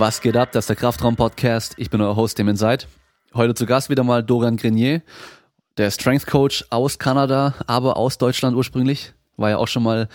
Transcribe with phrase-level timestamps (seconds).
[0.00, 0.52] Was geht ab?
[0.52, 1.74] Das ist der Kraftraum-Podcast.
[1.76, 2.86] Ich bin euer Host, dem seid.
[3.34, 5.02] Heute zu Gast wieder mal Dorian Grenier,
[5.76, 9.12] der Strength Coach aus Kanada, aber aus Deutschland ursprünglich.
[9.36, 10.08] War ja auch schon mal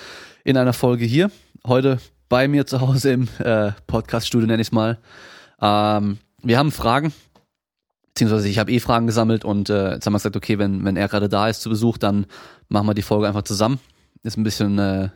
[0.46, 1.30] in einer Folge hier.
[1.68, 1.98] Heute
[2.30, 5.00] bei mir zu Hause im äh, Podcast-Studio, nenne ich es mal.
[5.60, 7.12] Ähm, wir haben Fragen,
[8.08, 10.96] beziehungsweise ich habe eh Fragen gesammelt und äh, jetzt haben wir gesagt, okay, wenn, wenn
[10.96, 12.26] er gerade da ist zu Besuch, dann
[12.70, 13.82] machen wir die Folge einfach zusammen.
[14.24, 15.10] Ist ein bisschen äh,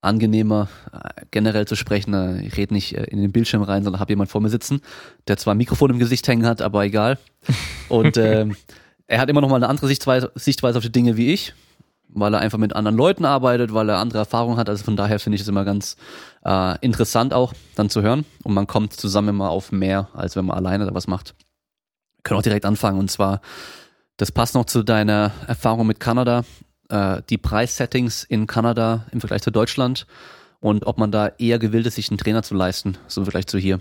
[0.00, 2.14] angenehmer, äh, generell zu sprechen.
[2.14, 4.80] Äh, ich rede nicht äh, in den Bildschirm rein, sondern habe jemand vor mir sitzen,
[5.28, 7.18] der zwar ein Mikrofon im Gesicht hängen hat, aber egal.
[7.88, 8.46] Und äh,
[9.06, 11.54] er hat immer noch mal eine andere Sichtweise, Sichtweise auf die Dinge wie ich,
[12.08, 14.68] weil er einfach mit anderen Leuten arbeitet, weil er andere Erfahrungen hat.
[14.68, 15.96] Also von daher finde ich es immer ganz
[16.44, 18.24] äh, interessant auch dann zu hören.
[18.42, 21.34] Und man kommt zusammen immer auf mehr, als wenn man alleine da was macht.
[22.16, 22.98] Wir können auch direkt anfangen.
[22.98, 23.40] Und zwar,
[24.16, 26.44] das passt noch zu deiner Erfahrung mit Kanada
[26.90, 30.06] äh, die Preissettings in Kanada im Vergleich zu Deutschland
[30.60, 33.46] und ob man da eher gewillt ist, sich einen Trainer zu leisten, so im Vergleich
[33.46, 33.80] zu hier?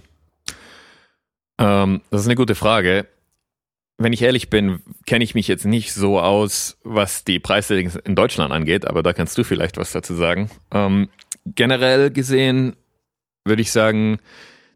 [1.57, 3.07] Ähm, das ist eine gute Frage.
[3.97, 8.15] Wenn ich ehrlich bin, kenne ich mich jetzt nicht so aus, was die Preissettings in
[8.15, 10.49] Deutschland angeht, aber da kannst du vielleicht was dazu sagen.
[10.71, 11.09] Ähm,
[11.45, 12.77] generell gesehen
[13.43, 14.19] würde ich sagen,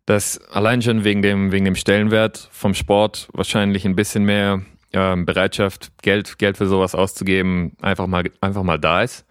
[0.06, 4.64] dass allein schon wegen dem, wegen dem Stellenwert vom Sport wahrscheinlich ein bisschen mehr
[4.94, 9.26] ähm, Bereitschaft, Geld, Geld für sowas auszugeben, einfach mal, einfach mal da ist.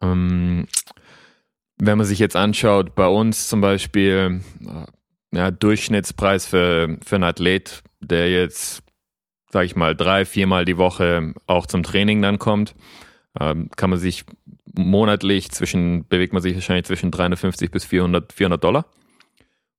[0.00, 0.66] Ähm,
[1.78, 7.24] wenn man sich jetzt anschaut, bei uns zum Beispiel, äh, ja, Durchschnittspreis für, für einen
[7.24, 8.82] Athlet, der jetzt,
[9.50, 12.74] sag ich mal, drei, viermal die Woche auch zum Training dann kommt,
[13.40, 14.24] ähm, kann man sich
[14.74, 18.86] monatlich zwischen, bewegt man sich wahrscheinlich zwischen 350 bis 400, 400 Dollar.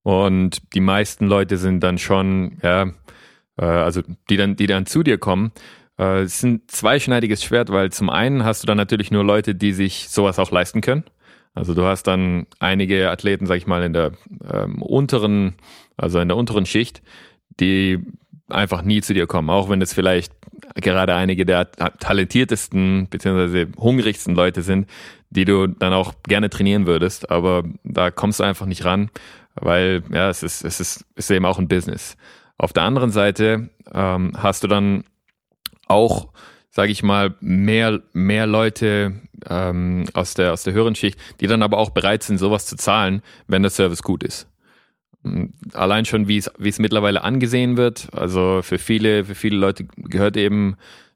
[0.01, 2.91] Und die meisten Leute sind dann schon, ja,
[3.57, 5.51] äh, also die dann, die dann zu dir kommen,
[5.97, 9.55] äh, es ist ein zweischneidiges Schwert, weil zum einen hast du dann natürlich nur Leute,
[9.55, 11.03] die sich sowas auch leisten können.
[11.55, 14.13] Also du hast dann einige Athleten, sag ich mal, in der
[14.51, 15.55] ähm, unteren,
[15.97, 17.03] also in der unteren Schicht,
[17.59, 17.99] die
[18.49, 20.33] einfach nie zu dir kommen, auch wenn es vielleicht
[20.75, 23.67] gerade einige der talentiertesten bzw.
[23.77, 24.89] hungrigsten Leute sind,
[25.29, 29.09] die du dann auch gerne trainieren würdest, aber da kommst du einfach nicht ran,
[29.55, 32.17] weil ja, es ist, es ist, es ist eben auch ein Business.
[32.57, 35.03] Auf der anderen Seite ähm, hast du dann
[35.87, 36.31] auch,
[36.69, 41.63] sage ich mal, mehr, mehr Leute ähm, aus, der, aus der höheren Schicht, die dann
[41.63, 44.47] aber auch bereit sind, sowas zu zahlen, wenn der Service gut ist.
[45.73, 48.09] Allein schon, wie es, wie es mittlerweile angesehen wird.
[48.13, 50.75] Also für viele, für viele Leute gehört eben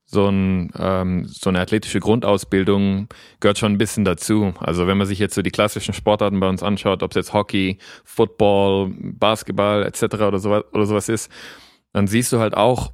[0.10, 3.10] so, ein, ähm, so eine athletische Grundausbildung
[3.42, 4.54] gehört schon ein bisschen dazu.
[4.60, 7.34] Also wenn man sich jetzt so die klassischen Sportarten bei uns anschaut, ob es jetzt
[7.34, 10.04] Hockey, Football, Basketball etc.
[10.16, 11.30] oder sowas, oder sowas ist,
[11.92, 12.94] dann siehst du halt auch,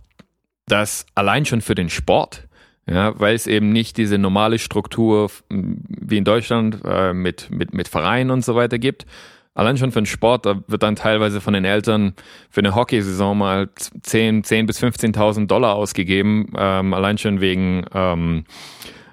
[0.65, 2.47] dass allein schon für den Sport,
[2.87, 7.87] ja, weil es eben nicht diese normale Struktur wie in Deutschland äh, mit, mit, mit
[7.87, 9.05] Vereinen und so weiter gibt,
[9.55, 12.13] Allein schon für den Sport, da wird dann teilweise von den Eltern
[12.49, 13.69] für eine Hockeysaison mal
[14.01, 18.45] 10, 10 bis 15.000 Dollar ausgegeben, ähm, allein schon wegen ähm,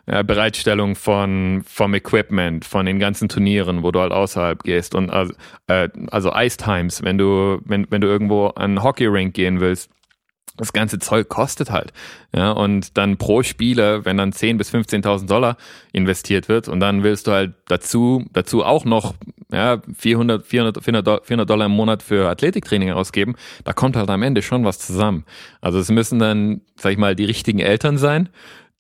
[0.07, 5.11] ja, Bereitstellung von vom Equipment, von den ganzen Turnieren, wo du halt außerhalb gehst und
[5.11, 5.35] also,
[5.67, 9.91] äh, also Ice Times, wenn du wenn wenn du irgendwo an Hockey Rink gehen willst,
[10.61, 11.93] das ganze Zeug kostet halt.
[12.35, 15.57] Ja, und dann pro Spieler, wenn dann 10.000 bis 15.000 Dollar
[15.93, 19.15] investiert wird und dann willst du halt dazu, dazu auch noch
[19.53, 23.35] ja, 400, 400, 400 Dollar im Monat für Athletiktraining ausgeben,
[23.65, 25.25] da kommt halt am Ende schon was zusammen.
[25.61, 28.29] Also es müssen dann, sag ich mal, die richtigen Eltern sein,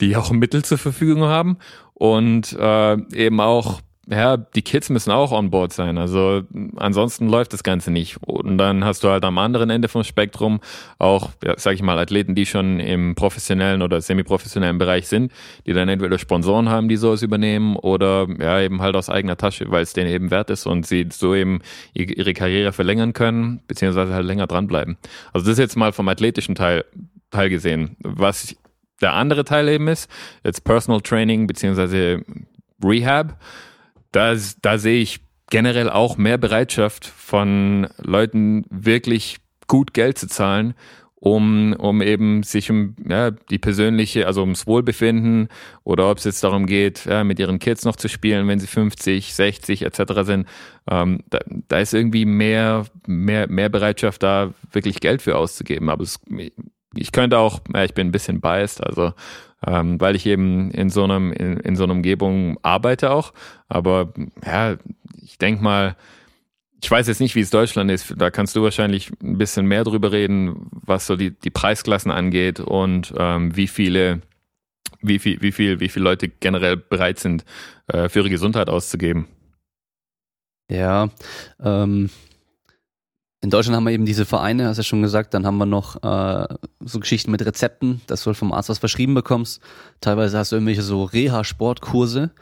[0.00, 1.58] die auch Mittel zur Verfügung haben
[1.94, 3.80] und äh, eben auch
[4.10, 5.96] ja, die Kids müssen auch on board sein.
[5.96, 6.42] Also
[6.76, 8.16] ansonsten läuft das Ganze nicht.
[8.22, 10.60] Und dann hast du halt am anderen Ende vom Spektrum
[10.98, 15.32] auch, ja, sag ich mal, Athleten, die schon im professionellen oder semi-professionellen Bereich sind,
[15.66, 19.70] die dann entweder Sponsoren haben, die sowas übernehmen oder ja, eben halt aus eigener Tasche,
[19.70, 21.60] weil es denen eben wert ist und sie so eben
[21.94, 24.96] ihre Karriere verlängern können, beziehungsweise halt länger dranbleiben.
[25.32, 26.84] Also das ist jetzt mal vom athletischen Teil,
[27.30, 27.96] Teil gesehen.
[28.00, 28.56] Was
[29.00, 30.10] der andere Teil eben ist,
[30.44, 32.22] jetzt Personal Training beziehungsweise
[32.82, 33.38] Rehab
[34.12, 35.20] da, da sehe ich
[35.50, 40.74] generell auch mehr Bereitschaft von Leuten, wirklich gut Geld zu zahlen,
[41.16, 45.48] um, um eben sich um ja, die persönliche, also ums Wohlbefinden
[45.84, 48.66] oder ob es jetzt darum geht, ja, mit ihren Kids noch zu spielen, wenn sie
[48.66, 50.00] 50, 60 etc.
[50.22, 50.48] sind.
[50.90, 55.90] Ähm, da, da ist irgendwie mehr, mehr, mehr Bereitschaft da, wirklich Geld für auszugeben.
[55.90, 56.20] Aber es,
[56.94, 59.12] ich könnte auch, ja, ich bin ein bisschen biased, also
[59.66, 63.32] ähm, weil ich eben in so einem in, in so einer Umgebung arbeite auch.
[63.68, 64.12] Aber
[64.44, 64.76] ja,
[65.22, 65.96] ich denke mal,
[66.82, 68.14] ich weiß jetzt nicht, wie es Deutschland ist.
[68.16, 72.60] Da kannst du wahrscheinlich ein bisschen mehr drüber reden, was so die, die Preisklassen angeht
[72.60, 74.22] und ähm, wie viele,
[75.02, 77.44] wie viel, wie viel, wie viele Leute generell bereit sind,
[77.88, 79.26] äh, für ihre Gesundheit auszugeben.
[80.70, 81.10] Ja,
[81.62, 82.10] ähm,
[83.42, 85.64] In Deutschland haben wir eben diese Vereine, hast du ja schon gesagt, dann haben wir
[85.66, 86.46] noch äh,
[86.80, 89.62] so Geschichten mit Rezepten, dass du halt vom Arzt was verschrieben bekommst.
[90.02, 92.32] Teilweise hast du irgendwelche so Reha-Sportkurse,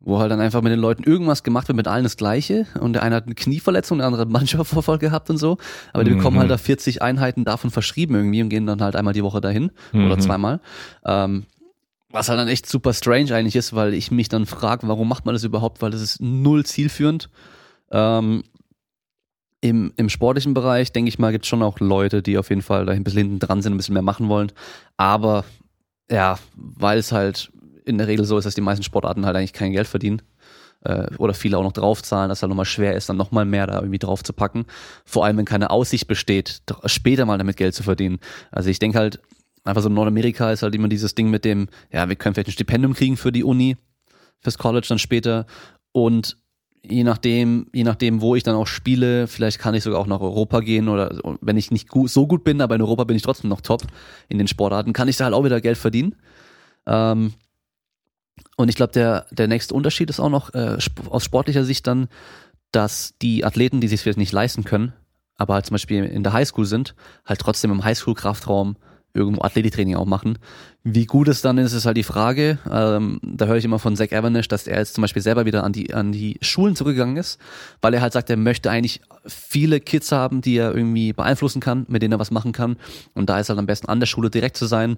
[0.00, 2.66] wo halt dann einfach mit den Leuten irgendwas gemacht wird, mit allen das Gleiche.
[2.80, 5.58] Und der eine hat eine Knieverletzung, der andere hat einen Bandscheibenvorfall gehabt und so.
[5.92, 6.16] Aber die Mhm.
[6.16, 9.40] bekommen halt da 40 Einheiten davon verschrieben irgendwie und gehen dann halt einmal die Woche
[9.40, 10.20] dahin oder Mhm.
[10.20, 10.60] zweimal.
[11.06, 11.44] Ähm,
[12.10, 15.24] was halt dann echt super strange eigentlich ist, weil ich mich dann frage, warum macht
[15.24, 15.80] man das überhaupt?
[15.82, 17.30] Weil das ist null zielführend.
[17.92, 18.42] Ähm,
[19.62, 22.62] im, Im sportlichen Bereich, denke ich mal, gibt es schon auch Leute, die auf jeden
[22.62, 24.50] Fall da ein bisschen hinten dran sind, ein bisschen mehr machen wollen.
[24.96, 25.44] Aber
[26.10, 27.50] ja, weil es halt
[27.84, 30.20] in der Regel so ist, dass die meisten Sportarten halt eigentlich kein Geld verdienen
[30.84, 33.68] äh, oder viele auch noch draufzahlen, dass es halt nochmal schwer ist, dann nochmal mehr
[33.68, 34.66] da irgendwie drauf zu packen.
[35.04, 38.18] Vor allem, wenn keine Aussicht besteht, später mal damit Geld zu verdienen.
[38.50, 39.20] Also ich denke halt,
[39.62, 42.48] einfach so in Nordamerika ist halt immer dieses Ding mit dem, ja, wir können vielleicht
[42.48, 43.76] ein Stipendium kriegen für die Uni,
[44.40, 45.46] fürs College dann später
[45.92, 46.36] und
[46.84, 50.20] je nachdem, je nachdem, wo ich dann auch spiele, vielleicht kann ich sogar auch nach
[50.20, 53.22] Europa gehen oder wenn ich nicht gut, so gut bin, aber in Europa bin ich
[53.22, 53.82] trotzdem noch top
[54.28, 56.16] in den Sportarten, kann ich da halt auch wieder Geld verdienen.
[56.86, 57.34] Ähm,
[58.56, 62.08] und ich glaube, der, der nächste Unterschied ist auch noch äh, aus sportlicher Sicht dann,
[62.72, 64.92] dass die Athleten, die sich vielleicht nicht leisten können,
[65.36, 66.94] aber halt zum Beispiel in der Highschool sind,
[67.24, 68.76] halt trotzdem im Highschool-Kraftraum
[69.14, 70.38] irgendwo Athletiktraining auch machen.
[70.84, 72.58] Wie gut es dann ist, ist halt die Frage.
[72.70, 75.64] Ähm, da höre ich immer von Zach Evanish, dass er jetzt zum Beispiel selber wieder
[75.64, 77.38] an die, an die Schulen zurückgegangen ist,
[77.82, 81.84] weil er halt sagt, er möchte eigentlich viele Kids haben, die er irgendwie beeinflussen kann,
[81.88, 82.76] mit denen er was machen kann.
[83.14, 84.96] Und da ist halt am besten an der Schule direkt zu sein,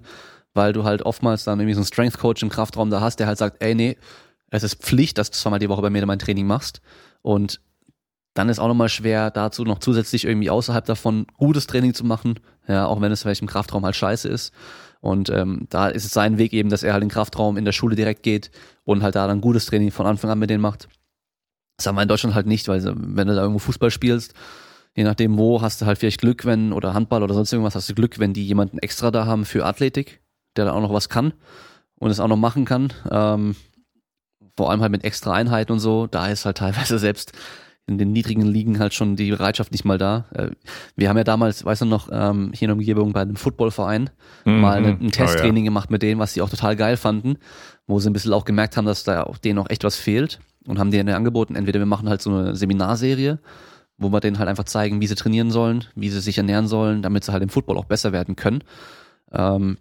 [0.53, 3.27] weil du halt oftmals dann irgendwie so einen Strength Coach im Kraftraum da hast, der
[3.27, 3.97] halt sagt, ey, nee,
[4.49, 6.81] es ist Pflicht, dass du zweimal die Woche bei mir mein Training machst.
[7.21, 7.59] Und
[8.35, 12.39] dann ist auch nochmal schwer, dazu noch zusätzlich irgendwie außerhalb davon gutes Training zu machen,
[12.67, 14.53] ja, auch wenn es vielleicht im Kraftraum halt scheiße ist.
[14.99, 17.63] Und ähm, da ist es sein Weg eben, dass er halt in den Kraftraum in
[17.63, 18.51] der Schule direkt geht
[18.83, 20.89] und halt da dann gutes Training von Anfang an mit denen macht.
[21.77, 24.33] Das haben wir in Deutschland halt nicht, weil wenn du da irgendwo Fußball spielst,
[24.95, 27.89] je nachdem wo, hast du halt vielleicht Glück, wenn, oder Handball oder sonst irgendwas, hast
[27.89, 30.21] du Glück, wenn die jemanden extra da haben für Athletik,
[30.57, 31.33] der da auch noch was kann
[31.99, 32.91] und es auch noch machen kann.
[33.09, 33.55] Ähm,
[34.57, 37.31] vor allem halt mit extra Einheiten und so, da ist halt teilweise selbst
[37.87, 40.25] in den niedrigen Ligen halt schon die Bereitschaft nicht mal da.
[40.33, 40.49] Äh,
[40.95, 44.09] Wir haben ja damals, weißt du noch, ähm, hier in der Umgebung bei einem Footballverein
[44.45, 44.59] Mhm.
[44.61, 45.09] mal ein, Oh, ein ja.
[45.11, 47.37] Testtraining gemacht mit denen, was sie auch total geil fanden,
[47.85, 50.39] wo sie ein bisschen auch gemerkt haben, dass da auch denen auch echt was fehlt
[50.67, 53.37] und haben denen angeboten, entweder wir machen halt so eine Seminarserie,
[53.99, 57.01] wo wir denen halt einfach zeigen, wie sie trainieren sollen, wie sie sich ernähren sollen,
[57.03, 58.63] damit sie halt im Football auch besser werden können.
[59.31, 59.77] Ähm,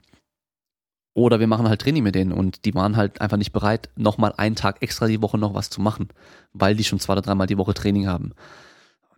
[1.15, 4.35] oder wir machen halt Training mit denen und die waren halt einfach nicht bereit, nochmal
[4.37, 6.09] einen Tag extra die Woche noch was zu machen,
[6.53, 8.33] weil die schon zwei oder dreimal die Woche Training haben.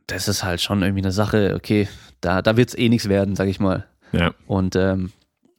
[0.07, 1.89] Das ist halt schon irgendwie eine Sache, okay,
[2.21, 3.87] da, da wird's eh nichts werden, sag ich mal.
[4.13, 4.33] Ja.
[4.47, 5.11] Und ähm,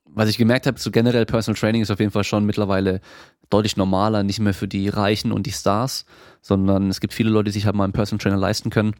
[0.05, 3.01] was ich gemerkt habe, so generell Personal Training ist auf jeden Fall schon mittlerweile
[3.49, 6.05] deutlich normaler, nicht mehr für die Reichen und die Stars,
[6.41, 8.93] sondern es gibt viele Leute, die sich halt mal einen Personal Trainer leisten können.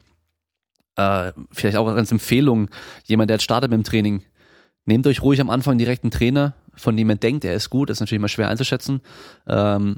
[0.96, 2.70] Äh, vielleicht auch als Empfehlung,
[3.06, 4.24] jemand, der jetzt startet mit dem Training,
[4.88, 7.90] nehmt euch ruhig am Anfang direkt einen Trainer, von dem ihr denkt, er ist gut,
[7.90, 9.02] ist natürlich immer schwer einzuschätzen.
[9.48, 9.98] Ähm,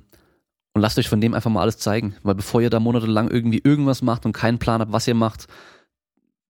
[0.74, 2.16] und lasst euch von dem einfach mal alles zeigen.
[2.24, 5.48] Weil bevor ihr da monatelang irgendwie irgendwas macht und keinen Plan habt, was ihr macht,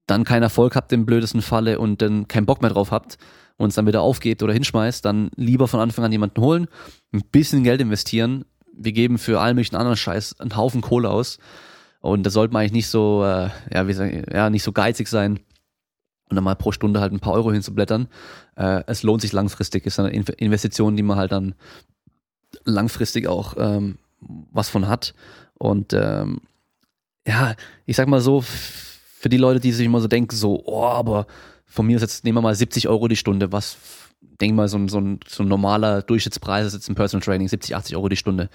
[0.08, 3.18] dann keinen Erfolg habt im blödesten Falle und dann keinen Bock mehr drauf habt
[3.58, 6.68] und es dann wieder aufgebt oder hinschmeißt, dann lieber von Anfang an jemanden holen,
[7.14, 8.46] ein bisschen Geld investieren.
[8.74, 11.38] Wir geben für allen möglichen anderen Scheiß einen Haufen Kohle aus.
[12.00, 14.72] Und da sollte man eigentlich nicht so, äh, ja, wie sag ich, ja, nicht so
[14.72, 15.40] geizig sein
[16.30, 18.08] und dann mal pro Stunde halt ein paar Euro hinzublättern.
[18.56, 21.56] Äh, es lohnt sich langfristig, ist eine In- Investition, die man halt dann
[22.66, 25.14] langfristig auch ähm, was von hat.
[25.58, 26.42] Und ähm,
[27.28, 27.56] ja,
[27.86, 31.28] ich sag mal so, für die Leute, die sich immer so denken, so, oh, aber
[31.66, 33.78] von mir ist jetzt, nehmen wir mal 70 Euro die Stunde, was,
[34.40, 37.48] denk mal, so ein, so ein, so ein normaler Durchschnittspreis ist jetzt im Personal Training,
[37.48, 38.50] 70, 80 Euro die Stunde.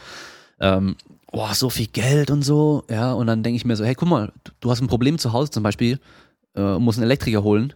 [0.60, 0.96] Ähm,
[1.32, 4.08] oh, so viel Geld und so, ja, und dann denke ich mir so, hey, guck
[4.08, 5.98] mal, du hast ein Problem zu Hause zum Beispiel,
[6.54, 7.72] äh, musst einen Elektriker holen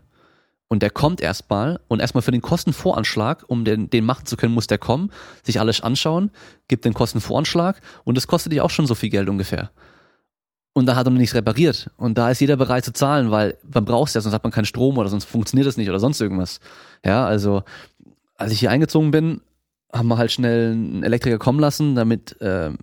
[0.69, 4.55] und der kommt erstmal und erstmal für den Kostenvoranschlag, um den, den machen zu können,
[4.55, 5.11] muss der kommen,
[5.43, 6.31] sich alles anschauen,
[6.69, 9.71] gibt den Kostenvoranschlag und das kostet dich auch schon so viel Geld ungefähr.
[10.75, 11.91] Und da hat er noch nichts repariert.
[11.97, 14.53] Und da ist jeder bereit zu zahlen, weil man braucht es ja, sonst hat man
[14.53, 16.61] keinen Strom oder sonst funktioniert das nicht oder sonst irgendwas.
[17.05, 17.65] Ja, also
[18.37, 19.41] als ich hier eingezogen bin,
[19.93, 22.79] haben wir halt schnell einen Elektriker kommen lassen, damit ähm,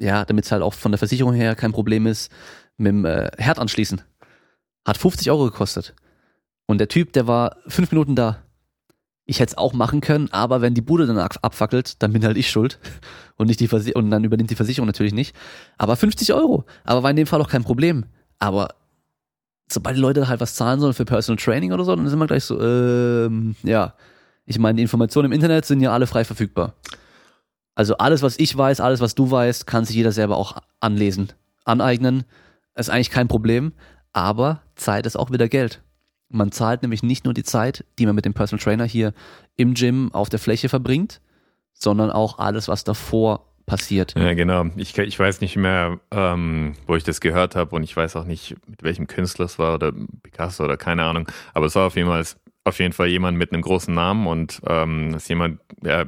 [0.00, 2.32] ja, damit es halt auch von der Versicherung her kein Problem ist,
[2.76, 4.00] mit dem äh, Herd anschließen.
[4.86, 5.94] Hat 50 Euro gekostet.
[6.66, 8.38] Und der Typ, der war fünf Minuten da.
[9.24, 12.24] Ich hätte es auch machen können, aber wenn die Bude dann ab- abfackelt, dann bin
[12.24, 12.78] halt ich schuld.
[13.36, 15.34] Und nicht die und dann übernimmt die Versicherung natürlich nicht.
[15.78, 16.66] Aber 50 Euro.
[16.84, 18.04] Aber war in dem Fall auch kein Problem.
[18.38, 18.74] Aber
[19.72, 22.26] sobald die Leute halt was zahlen sollen für Personal Training oder so, dann sind wir
[22.26, 23.94] gleich so, ähm, ja.
[24.44, 26.74] Ich meine, die Informationen im Internet sind ja alle frei verfügbar.
[27.74, 31.32] Also alles, was ich weiß, alles, was du weißt, kann sich jeder selber auch anlesen,
[31.64, 32.24] aneignen.
[32.74, 33.72] Ist eigentlich kein Problem.
[34.12, 35.82] Aber Zeit ist auch wieder Geld.
[36.28, 39.12] Man zahlt nämlich nicht nur die Zeit, die man mit dem Personal Trainer hier
[39.56, 41.20] im Gym auf der Fläche verbringt,
[41.72, 44.14] sondern auch alles, was davor passiert.
[44.16, 44.66] Ja, genau.
[44.76, 48.24] Ich, ich weiß nicht mehr, ähm, wo ich das gehört habe und ich weiß auch
[48.24, 51.28] nicht, mit welchem Künstler es war oder Picasso oder keine Ahnung.
[51.54, 52.24] Aber es war auf jeden Fall,
[52.64, 56.04] auf jeden Fall jemand mit einem großen Namen und ähm, ist jemand, ja,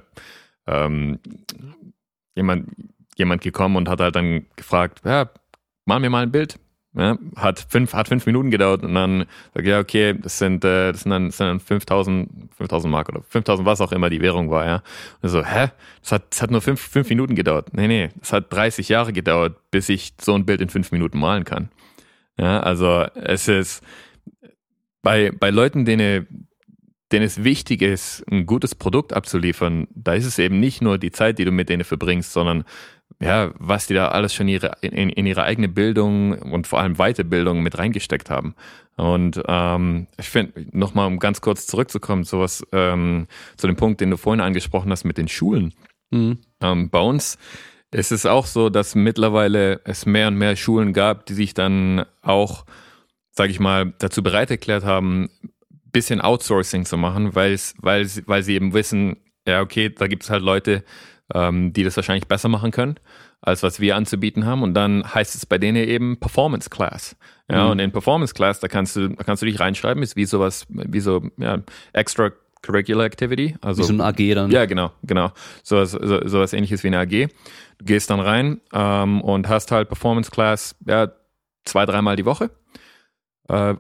[0.67, 1.21] ähm,
[2.35, 2.69] jemand,
[3.17, 5.31] jemand gekommen und hat halt dann gefragt, ja,
[5.85, 6.59] mal mir mal ein Bild.
[6.95, 10.93] Ja, hat fünf, hat fünf Minuten gedauert und dann sag ja, okay, das sind, äh,
[10.93, 14.21] das sind dann, das sind dann 5000, 5000 Mark oder 5000, was auch immer die
[14.21, 14.83] Währung war, ja.
[15.23, 15.69] Und so, hä?
[16.03, 17.73] Das hat, das hat nur fünf, fünf Minuten gedauert.
[17.73, 21.19] Nee, nee, das hat 30 Jahre gedauert, bis ich so ein Bild in fünf Minuten
[21.19, 21.71] malen kann.
[22.37, 23.83] Ja, also, es ist,
[25.01, 26.47] bei, bei Leuten, denen,
[27.11, 31.11] denen es wichtig ist, ein gutes Produkt abzuliefern, da ist es eben nicht nur die
[31.11, 32.65] Zeit, die du mit denen verbringst, sondern
[33.21, 36.97] ja, was die da alles schon ihre, in, in ihre eigene Bildung und vor allem
[36.97, 38.55] Weiterbildung mit reingesteckt haben.
[38.97, 43.27] Und ähm, ich finde, nochmal um ganz kurz zurückzukommen, sowas ähm,
[43.57, 45.73] zu dem Punkt, den du vorhin angesprochen hast mit den Schulen.
[46.11, 46.39] Mhm.
[46.61, 47.39] Ähm, bei uns
[47.91, 52.05] ist es auch so, dass mittlerweile es mehr und mehr Schulen gab, die sich dann
[52.23, 52.65] auch,
[53.31, 55.31] sage ich mal, dazu bereit erklärt haben,
[55.93, 60.31] bisschen Outsourcing zu machen, weil weil, weil sie eben wissen, ja, okay, da gibt es
[60.31, 60.85] halt Leute,
[61.35, 62.97] ähm, die das wahrscheinlich besser machen können,
[63.41, 64.63] als was wir anzubieten haben.
[64.63, 67.17] Und dann heißt es bei denen eben Performance Class.
[67.51, 67.71] Ja, mhm.
[67.71, 70.67] und in Performance Class, da kannst du, da kannst du dich reinschreiben, ist wie sowas,
[70.69, 71.59] wie so, ja,
[71.93, 72.31] extra
[72.63, 73.57] Curricular Activity.
[73.61, 74.51] Also, wie so ein AG dann.
[74.51, 75.33] Ja, genau, genau.
[75.63, 77.29] Sowas, so, sowas ähnliches wie eine AG.
[77.79, 81.11] Du gehst dann rein ähm, und hast halt Performance Class, ja,
[81.65, 82.51] zwei, dreimal die Woche.
[83.49, 83.75] Äh,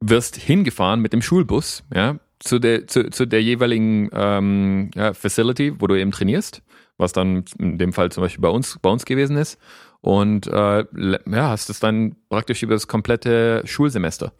[0.00, 5.80] wirst hingefahren mit dem Schulbus, ja, zu der, zu, zu der jeweiligen ähm, ja, Facility,
[5.80, 6.62] wo du eben trainierst,
[6.96, 9.58] was dann in dem Fall zum Beispiel bei uns, bei uns gewesen ist.
[10.00, 10.84] Und äh,
[11.30, 14.32] ja, hast es dann praktisch über das komplette Schulsemester.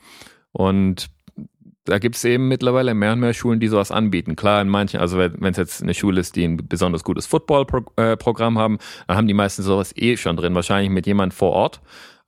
[0.53, 1.11] Und
[1.89, 4.37] da gibt es eben mittlerweile mehr und mehr Schulen, die sowas anbieten.
[4.37, 8.57] Klar, in manchen, also wenn es jetzt eine Schule ist, die ein besonders gutes Football-Programm
[8.57, 11.81] äh, haben, dann haben die meisten sowas eh schon drin, wahrscheinlich mit jemand vor Ort.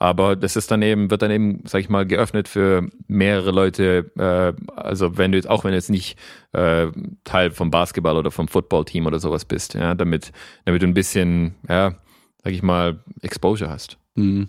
[0.03, 4.11] Aber das ist dann eben, wird dann eben, sag ich mal, geöffnet für mehrere Leute.
[4.17, 6.17] Äh, also wenn du jetzt, auch wenn du jetzt nicht
[6.53, 6.87] äh,
[7.25, 10.33] Teil vom Basketball oder vom Football-Team oder sowas bist, ja, damit,
[10.65, 11.97] damit du ein bisschen, ja,
[12.43, 13.99] sag ich mal, Exposure hast.
[14.15, 14.49] Mhm.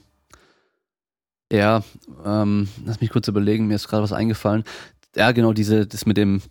[1.51, 1.84] Ja,
[2.25, 4.63] ähm, lass mich kurz überlegen, mir ist gerade was eingefallen.
[5.17, 6.41] Ja, genau, diese, das mit dem,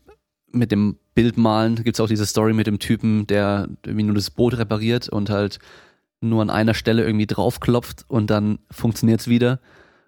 [0.53, 4.31] mit dem Bildmalen, gibt es auch diese Story mit dem Typen, der irgendwie nur das
[4.31, 5.59] Boot repariert und halt
[6.21, 9.61] nur an einer Stelle irgendwie draufklopft und dann funktioniert es wieder.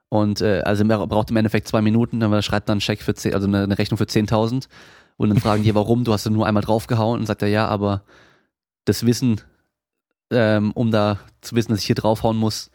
[0.09, 3.15] Und äh, also er braucht im Endeffekt zwei Minuten, dann schreibt dann einen Check für
[3.15, 4.69] 10, also eine, eine Rechnung für 10.000
[5.17, 8.03] und dann fragen die, warum, du hast nur einmal draufgehauen und sagt er, ja, aber
[8.85, 9.41] das Wissen,
[10.31, 12.71] ähm, um da zu wissen, dass ich hier draufhauen muss,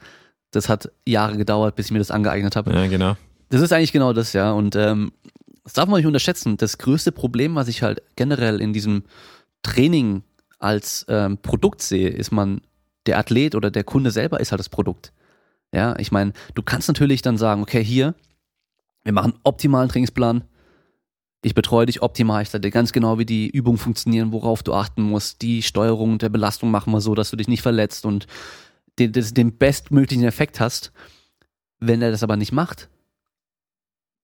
[0.52, 2.74] das hat Jahre gedauert, bis ich mir das angeeignet habe.
[2.74, 3.18] Ja, genau.
[3.50, 4.52] Das ist eigentlich genau das, ja.
[4.52, 5.12] Und ähm,
[5.64, 6.58] das darf man nicht unterschätzen.
[6.58, 9.04] Das größte Problem, was ich halt generell in diesem
[9.62, 10.24] Training
[10.60, 12.62] als ähm, Produkt sehe, ist man
[13.08, 15.14] der Athlet oder der Kunde selber ist halt das Produkt.
[15.74, 18.16] Ja, ich meine, du kannst natürlich dann sagen, okay, hier,
[19.04, 20.44] wir machen einen optimalen Trainingsplan.
[21.44, 24.74] Ich betreue dich optimal, ich sage dir ganz genau, wie die Übungen funktionieren, worauf du
[24.74, 25.42] achten musst.
[25.42, 28.28] Die Steuerung der Belastung machen wir so, dass du dich nicht verletzt und
[29.00, 30.92] den, den bestmöglichen Effekt hast.
[31.80, 32.90] Wenn er das aber nicht macht,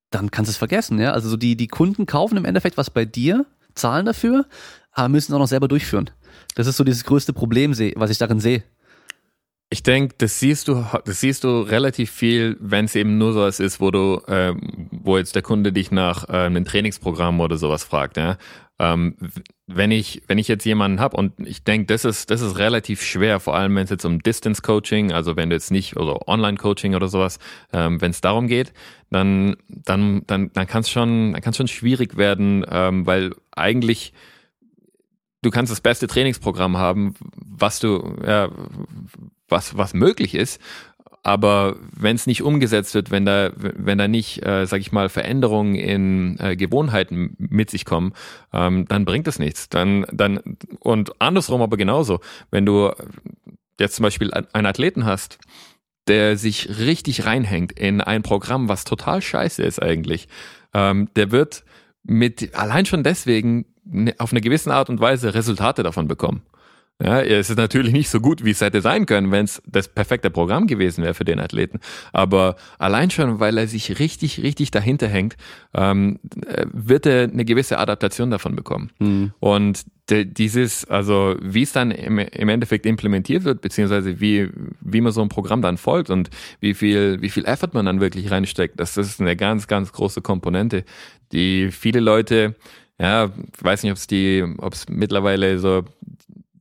[0.10, 1.12] dann kannst du es vergessen, ja.
[1.12, 4.46] Also so die, die Kunden kaufen im Endeffekt was bei dir, zahlen dafür,
[4.92, 6.10] aber müssen es auch noch selber durchführen.
[6.56, 8.64] Das ist so dieses größte Problem, was ich darin sehe.
[9.74, 13.60] Ich denke, das siehst du, das siehst du relativ viel, wenn es eben nur sowas
[13.60, 14.54] ist, wo du, äh,
[14.92, 18.18] wo jetzt der Kunde dich nach äh, einem Trainingsprogramm oder sowas fragt.
[18.18, 18.38] Ja?
[18.78, 19.16] Ähm,
[19.66, 23.02] wenn ich, wenn ich jetzt jemanden habe und ich denke, das ist, das ist relativ
[23.02, 26.28] schwer, vor allem wenn es jetzt um Distance Coaching, also wenn du jetzt nicht oder
[26.28, 27.40] Online Coaching oder sowas,
[27.74, 28.74] ähm, wenn es darum geht,
[29.10, 34.14] dann, dann, dann, dann kann es schon, dann kann schon schwierig werden, ähm, weil eigentlich
[35.42, 38.50] du kannst das beste Trainingsprogramm haben, was du, ja,
[39.54, 40.60] was, was möglich ist.
[41.26, 45.08] Aber wenn es nicht umgesetzt wird, wenn da, wenn da nicht, äh, sag ich mal,
[45.08, 48.12] Veränderungen in äh, Gewohnheiten mit sich kommen,
[48.52, 49.70] ähm, dann bringt es nichts.
[49.70, 50.42] Dann, dann,
[50.80, 52.20] und andersrum aber genauso.
[52.52, 52.92] Wenn du
[53.80, 55.38] jetzt zum Beispiel einen Athleten hast,
[56.08, 60.28] der sich richtig reinhängt in ein Programm, was total scheiße ist eigentlich,
[60.74, 61.64] ähm, der wird
[62.04, 66.42] mit, allein schon deswegen Ne, auf eine gewisse Art und Weise Resultate davon bekommen.
[67.02, 69.88] Ja, es ist natürlich nicht so gut, wie es hätte sein können, wenn es das
[69.88, 71.80] perfekte Programm gewesen wäre für den Athleten.
[72.14, 75.36] Aber allein schon, weil er sich richtig, richtig dahinter hängt,
[75.74, 78.92] ähm, äh, wird er eine gewisse Adaptation davon bekommen.
[79.00, 79.34] Mhm.
[79.40, 84.50] Und dieses, also wie es dann im, im Endeffekt implementiert wird, beziehungsweise wie,
[84.82, 88.02] wie man so ein Programm dann folgt und wie viel, wie viel Effort man dann
[88.02, 90.84] wirklich reinsteckt, das ist eine ganz, ganz große Komponente,
[91.32, 92.56] die viele Leute
[93.00, 95.84] ja, ich weiß nicht, ob es die, ob es mittlerweile so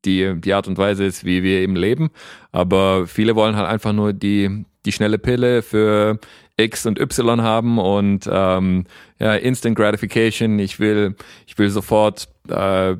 [0.04, 2.10] die, die Art und Weise ist, wie wir eben leben.
[2.50, 6.18] Aber viele wollen halt einfach nur die, die schnelle Pille für
[6.56, 8.84] X und Y haben und ähm,
[9.18, 10.58] ja, Instant Gratification.
[10.58, 11.16] Ich will,
[11.46, 12.96] ich will sofort äh,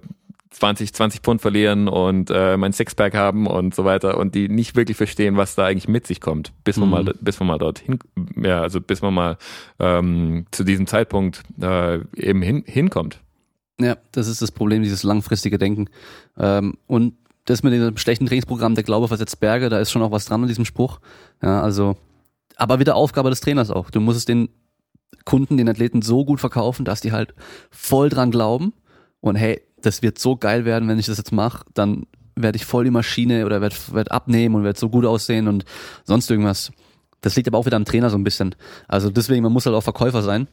[0.53, 4.77] 20, 20 Pfund verlieren und äh, mein Sixpack haben und so weiter und die nicht
[4.77, 6.93] wirklich verstehen, was da eigentlich mit sich kommt, bis man mhm.
[6.95, 7.99] mal, bis man mal dorthin,
[8.37, 9.39] ja, also bis man mal
[9.79, 13.22] ähm, zu diesem Zeitpunkt äh, eben hin, hinkommt.
[13.83, 15.89] Ja, das ist das Problem, dieses langfristige Denken.
[16.39, 20.13] Ähm, und das mit dem schlechten Trainingsprogramm, der Glaube versetzt Berge, da ist schon auch
[20.13, 21.01] was dran an diesem Spruch.
[21.43, 21.97] Ja, also,
[22.57, 23.91] aber wieder Aufgabe des Trainers auch.
[23.91, 24.49] Du musst es den
[25.25, 27.35] Kunden, den Athleten so gut verkaufen, dass die halt
[27.71, 28.73] voll dran glauben.
[29.21, 32.65] Und hey, das wird so geil werden, wenn ich das jetzt mache, dann werde ich
[32.65, 35.65] voll die Maschine oder werde werd abnehmen und werde so gut aussehen und
[36.05, 36.73] sonst irgendwas.
[37.21, 38.55] Das liegt aber auch wieder am Trainer so ein bisschen.
[38.89, 40.49] Also deswegen, man muss halt auch Verkäufer sein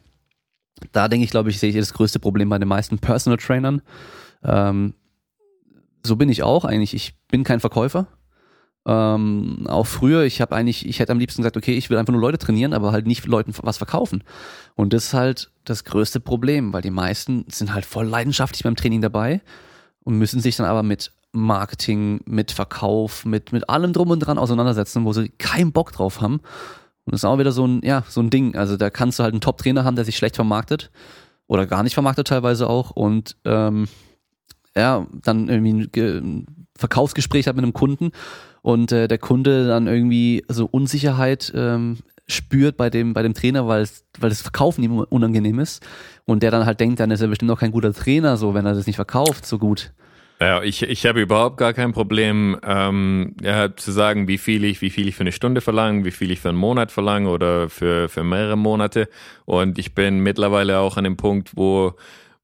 [0.92, 3.82] da denke ich, glaube ich, sehe ich das größte Problem bei den meisten Personal Trainern.
[4.42, 4.94] Ähm,
[6.04, 6.94] so bin ich auch eigentlich.
[6.94, 8.06] Ich bin kein Verkäufer.
[8.86, 12.12] Ähm, auch früher, ich habe eigentlich, ich hätte am liebsten gesagt, okay, ich will einfach
[12.12, 14.24] nur Leute trainieren, aber halt nicht Leuten was verkaufen.
[14.74, 18.76] Und das ist halt das größte Problem, weil die meisten sind halt voll leidenschaftlich beim
[18.76, 19.42] Training dabei
[20.02, 24.38] und müssen sich dann aber mit Marketing, mit Verkauf, mit, mit allem drum und dran
[24.38, 26.40] auseinandersetzen, wo sie keinen Bock drauf haben.
[27.10, 28.54] Und das ist auch wieder so ein, ja, so ein Ding.
[28.54, 30.92] Also da kannst du halt einen Top-Trainer haben, der sich schlecht vermarktet
[31.48, 33.88] oder gar nicht vermarktet teilweise auch und ähm,
[34.76, 38.12] ja, dann irgendwie ein Verkaufsgespräch hat mit einem Kunden
[38.62, 41.98] und äh, der Kunde dann irgendwie so Unsicherheit ähm,
[42.28, 43.88] spürt bei dem, bei dem Trainer, weil,
[44.20, 45.84] weil das Verkaufen ihm unangenehm ist
[46.26, 48.64] und der dann halt denkt, dann ist er bestimmt auch kein guter Trainer, so wenn
[48.64, 49.92] er das nicht verkauft, so gut.
[50.42, 54.80] Ja, ich, ich habe überhaupt gar kein Problem, ähm, ja, zu sagen, wie viel ich,
[54.80, 57.68] wie viel ich für eine Stunde verlange, wie viel ich für einen Monat verlange oder
[57.68, 59.10] für, für mehrere Monate.
[59.44, 61.92] Und ich bin mittlerweile auch an dem Punkt, wo,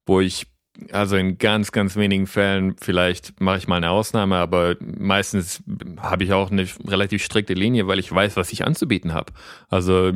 [0.05, 0.45] wo ich
[0.91, 5.63] also in ganz, ganz wenigen Fällen vielleicht mache ich mal eine Ausnahme, aber meistens
[5.99, 9.33] habe ich auch eine relativ strikte Linie, weil ich weiß, was ich anzubieten habe.
[9.69, 10.11] Also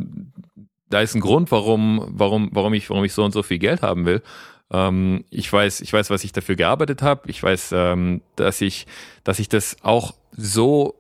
[0.90, 3.82] da ist ein Grund, warum, warum, warum ich, warum ich so und so viel Geld
[3.82, 4.22] haben will.
[4.72, 7.30] Ähm, ich weiß, ich weiß, was ich dafür gearbeitet habe.
[7.30, 8.88] Ich weiß, ähm, dass ich,
[9.24, 10.96] dass ich das auch so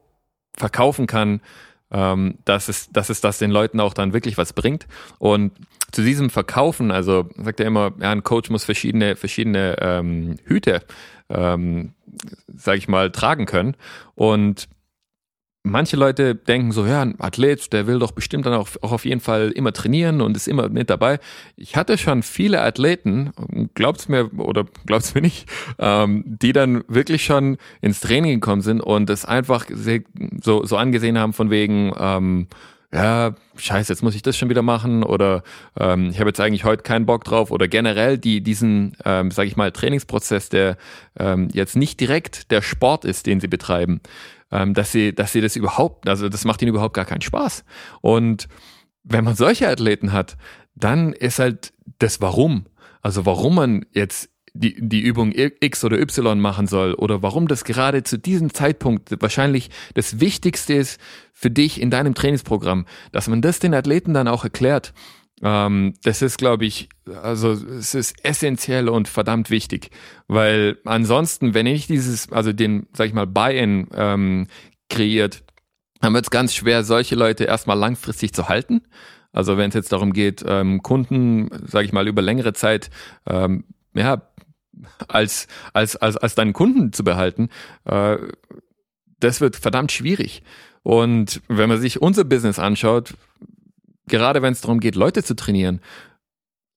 [0.53, 1.41] verkaufen kann,
[1.91, 4.88] ähm, dass es, dass es das den Leuten auch dann wirklich was bringt.
[5.19, 5.53] Und
[5.91, 10.84] zu diesem Verkaufen, also sagt er immer, ja, ein Coach muss verschiedene, verschiedene ähm, Hüte,
[11.29, 11.93] ähm,
[12.47, 13.75] sag ich mal, tragen können.
[14.15, 14.67] Und
[15.63, 19.06] manche Leute denken so, ja, ein Athlet, der will doch bestimmt dann auch, auch auf
[19.06, 21.19] jeden Fall immer trainieren und ist immer mit dabei.
[21.56, 23.32] Ich hatte schon viele Athleten,
[23.74, 25.47] glaubt's mir oder glaubt's mir nicht,
[25.78, 29.65] ähm, die dann wirklich schon ins Training gekommen sind und es einfach
[30.41, 32.47] so, so angesehen haben von wegen, ähm,
[32.93, 35.43] ja, scheiße, jetzt muss ich das schon wieder machen oder
[35.80, 39.47] ähm, ich habe jetzt eigentlich heute keinen Bock drauf oder generell die diesen, ähm, sage
[39.47, 40.76] ich mal, Trainingsprozess, der
[41.17, 44.02] ähm, jetzt nicht direkt der Sport ist, den sie betreiben,
[44.52, 47.64] ähm, dass sie, dass sie das überhaupt, also das macht ihnen überhaupt gar keinen Spaß.
[48.02, 48.48] Und
[49.04, 50.38] wenn man solche Athleten hat,
[50.76, 52.66] dann ist halt das Warum,
[53.02, 57.64] also warum man jetzt die, die Übung X oder Y machen soll oder warum das
[57.64, 61.00] gerade zu diesem Zeitpunkt wahrscheinlich das Wichtigste ist
[61.32, 64.94] für dich in deinem Trainingsprogramm, dass man das den Athleten dann auch erklärt
[65.43, 66.89] ähm, das ist, glaube ich,
[67.23, 69.89] also es ist essentiell und verdammt wichtig,
[70.27, 74.47] weil ansonsten, wenn ich dieses, also den, sag ich mal, Buy-in ähm,
[74.89, 75.43] kreiert,
[75.99, 78.82] dann wird es ganz schwer, solche Leute erstmal langfristig zu halten.
[79.32, 82.89] Also wenn es jetzt darum geht, ähm, Kunden, sage ich mal, über längere Zeit,
[83.27, 84.21] ähm, ja,
[85.08, 87.49] als als als als deinen Kunden zu behalten,
[87.86, 88.17] äh,
[89.19, 90.43] das wird verdammt schwierig.
[90.84, 93.13] Und wenn man sich unser Business anschaut,
[94.08, 95.82] gerade wenn es darum geht, Leute zu trainieren,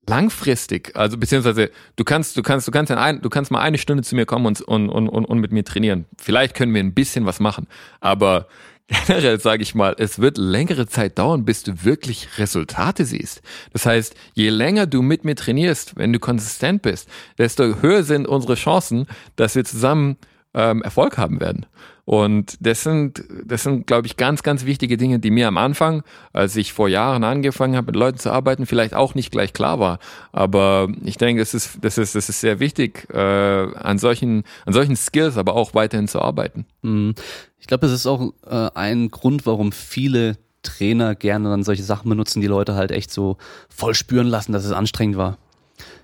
[0.07, 4.03] langfristig, also beziehungsweise du kannst, du kannst, du kannst ein, du kannst mal eine Stunde
[4.03, 6.07] zu mir kommen und, und, und, und mit mir trainieren.
[6.19, 7.67] Vielleicht können wir ein bisschen was machen,
[8.01, 8.49] aber
[8.89, 13.41] generell sage ich mal, es wird längere Zeit dauern, bis du wirklich Resultate siehst.
[13.73, 17.09] Das heißt, je länger du mit mir trainierst, wenn du konsistent bist,
[17.39, 19.07] desto höher sind unsere Chancen,
[19.37, 20.19] dass wir zusammen
[20.53, 21.65] ähm, Erfolg haben werden.
[22.05, 26.03] Und das sind, das sind, glaube ich, ganz, ganz wichtige Dinge, die mir am Anfang,
[26.33, 29.79] als ich vor Jahren angefangen habe, mit Leuten zu arbeiten, vielleicht auch nicht gleich klar
[29.79, 29.99] war.
[30.33, 34.75] Aber ich denke, es ist, das ist, das ist sehr wichtig, äh, an solchen, an
[34.75, 36.67] solchen Skills aber auch weiterhin zu arbeiten.
[36.83, 37.15] Mhm.
[37.59, 42.09] Ich glaube, das ist auch äh, ein Grund, warum viele Trainer gerne dann solche Sachen
[42.11, 43.39] benutzen, die Leute halt echt so
[43.69, 45.39] voll spüren lassen, dass es anstrengend war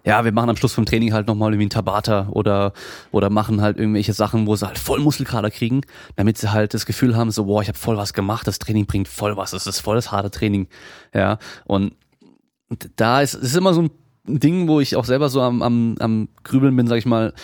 [0.04, 2.72] ja, wir machen am Schluss vom Training halt nochmal irgendwie ein Tabata oder,
[3.10, 5.82] oder machen halt irgendwelche Sachen, wo sie halt voll Muskelkater kriegen,
[6.16, 8.86] damit sie halt das Gefühl haben, so, boah, ich habe voll was gemacht, das Training
[8.86, 10.68] bringt voll was, das ist voll das harte Training.
[11.14, 11.94] Ja, und
[12.96, 13.90] da ist, es ist immer so ein
[14.26, 17.34] Ding, wo ich auch selber so am, am, am Grübeln bin, sag ich mal,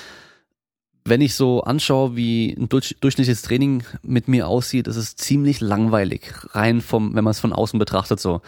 [1.05, 6.33] wenn ich so anschaue, wie ein durchschnittliches Training mit mir aussieht, ist es ziemlich langweilig,
[6.51, 8.41] rein vom, wenn man es von außen betrachtet so.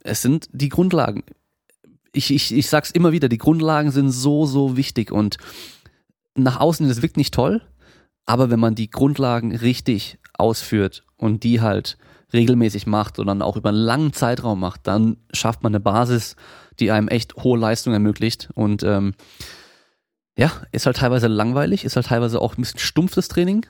[0.00, 1.22] Es sind die Grundlagen
[2.16, 5.36] ich, ich, ich sag's immer wieder, die Grundlagen sind so, so wichtig und
[6.34, 7.62] nach außen, das wirkt nicht toll,
[8.26, 11.96] aber wenn man die Grundlagen richtig ausführt und die halt
[12.32, 16.36] regelmäßig macht und dann auch über einen langen Zeitraum macht, dann schafft man eine Basis,
[16.80, 19.14] die einem echt hohe Leistung ermöglicht und ähm,
[20.36, 23.64] ja, ist halt teilweise langweilig, ist halt teilweise auch ein bisschen stumpfes Training,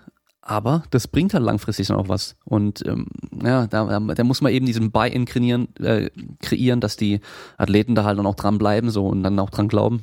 [0.47, 2.37] aber das bringt halt langfristig dann auch was.
[2.45, 3.07] Und ähm,
[3.43, 7.21] ja, da, da muss man eben diesen Buy-in kreieren, äh, kreieren, dass die
[7.59, 10.03] Athleten da halt dann auch dranbleiben so und dann auch dran glauben.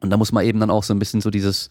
[0.00, 1.70] Und da muss man eben dann auch so ein bisschen so dieses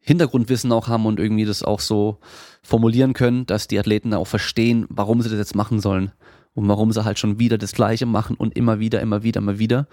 [0.00, 2.18] Hintergrundwissen auch haben und irgendwie das auch so
[2.62, 6.12] formulieren können, dass die Athleten da auch verstehen, warum sie das jetzt machen sollen
[6.54, 9.58] und warum sie halt schon wieder das Gleiche machen und immer wieder, immer wieder, immer
[9.58, 9.86] wieder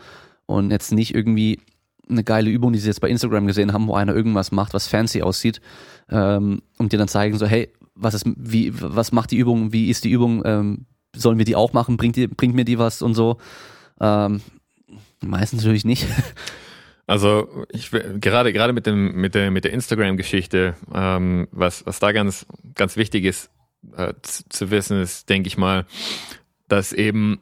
[0.45, 1.59] und jetzt nicht irgendwie
[2.09, 4.87] eine geile Übung, die sie jetzt bei Instagram gesehen haben, wo einer irgendwas macht, was
[4.87, 5.61] fancy aussieht,
[6.09, 9.89] ähm, und dir dann zeigen so, hey, was ist, wie, was macht die Übung, wie
[9.89, 10.85] ist die Übung, ähm,
[11.15, 13.37] sollen wir die auch machen, bringt, die, bringt mir die was und so.
[13.99, 14.41] Ähm,
[15.21, 16.07] meistens natürlich nicht.
[17.07, 22.13] Also ich gerade gerade mit dem mit der mit der Instagram-Geschichte, ähm, was was da
[22.13, 23.49] ganz ganz wichtig ist
[23.97, 25.85] äh, zu, zu wissen, ist, denke ich mal,
[26.69, 27.39] dass eben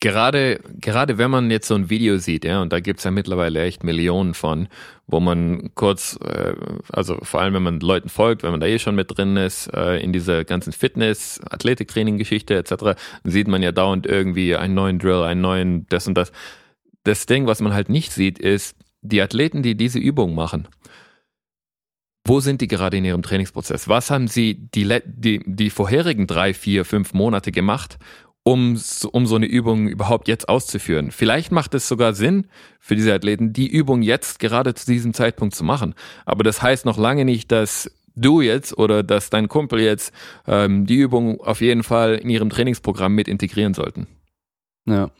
[0.00, 3.62] Gerade, gerade wenn man jetzt so ein Video sieht, ja, und da gibt's ja mittlerweile
[3.62, 4.68] echt Millionen von,
[5.08, 6.54] wo man kurz, äh,
[6.92, 9.66] also vor allem wenn man Leuten folgt, wenn man da eh schon mit drin ist,
[9.74, 15.24] äh, in dieser ganzen Fitness, Athletiktraining-Geschichte etc., sieht man ja dauernd irgendwie einen neuen Drill,
[15.24, 16.30] einen neuen das und das.
[17.02, 20.68] Das Ding, was man halt nicht sieht, ist, die Athleten, die diese Übung machen,
[22.24, 23.88] wo sind die gerade in ihrem Trainingsprozess?
[23.88, 27.98] Was haben sie die, die, die vorherigen drei, vier, fünf Monate gemacht,
[28.48, 28.80] um,
[29.12, 31.10] um so eine Übung überhaupt jetzt auszuführen.
[31.10, 32.46] Vielleicht macht es sogar Sinn
[32.80, 35.94] für diese Athleten, die Übung jetzt gerade zu diesem Zeitpunkt zu machen.
[36.24, 40.14] Aber das heißt noch lange nicht, dass du jetzt oder dass dein Kumpel jetzt
[40.46, 44.06] ähm, die Übung auf jeden Fall in ihrem Trainingsprogramm mit integrieren sollten.
[44.86, 45.10] Ja.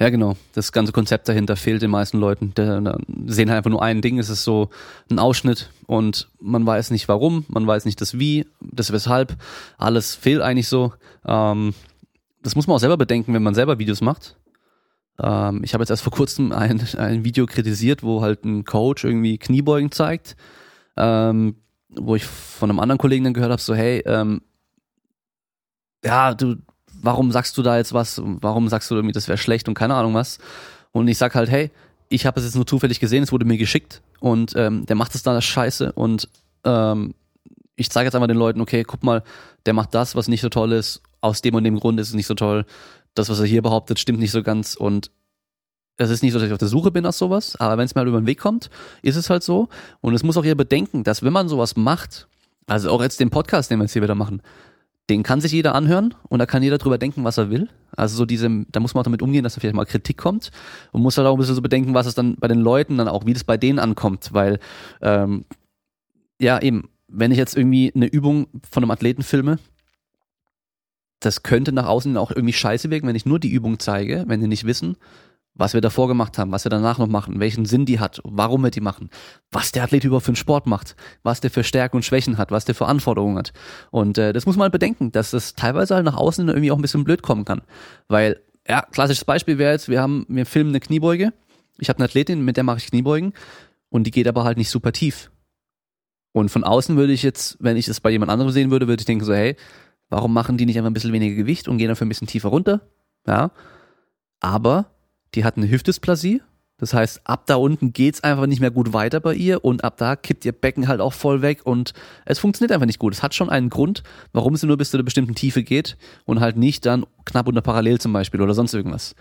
[0.00, 0.34] Ja, genau.
[0.54, 2.52] Das ganze Konzept dahinter fehlt den meisten Leuten.
[2.56, 4.70] Die sehen halt einfach nur ein Ding, es ist so
[5.10, 9.36] ein Ausschnitt und man weiß nicht warum, man weiß nicht das Wie, das Weshalb.
[9.76, 10.94] Alles fehlt eigentlich so.
[11.26, 11.74] Ähm,
[12.42, 14.36] das muss man auch selber bedenken, wenn man selber Videos macht.
[15.22, 19.04] Ähm, ich habe jetzt erst vor kurzem ein, ein Video kritisiert, wo halt ein Coach
[19.04, 20.36] irgendwie Kniebeugen zeigt,
[20.96, 21.56] ähm,
[21.88, 24.42] wo ich von einem anderen Kollegen dann gehört habe, so hey, ähm,
[26.04, 26.56] ja, du,
[27.02, 28.20] warum sagst du da jetzt was?
[28.24, 30.38] Warum sagst du irgendwie, das wäre schlecht und keine Ahnung was?
[30.92, 31.70] Und ich sag halt, hey,
[32.08, 35.14] ich habe es jetzt nur zufällig gesehen, es wurde mir geschickt und ähm, der macht
[35.14, 36.28] es da das Scheiße und
[36.64, 37.14] ähm,
[37.80, 39.22] ich zeige jetzt einfach den Leuten, okay, guck mal,
[39.64, 42.14] der macht das, was nicht so toll ist aus dem und dem Grund ist es
[42.14, 42.66] nicht so toll.
[43.14, 45.10] Das, was er hier behauptet, stimmt nicht so ganz und
[45.96, 47.94] es ist nicht so, dass ich auf der Suche bin nach sowas, aber wenn es
[47.94, 48.68] mir halt über den Weg kommt,
[49.00, 49.68] ist es halt so.
[50.02, 52.28] Und es muss auch jeder bedenken, dass wenn man sowas macht,
[52.66, 54.42] also auch jetzt den Podcast, den wir jetzt hier wieder machen,
[55.08, 57.68] den kann sich jeder anhören und da kann jeder drüber denken, was er will.
[57.96, 60.50] Also so diese, da muss man auch damit umgehen, dass da vielleicht mal Kritik kommt
[60.92, 63.08] und muss halt auch ein bisschen so bedenken, was es dann bei den Leuten dann
[63.08, 64.60] auch, wie das bei denen ankommt, weil
[65.00, 65.46] ähm,
[66.38, 69.58] ja eben, wenn ich jetzt irgendwie eine Übung von einem Athleten filme,
[71.20, 74.40] das könnte nach außen auch irgendwie scheiße wirken, wenn ich nur die Übung zeige, wenn
[74.40, 74.96] die nicht wissen,
[75.54, 78.62] was wir davor gemacht haben, was wir danach noch machen, welchen Sinn die hat, warum
[78.62, 79.10] wir die machen,
[79.50, 82.50] was der Athlet überhaupt für einen Sport macht, was der für Stärken und Schwächen hat,
[82.50, 83.52] was der für Anforderungen hat.
[83.90, 86.76] Und äh, das muss man halt bedenken, dass das teilweise halt nach außen irgendwie auch
[86.76, 87.62] ein bisschen blöd kommen kann.
[88.08, 91.32] Weil, ja, klassisches Beispiel wäre jetzt, wir haben, wir filmen eine Kniebeuge,
[91.78, 93.34] ich habe eine Athletin, mit der mache ich Kniebeugen
[93.90, 95.30] und die geht aber halt nicht super tief.
[96.32, 99.00] Und von außen würde ich jetzt, wenn ich es bei jemand anderem sehen würde, würde
[99.00, 99.56] ich denken so, hey,
[100.10, 102.48] Warum machen die nicht einfach ein bisschen weniger Gewicht und gehen dafür ein bisschen tiefer
[102.48, 102.80] runter?
[103.26, 103.52] Ja.
[104.40, 104.90] Aber
[105.34, 106.42] die hat eine Hüftdysplasie.
[106.78, 109.98] Das heißt, ab da unten geht's einfach nicht mehr gut weiter bei ihr und ab
[109.98, 111.92] da kippt ihr Becken halt auch voll weg und
[112.24, 113.12] es funktioniert einfach nicht gut.
[113.12, 116.40] Es hat schon einen Grund, warum sie nur bis zu einer bestimmten Tiefe geht und
[116.40, 119.14] halt nicht dann knapp unter Parallel zum Beispiel oder sonst irgendwas.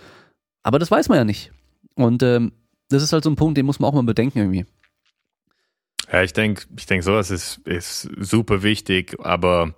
[0.63, 1.51] Aber das weiß man ja nicht.
[1.95, 2.53] Und ähm,
[2.87, 4.65] das ist halt so ein Punkt, den muss man auch mal bedenken irgendwie.
[6.11, 9.73] Ja, ich denke, ich denke, sowas ist, ist super wichtig, aber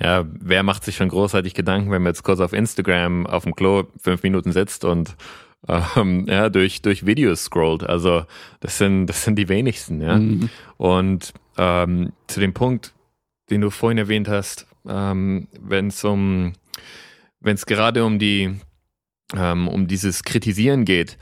[0.00, 3.54] ja, wer macht sich schon großartig Gedanken, wenn man jetzt kurz auf Instagram auf dem
[3.54, 5.16] Klo fünf Minuten sitzt und
[5.68, 7.82] ähm, ja, durch, durch Videos scrollt.
[7.82, 8.24] Also
[8.60, 10.16] das sind, das sind die wenigsten, ja.
[10.16, 10.48] Mhm.
[10.76, 12.94] Und ähm, zu dem Punkt,
[13.50, 16.52] den du vorhin erwähnt hast, ähm, wenn es um,
[17.40, 18.54] wenn es gerade um die,
[19.34, 21.18] ähm, um dieses Kritisieren geht,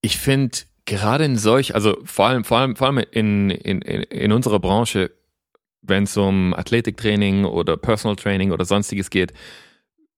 [0.00, 4.32] ich finde gerade in solch, also vor allem, vor allem, vor allem in, in, in
[4.32, 5.10] unserer Branche,
[5.82, 9.32] wenn es um Athletiktraining oder Personal Training oder sonstiges geht,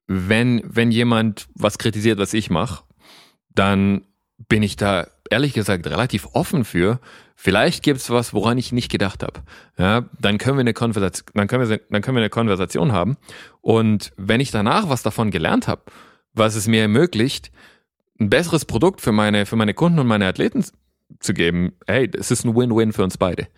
[0.06, 2.84] wenn, wenn jemand was kritisiert, was ich mache,
[3.54, 4.06] dann
[4.48, 7.00] bin ich da ehrlich gesagt relativ offen für.
[7.36, 9.42] Vielleicht gibt's was, woran ich nicht gedacht habe.
[9.78, 13.16] Ja, dann können wir eine Konversation, dann können wir, dann können wir eine Konversation haben.
[13.60, 15.82] Und wenn ich danach was davon gelernt habe,
[16.32, 17.50] was es mir ermöglicht,
[18.20, 20.64] ein besseres Produkt für meine, für meine Kunden und meine Athleten
[21.20, 23.48] zu geben, hey, das ist ein Win-Win für uns beide.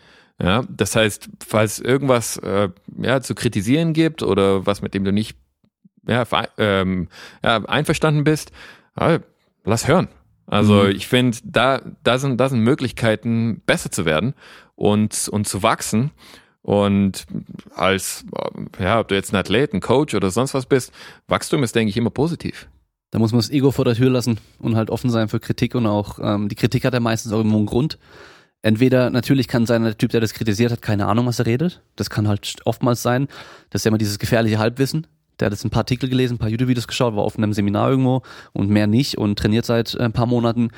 [0.40, 2.68] Ja, das heißt, falls irgendwas äh,
[3.00, 5.36] ja, zu kritisieren gibt oder was mit dem du nicht
[6.06, 6.24] ja,
[6.58, 7.08] ähm,
[7.42, 8.52] ja, einverstanden bist,
[8.98, 9.18] ja,
[9.64, 10.08] lass hören.
[10.46, 10.90] Also mhm.
[10.90, 14.34] ich finde, da, da, sind, da sind Möglichkeiten, besser zu werden
[14.76, 16.12] und, und zu wachsen.
[16.62, 17.26] Und
[17.74, 18.24] als,
[18.78, 20.92] ja, ob du jetzt ein Athlet, ein Coach oder sonst was bist,
[21.28, 22.68] Wachstum ist, denke ich, immer positiv.
[23.16, 25.74] Da muss man das Ego vor der Tür lassen und halt offen sein für Kritik
[25.74, 27.98] und auch, ähm, die Kritik hat ja meistens auch immer einen Grund.
[28.60, 31.80] Entweder natürlich kann sein, der Typ, der das kritisiert hat, keine Ahnung, was er redet.
[31.96, 33.28] Das kann halt oftmals sein.
[33.70, 35.06] Das ist ja immer dieses gefährliche Halbwissen.
[35.40, 37.88] Der hat jetzt ein paar Artikel gelesen, ein paar YouTube-Videos geschaut, war auf einem Seminar
[37.88, 38.20] irgendwo
[38.52, 40.68] und mehr nicht und trainiert seit äh, ein paar Monaten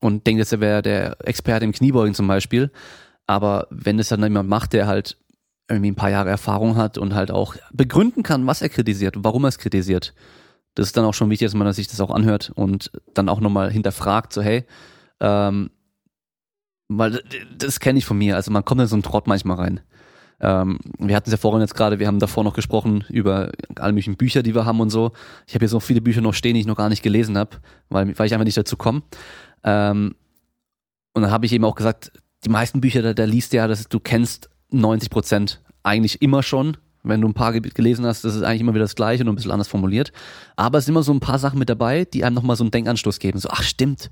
[0.00, 2.72] und denkt jetzt, er wäre der Experte im Kniebeugen zum Beispiel.
[3.28, 5.18] Aber wenn es dann jemand macht, der halt
[5.68, 9.22] irgendwie ein paar Jahre Erfahrung hat und halt auch begründen kann, was er kritisiert und
[9.22, 10.14] warum er es kritisiert,
[10.76, 13.40] das ist dann auch schon wichtig, dass man sich das auch anhört und dann auch
[13.40, 14.64] nochmal hinterfragt, so hey,
[15.20, 15.70] ähm,
[16.88, 17.22] weil
[17.56, 19.80] das kenne ich von mir, also man kommt in so einen Trott manchmal rein.
[20.38, 23.94] Ähm, wir hatten es ja vorhin jetzt gerade, wir haben davor noch gesprochen über alle
[23.94, 25.12] möglichen Bücher, die wir haben und so.
[25.46, 27.56] Ich habe jetzt noch viele Bücher noch stehen, die ich noch gar nicht gelesen habe,
[27.88, 29.02] weil, weil ich einfach nicht dazu komme.
[29.64, 30.14] Ähm,
[31.14, 32.12] und dann habe ich eben auch gesagt,
[32.44, 36.76] die meisten Bücher, da, da liest ja, dass du kennst 90 Prozent eigentlich immer schon.
[37.08, 39.36] Wenn du ein paar gelesen hast, das ist eigentlich immer wieder das Gleiche, nur ein
[39.36, 40.12] bisschen anders formuliert.
[40.56, 42.70] Aber es sind immer so ein paar Sachen mit dabei, die einem nochmal so einen
[42.70, 43.38] Denkanstoß geben.
[43.38, 44.10] So, ach stimmt,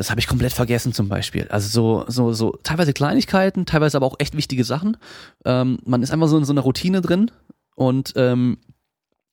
[0.00, 1.46] das habe ich komplett vergessen zum Beispiel.
[1.48, 4.96] Also so, so, so teilweise Kleinigkeiten, teilweise aber auch echt wichtige Sachen.
[5.44, 7.30] Ähm, man ist einfach so in so einer Routine drin
[7.74, 8.56] und ähm,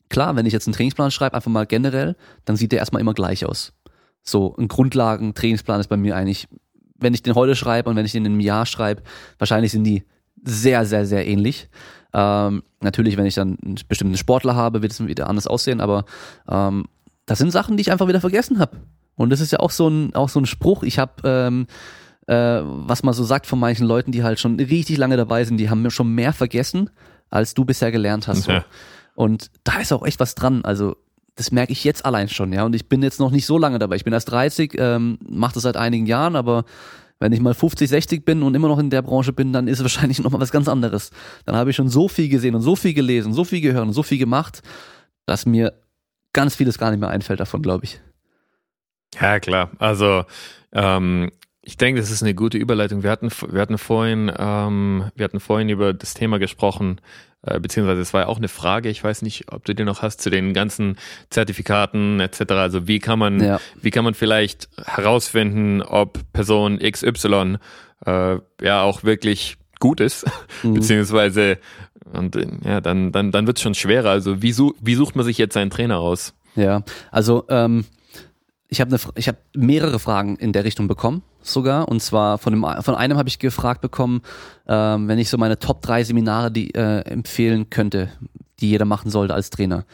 [0.10, 3.14] klar, wenn ich jetzt einen Trainingsplan schreibe, einfach mal generell, dann sieht der erstmal immer
[3.14, 3.72] gleich aus.
[4.24, 6.50] So ein Grundlagen-Trainingsplan ist bei mir eigentlich,
[7.00, 9.04] wenn ich den heute schreibe und wenn ich den in einem Jahr schreibe,
[9.38, 10.04] wahrscheinlich sind die
[10.44, 11.70] sehr, sehr, sehr ähnlich.
[12.14, 16.06] Ähm, natürlich, wenn ich dann einen bestimmten Sportler habe, wird es wieder anders aussehen, aber
[16.50, 16.86] ähm,
[17.26, 18.78] das sind Sachen, die ich einfach wieder vergessen habe.
[19.16, 20.84] Und das ist ja auch so ein, auch so ein Spruch.
[20.84, 21.68] Ich habe, ähm,
[22.28, 25.58] äh, was man so sagt von manchen Leuten, die halt schon richtig lange dabei sind,
[25.58, 26.90] die haben schon mehr vergessen,
[27.30, 28.44] als du bisher gelernt hast.
[28.44, 28.52] So.
[28.52, 28.66] Ja.
[29.16, 30.64] Und da ist auch echt was dran.
[30.64, 30.96] Also
[31.36, 32.64] das merke ich jetzt allein schon, ja.
[32.64, 33.96] Und ich bin jetzt noch nicht so lange dabei.
[33.96, 36.66] Ich bin erst 30, ähm, mache das seit einigen Jahren, aber
[37.20, 39.80] wenn ich mal 50, 60 bin und immer noch in der Branche bin, dann ist
[39.80, 41.12] es wahrscheinlich noch mal was ganz anderes.
[41.46, 43.94] Dann habe ich schon so viel gesehen und so viel gelesen, so viel gehört und
[43.94, 44.62] so viel gemacht,
[45.26, 45.74] dass mir
[46.34, 48.00] ganz vieles gar nicht mehr einfällt davon, glaube ich.
[49.20, 49.72] Ja, klar.
[49.80, 50.26] Also
[50.72, 51.32] ähm,
[51.68, 53.04] ich denke, das ist eine gute Überleitung.
[53.04, 57.02] Wir hatten, wir hatten vorhin, ähm, wir hatten vorhin über das Thema gesprochen,
[57.42, 58.88] äh, beziehungsweise es war ja auch eine Frage.
[58.88, 60.96] Ich weiß nicht, ob du die noch hast zu den ganzen
[61.30, 62.52] Zertifikaten etc.
[62.52, 63.60] Also wie kann man, ja.
[63.82, 67.58] wie kann man vielleicht herausfinden, ob Person XY
[68.06, 70.26] äh, ja auch wirklich gut ist,
[70.64, 70.76] mhm.
[70.76, 71.58] beziehungsweise
[72.14, 74.12] und ja, dann dann dann wird es schon schwerer.
[74.12, 76.34] Also wie, such, wie sucht man sich jetzt seinen Trainer aus?
[76.56, 77.84] Ja, also ähm,
[78.70, 82.66] ich habe ich habe mehrere Fragen in der Richtung bekommen sogar und zwar von dem
[82.82, 84.22] von einem habe ich gefragt bekommen,
[84.68, 88.10] ähm, wenn ich so meine Top 3 Seminare die äh, empfehlen könnte,
[88.60, 89.86] die jeder machen sollte als Trainer,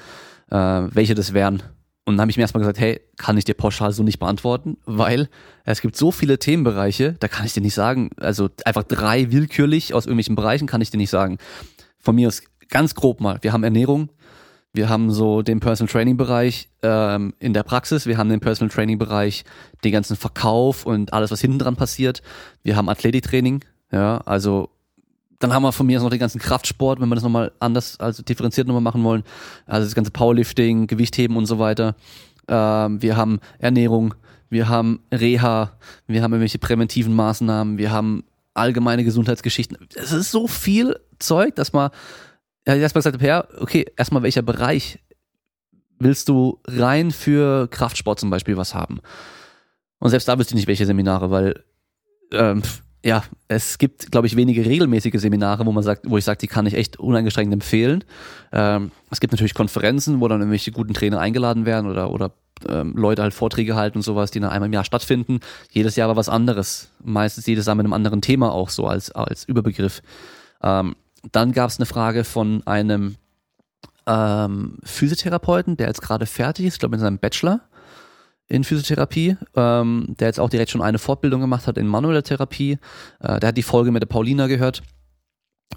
[0.49, 1.61] äh, welche das wären.
[2.05, 4.77] Und dann habe ich mir erstmal gesagt, hey, kann ich dir pauschal so nicht beantworten,
[4.85, 5.29] weil
[5.63, 9.93] es gibt so viele Themenbereiche, da kann ich dir nicht sagen, also einfach drei willkürlich
[9.93, 11.37] aus irgendwelchen Bereichen kann ich dir nicht sagen.
[11.99, 14.09] Von mir aus ganz grob mal, wir haben Ernährung,
[14.73, 18.73] wir haben so den Personal Training Bereich ähm, in der Praxis, wir haben den Personal
[18.73, 19.45] Training Bereich,
[19.83, 22.23] den ganzen Verkauf und alles, was hinten dran passiert.
[22.63, 24.69] Wir haben Athletiktraining, ja, also
[25.39, 28.23] dann haben wir von mir noch den ganzen Kraftsport, wenn wir das nochmal anders, also
[28.23, 29.23] differenziert nochmal machen wollen.
[29.65, 31.95] Also das ganze Powerlifting, Gewichtheben und so weiter.
[32.47, 34.15] Ähm, wir haben Ernährung,
[34.49, 35.73] wir haben Reha,
[36.07, 39.77] wir haben irgendwelche präventiven Maßnahmen, wir haben allgemeine Gesundheitsgeschichten.
[39.95, 41.91] Es ist so viel Zeug, dass man
[42.67, 44.99] ja, erstmal gesagt ja, okay, erstmal welcher Bereich
[45.99, 48.99] willst du rein für Kraftsport zum Beispiel was haben?
[49.99, 51.63] Und selbst da wüsste ich nicht, welche Seminare, weil
[52.31, 52.61] ähm,
[53.05, 56.47] ja, es gibt, glaube ich, wenige regelmäßige Seminare, wo man sagt, wo ich sage, die
[56.47, 58.03] kann ich echt uneingeschränkt empfehlen.
[58.53, 62.31] Ähm, es gibt natürlich Konferenzen, wo dann irgendwelche guten Trainer eingeladen werden oder, oder
[62.67, 65.41] ähm, Leute halt Vorträge halten und sowas, die dann einmal im Jahr stattfinden.
[65.71, 66.89] Jedes Jahr war was anderes.
[67.03, 70.01] Meistens jedes Jahr mit einem anderen Thema auch so als, als Überbegriff.
[70.61, 70.95] Ähm,
[71.31, 73.15] dann gab es eine Frage von einem
[74.05, 77.61] ähm, Physiotherapeuten, der jetzt gerade fertig ist, ich glaube in seinem Bachelor
[78.47, 82.77] in Physiotherapie, ähm, der jetzt auch direkt schon eine Fortbildung gemacht hat in manueller Therapie.
[83.19, 84.83] Äh, der hat die Folge mit der Paulina gehört,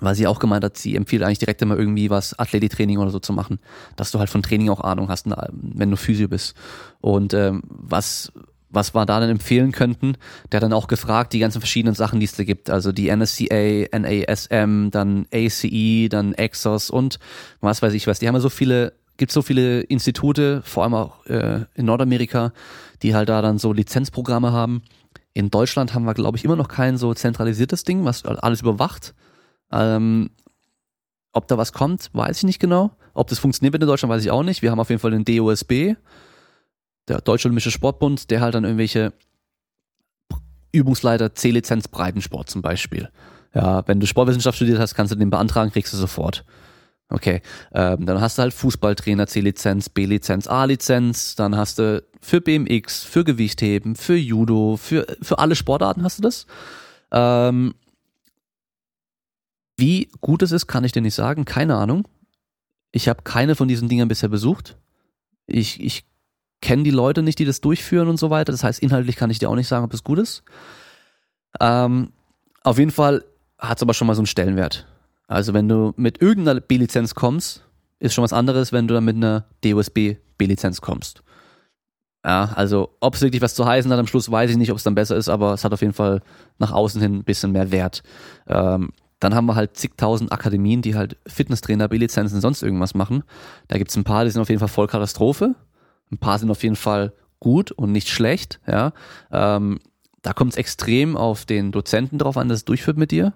[0.00, 3.18] weil sie auch gemeint hat, sie empfiehlt eigentlich direkt immer irgendwie was Athletiktraining oder so
[3.18, 3.61] zu machen,
[3.94, 6.54] dass du halt von Training auch Ahnung hast, wenn du Physio bist.
[7.00, 8.32] Und ähm, was
[8.77, 10.17] was wir da dann empfehlen könnten.
[10.53, 12.71] Der hat dann auch gefragt, die ganzen verschiedenen Sachen, die es da gibt.
[12.71, 17.19] Also die NSCA, NASM, dann ACE, dann Exos und
[17.61, 18.21] was weiß ich was.
[18.21, 22.53] Die haben ja so viele gibt so viele Institute, vor allem auch äh, in Nordamerika,
[23.03, 24.83] die halt da dann so Lizenzprogramme haben.
[25.33, 29.15] In Deutschland haben wir, glaube ich, immer noch kein so zentralisiertes Ding, was alles überwacht.
[29.73, 30.31] Ähm,
[31.33, 32.93] ob da was kommt, weiß ich nicht genau.
[33.12, 34.62] Ob das funktioniert in Deutschland, weiß ich auch nicht.
[34.62, 35.97] Wir haben auf jeden Fall den DOSB,
[37.09, 39.12] der Deutsche Olympische Sportbund, der halt dann irgendwelche
[40.73, 43.11] Übungsleiter C-Lizenz Breitensport zum Beispiel.
[43.55, 46.45] Ja, wenn du Sportwissenschaft studiert hast, kannst du den beantragen, kriegst du sofort.
[47.09, 47.40] Okay,
[47.73, 53.23] ähm, dann hast du halt Fußballtrainer C-Lizenz, B-Lizenz, A-Lizenz, dann hast du für BMX, für
[53.23, 56.47] Gewichtheben, für Judo, für, für alle Sportarten hast du das.
[57.12, 57.75] Ähm,
[59.77, 62.09] wie gut es ist, kann ich dir nicht sagen, keine Ahnung.
[62.90, 64.77] Ich habe keine von diesen Dingern bisher besucht.
[65.47, 66.05] Ich, ich
[66.61, 68.53] kenne die Leute nicht, die das durchführen und so weiter.
[68.53, 70.42] Das heißt, inhaltlich kann ich dir auch nicht sagen, ob es gut ist.
[71.61, 72.12] Ähm,
[72.62, 73.25] auf jeden Fall
[73.59, 74.87] hat es aber schon mal so einen Stellenwert.
[75.29, 77.64] Also wenn du mit irgendeiner B-Lizenz kommst,
[77.99, 81.23] ist schon was anderes, wenn du dann mit einer DOSB B-Lizenz kommst.
[82.25, 84.79] Ja, also ob es wirklich was zu heißen hat am Schluss, weiß ich nicht, ob
[84.79, 86.23] es dann besser ist, aber es hat auf jeden Fall
[86.59, 88.03] nach außen hin ein bisschen mehr Wert.
[88.49, 88.90] Ähm,
[89.21, 93.23] dann haben wir halt zigtausend Akademien, die halt Fitnesstrainer, B-Lizenzen, sonst irgendwas machen.
[93.69, 95.55] Da gibt es ein paar, die sind auf jeden Fall voll Katastrophe.
[96.11, 98.61] Ein paar sind auf jeden Fall gut und nicht schlecht.
[98.66, 98.92] Ja,
[99.31, 99.81] ähm,
[100.23, 103.33] da kommt es extrem auf den Dozenten drauf an, dass es durchführt mit dir.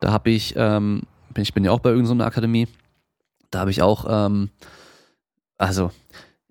[0.00, 1.02] Da habe ich ähm,
[1.42, 2.68] ich bin ja auch bei irgendeiner Akademie.
[3.50, 4.50] Da habe ich auch, ähm,
[5.58, 5.90] also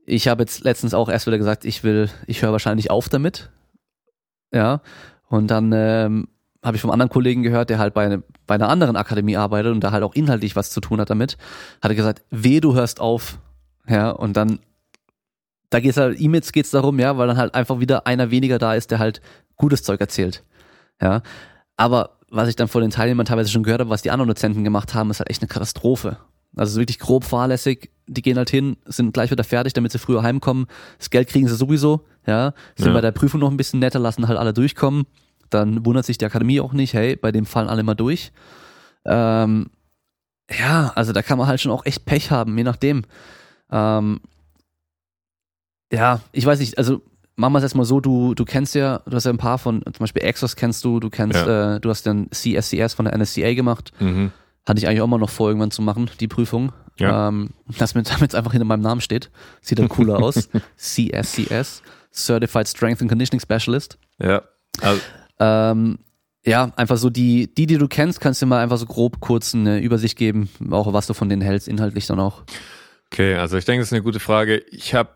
[0.06, 3.52] ich habe jetzt letztens auch erst wieder gesagt, ich will, ich höre wahrscheinlich auf damit.
[4.52, 4.82] Ja.
[5.30, 6.28] Und dann ähm,
[6.63, 9.71] habe ich vom anderen Kollegen gehört, der halt bei, eine, bei einer anderen Akademie arbeitet
[9.71, 11.38] und da halt auch inhaltlich was zu tun hat damit,
[11.82, 13.39] hat er gesagt, weh, du hörst auf.
[13.88, 14.60] Ja, und dann,
[15.73, 18.29] da geht es halt, E-Mails geht es darum, ja, weil dann halt einfach wieder einer
[18.29, 19.21] weniger da ist, der halt
[19.55, 20.43] gutes Zeug erzählt.
[21.01, 21.23] Ja.
[21.77, 24.63] Aber was ich dann von den Teilnehmern teilweise schon gehört habe, was die anderen Dozenten
[24.63, 26.17] gemacht haben, ist halt echt eine Katastrophe.
[26.55, 27.89] Also ist wirklich grob fahrlässig.
[28.05, 30.67] Die gehen halt hin, sind gleich wieder fertig, damit sie früher heimkommen.
[30.99, 32.53] Das Geld kriegen sie sowieso, ja.
[32.75, 32.93] Sind ja.
[32.93, 35.05] bei der Prüfung noch ein bisschen netter, lassen halt alle durchkommen.
[35.49, 38.31] Dann wundert sich die Akademie auch nicht, hey, bei dem fallen alle mal durch.
[39.05, 39.71] Ähm,
[40.51, 43.03] ja, also da kann man halt schon auch echt Pech haben, je nachdem.
[43.71, 44.19] Ähm,
[45.93, 47.01] ja, ich weiß nicht, also
[47.36, 49.82] machen wir es erstmal so, du, du kennst ja, du hast ja ein paar von,
[49.84, 51.75] zum Beispiel Exos kennst du, du kennst, ja.
[51.75, 53.91] äh, du hast dann CSCS von der NSCA gemacht.
[53.99, 54.32] Mhm.
[54.65, 56.71] Hatte ich eigentlich auch mal noch vor, irgendwann zu machen, die Prüfung.
[56.97, 57.27] Ja.
[57.27, 59.29] Ähm, das mit, damit einfach hinter meinem Namen steht.
[59.62, 60.49] Sieht dann cooler aus.
[60.77, 63.97] CSCS, Certified Strength and Conditioning Specialist.
[64.19, 64.43] Ja.
[64.82, 65.01] Also.
[65.39, 65.99] Ähm,
[66.45, 69.56] ja, einfach so die, die, die du kennst, kannst du mal einfach so grob kurz
[69.56, 72.43] eine Übersicht geben, auch was du von denen hältst, inhaltlich dann auch.
[73.12, 74.58] Okay, also ich denke, das ist eine gute Frage.
[74.71, 75.12] Ich habe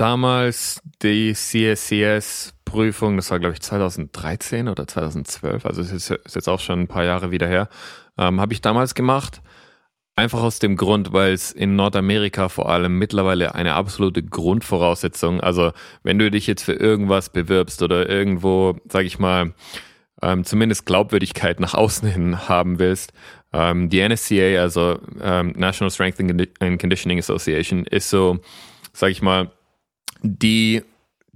[0.00, 6.48] damals die CSCS-Prüfung, das war glaube ich 2013 oder 2012, also es ist, ist, jetzt
[6.48, 7.68] auch schon ein paar Jahre wieder her,
[8.16, 9.42] ähm, habe ich damals gemacht.
[10.16, 15.72] Einfach aus dem Grund, weil es in Nordamerika vor allem mittlerweile eine absolute Grundvoraussetzung, also
[16.02, 19.54] wenn du dich jetzt für irgendwas bewirbst oder irgendwo, sag ich mal,
[20.22, 23.12] ähm, zumindest Glaubwürdigkeit nach außen hin haben willst,
[23.52, 26.20] ähm, die NSCA, also ähm, National Strength
[26.60, 28.40] and Conditioning Association, ist so,
[28.92, 29.50] sag ich mal,
[30.22, 30.82] die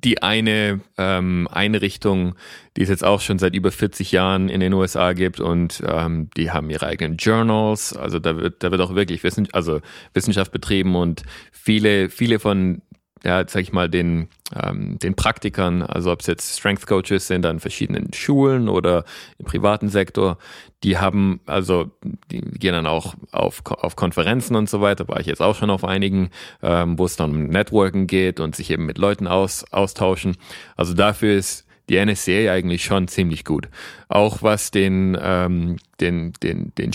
[0.05, 2.35] die eine ähm, Einrichtung,
[2.77, 6.29] die es jetzt auch schon seit über 40 Jahren in den USA gibt und ähm,
[6.37, 9.81] die haben ihre eigenen Journals, also da wird da wird auch wirklich Wissen, also
[10.13, 12.83] Wissenschaft betrieben und viele viele von
[13.25, 17.47] ja, sag ich mal, den, ähm, den Praktikern, also ob es jetzt Strength Coaches sind
[17.47, 19.05] an verschiedenen Schulen oder
[19.39, 20.39] im privaten Sektor,
[20.83, 21.91] die haben, also
[22.31, 25.71] die gehen dann auch auf, auf Konferenzen und so weiter, war ich jetzt auch schon
[25.71, 26.31] auf einigen,
[26.63, 30.37] ähm, wo es dann um Networking geht und sich eben mit Leuten aus, austauschen.
[30.77, 33.69] Also dafür ist die NSCA eigentlich schon ziemlich gut.
[34.09, 36.93] Auch was den, ähm, den, den, den,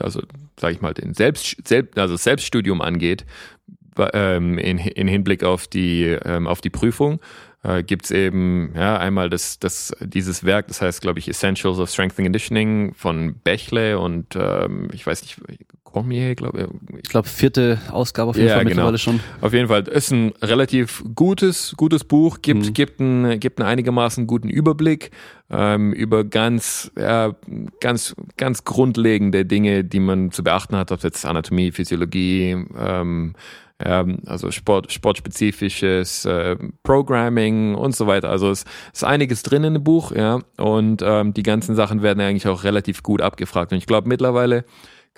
[0.00, 0.22] also
[0.56, 3.24] sag ich mal, den Selbst, Selbst, also Selbststudium angeht,
[4.12, 7.20] ähm, in, in Hinblick auf die, ähm, auf die Prüfung.
[7.64, 11.90] äh, gibt's eben ja einmal das, das, dieses Werk, das heißt, glaube ich, Essentials of
[11.90, 15.38] Strength and Conditioning von Bechle und ähm, ich weiß nicht,
[15.82, 16.96] Cormier, glaube ich.
[17.04, 18.74] Ich glaube, vierte Ausgabe auf jeden Ja, Fall genau.
[18.74, 19.20] mittlerweile schon.
[19.40, 22.72] Auf jeden Fall, ist ein relativ gutes, gutes Buch, gibt, Mhm.
[22.74, 25.10] gibt, einen, gibt einen einigermaßen guten Überblick
[25.50, 27.34] ähm, über ganz, ja,
[27.80, 33.32] ganz, ganz grundlegende Dinge, die man zu beachten hat, ob jetzt Anatomie, Physiologie, ähm,
[33.84, 38.30] ja, also Sport, sportspezifisches äh, Programming und so weiter.
[38.30, 42.20] Also es ist einiges drin in dem Buch, ja, und ähm, die ganzen Sachen werden
[42.20, 43.72] eigentlich auch relativ gut abgefragt.
[43.72, 44.64] Und ich glaube mittlerweile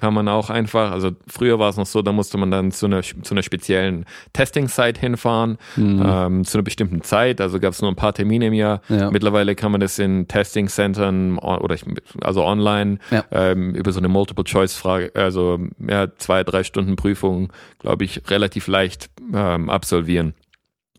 [0.00, 2.86] kann man auch einfach, also früher war es noch so, da musste man dann zu
[2.86, 6.02] einer, zu einer speziellen Testing-Site hinfahren, Mhm.
[6.04, 8.80] ähm, zu einer bestimmten Zeit, also gab es nur ein paar Termine im Jahr.
[8.88, 9.10] Ja.
[9.10, 11.84] Mittlerweile kann man das in Testing-Centern oder ich,
[12.22, 13.24] also online Ja.
[13.30, 19.10] ähm, über so eine Multiple-Choice-Frage, also ja, zwei, drei Stunden Prüfung, glaube ich, relativ leicht
[19.34, 20.34] ähm, absolvieren.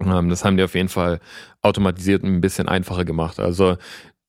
[0.03, 1.19] Ähm, das haben die auf jeden Fall
[1.61, 3.39] automatisiert und ein bisschen einfacher gemacht.
[3.39, 3.77] Also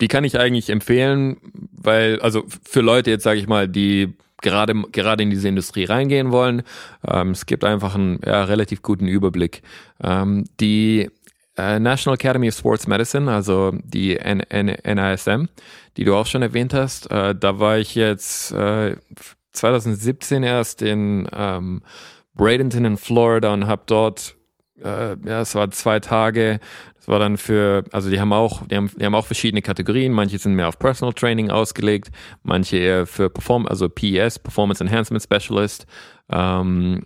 [0.01, 1.37] die kann ich eigentlich empfehlen,
[1.73, 6.32] weil, also für Leute jetzt sage ich mal, die gerade, gerade in diese Industrie reingehen
[6.32, 6.62] wollen,
[7.07, 9.62] ähm, es gibt einfach einen ja, relativ guten Überblick.
[10.03, 11.11] Ähm, die
[11.57, 15.47] äh, National Academy of Sports Medicine, also die N N NASM,
[15.97, 18.97] die du auch schon erwähnt hast, äh, da war ich jetzt äh,
[19.53, 21.82] 2017 erst in ähm,
[22.34, 24.34] Bradenton in Florida und habe dort,
[24.82, 26.61] äh, ja, es war zwei Tage,
[27.03, 30.12] das war dann für, also die haben auch, die haben, die haben auch verschiedene Kategorien.
[30.12, 32.12] Manche sind mehr auf Personal Training ausgelegt,
[32.44, 35.84] manche eher für Perform, also PES, Performance Enhancement Specialist.
[36.30, 37.05] Ähm,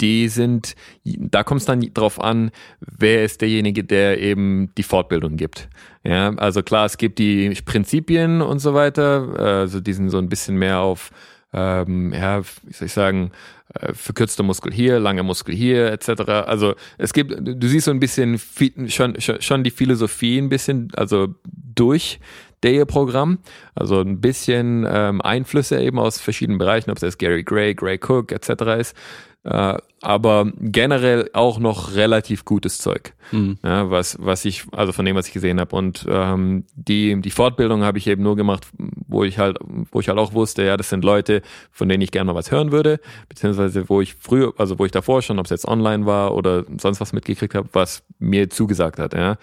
[0.00, 5.36] die sind, da kommt es dann drauf an, wer ist derjenige, der eben die Fortbildung
[5.36, 5.68] gibt.
[6.04, 10.28] Ja, also klar, es gibt die Prinzipien und so weiter, also die sind so ein
[10.28, 11.10] bisschen mehr auf,
[11.52, 13.57] ähm, ja, wie soll ich sagen, äh,
[13.92, 16.22] verkürzter Muskel hier, langer Muskel hier, etc.
[16.46, 18.40] Also es gibt, du siehst so ein bisschen
[18.88, 22.18] schon, schon die Philosophie ein bisschen, also durch
[22.62, 23.38] der ihr Programm,
[23.74, 27.98] also ein bisschen ähm, Einflüsse eben aus verschiedenen Bereichen, ob es jetzt Gary Gray, Gray
[28.02, 28.50] Cook etc.
[28.80, 28.96] ist,
[29.44, 33.58] äh, aber generell auch noch relativ gutes Zeug, Mhm.
[33.64, 37.30] ja, was was ich also von dem was ich gesehen habe und ähm, die die
[37.30, 38.66] Fortbildung habe ich eben nur gemacht,
[39.06, 39.58] wo ich halt
[39.92, 42.50] wo ich halt auch wusste, ja, das sind Leute, von denen ich gerne mal was
[42.50, 46.06] hören würde, beziehungsweise wo ich früher, also wo ich davor schon, ob es jetzt online
[46.06, 49.36] war oder sonst was mitgekriegt habe, was mir zugesagt hat, ja.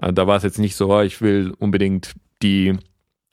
[0.00, 2.76] Äh, Da war es jetzt nicht so, oh, ich will unbedingt die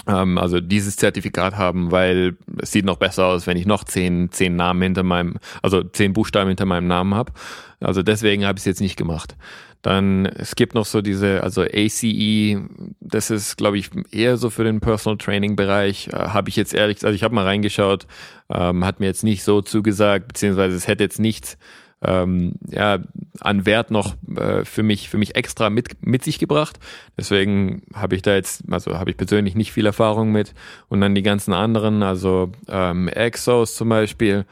[0.08, 4.32] ähm, also dieses Zertifikat haben, weil es sieht noch besser aus, wenn ich noch zehn,
[4.32, 7.32] zehn Namen hinter meinem, also zehn Buchstaben hinter meinem Namen habe.
[7.80, 9.36] Also deswegen habe ich es jetzt nicht gemacht.
[9.82, 12.58] Dann es gibt noch so diese, also ACE,
[13.02, 16.08] das ist, glaube ich, eher so für den Personal Training Bereich.
[16.08, 18.08] Äh, habe ich jetzt ehrlich, also ich habe mal reingeschaut,
[18.50, 21.58] ähm, hat mir jetzt nicht so zugesagt, beziehungsweise es hätte jetzt nichts
[22.04, 23.00] ähm, ja,
[23.40, 26.80] an Wert noch äh, für mich für mich extra mit mit sich gebracht.
[27.18, 30.54] Deswegen habe ich da jetzt, also habe ich persönlich nicht viel Erfahrung mit.
[30.90, 34.46] Und dann die ganzen anderen, also ähm, Exos zum Beispiel.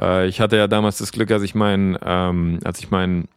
[0.00, 3.28] Äh, ich hatte ja damals das Glück, als ich mein, ähm, als ich mein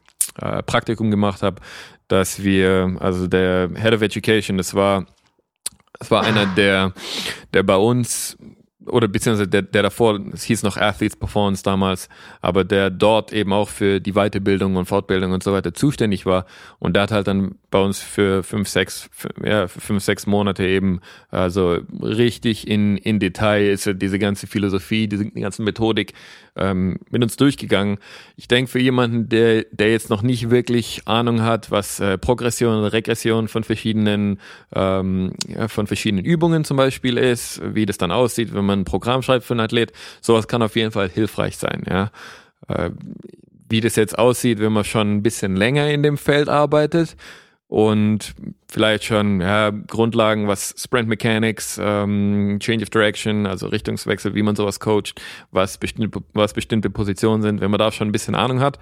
[0.42, 1.62] äh, Praktikum gemacht habe,
[2.08, 5.06] dass wir, also der Head of Education, das war,
[6.00, 6.94] das war einer der,
[7.54, 8.38] der bei uns
[8.88, 12.10] oder beziehungsweise der, der davor, es hieß noch Athletes Performance damals,
[12.42, 16.46] aber der dort eben auch für die Weiterbildung und Fortbildung und so weiter zuständig war.
[16.80, 20.66] Und der hat halt dann bei uns für fünf, sechs, für, ja, fünf, sechs Monate
[20.66, 26.14] eben, also richtig in, in Detail ist er diese ganze Philosophie, diese die ganze Methodik
[26.56, 27.98] ähm, mit uns durchgegangen.
[28.36, 32.78] Ich denke, für jemanden, der, der jetzt noch nicht wirklich Ahnung hat, was äh, Progression
[32.78, 34.40] und Regression von verschiedenen,
[34.74, 38.86] ähm, ja, von verschiedenen Übungen zum Beispiel ist, wie das dann aussieht, wenn man ein
[38.86, 42.12] Programm schreibt für einen Athlet, sowas kann auf jeden Fall hilfreich sein, ja.
[42.68, 42.92] Äh,
[43.70, 47.18] wie das jetzt aussieht, wenn man schon ein bisschen länger in dem Feld arbeitet
[47.68, 48.34] und
[48.70, 54.56] vielleicht schon ja, Grundlagen, was Sprint Mechanics, ähm, Change of Direction, also Richtungswechsel, wie man
[54.56, 55.22] sowas coacht,
[55.52, 58.80] was bestimmte, was bestimmte Positionen sind, wenn man da schon ein bisschen Ahnung hat,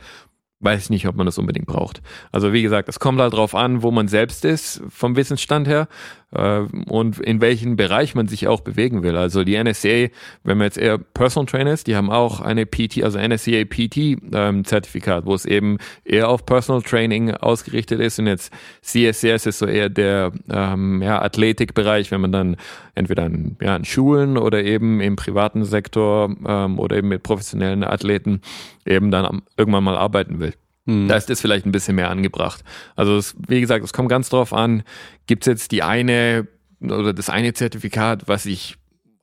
[0.60, 2.02] weiß ich nicht, ob man das unbedingt braucht.
[2.32, 5.88] Also wie gesagt, es kommt halt drauf an, wo man selbst ist, vom Wissensstand her
[6.36, 9.16] äh, und in welchen Bereich man sich auch bewegen will.
[9.16, 10.08] Also die NSCA,
[10.44, 14.18] wenn man jetzt eher Personal Trainer ist, die haben auch eine PT, also NSCA PT
[14.34, 19.60] ähm, Zertifikat, wo es eben eher auf Personal Training ausgerichtet ist und jetzt CSCS ist
[19.60, 22.58] so eher der ähm, ja, Athletikbereich, wenn man dann
[22.96, 27.84] entweder in, ja, in Schulen oder eben im privaten Sektor ähm, oder eben mit professionellen
[27.84, 28.42] Athleten
[28.86, 30.54] eben dann irgendwann mal arbeiten will.
[30.86, 31.08] Mhm.
[31.08, 32.64] Da ist das vielleicht ein bisschen mehr angebracht.
[32.96, 34.84] Also es, wie gesagt, es kommt ganz drauf an,
[35.28, 36.48] gibt es jetzt die eine
[36.82, 38.78] oder das eine Zertifikat, was ich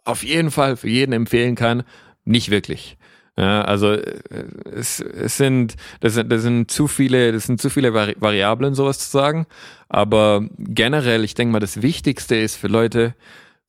[0.05, 1.85] auf jeden Fall für jeden empfehlen kann?
[2.25, 2.97] Nicht wirklich.
[3.37, 4.21] Ja, also äh,
[4.75, 8.75] es, es sind das, sind das sind zu viele das sind zu viele Vari Variablen
[8.75, 9.47] sowas zu sagen,
[9.89, 13.15] aber generell ich denke mal das Wichtigste ist für Leute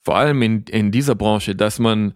[0.01, 2.13] vor allem in in dieser Branche, dass man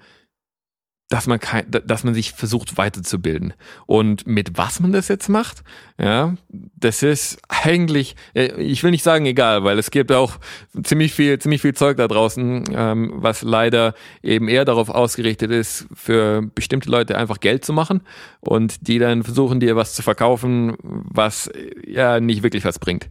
[1.09, 3.53] dass man kein, dass man sich versucht weiterzubilden.
[3.85, 5.63] Und mit was man das jetzt macht,
[5.97, 10.37] ja, das ist eigentlich, äh, ich will nicht sagen egal, weil es gibt auch
[10.83, 15.87] ziemlich viel, ziemlich viel Zeug da draußen, ähm, was leider eben eher darauf ausgerichtet ist,
[15.93, 18.01] für bestimmte Leute einfach Geld zu machen
[18.41, 21.49] und die dann versuchen, dir was zu verkaufen, was
[21.85, 23.07] ja nicht wirklich was bringt.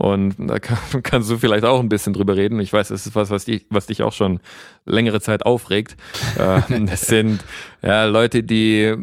[0.00, 2.58] Und da kann, kannst du vielleicht auch ein bisschen drüber reden.
[2.58, 4.40] Ich weiß, das ist was, was dich, was dich auch schon
[4.86, 5.94] längere Zeit aufregt.
[6.38, 7.44] Ähm, das sind
[7.82, 8.94] ja Leute, die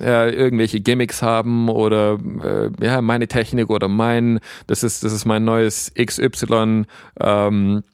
[0.00, 5.24] ja, irgendwelche Gimmicks haben oder äh, ja meine Technik oder mein, das ist das ist
[5.24, 6.84] mein neues XY.
[7.20, 7.84] Ähm,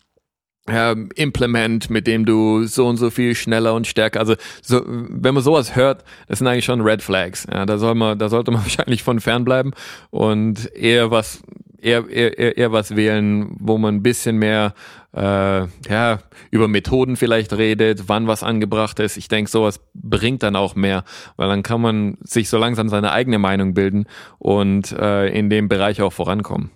[0.68, 5.34] ja, Implement, mit dem du so und so viel schneller und stärker, also so, wenn
[5.34, 7.46] man sowas hört, das sind eigentlich schon Red Flags.
[7.52, 9.72] Ja, da soll man, da sollte man wahrscheinlich von fern bleiben
[10.10, 11.42] und eher was,
[11.80, 14.74] eher, eher, eher was wählen, wo man ein bisschen mehr
[15.12, 16.18] äh, ja,
[16.50, 19.16] über Methoden vielleicht redet, wann was angebracht ist.
[19.16, 21.04] Ich denke, sowas bringt dann auch mehr,
[21.36, 24.06] weil dann kann man sich so langsam seine eigene Meinung bilden
[24.38, 26.70] und äh, in dem Bereich auch vorankommen.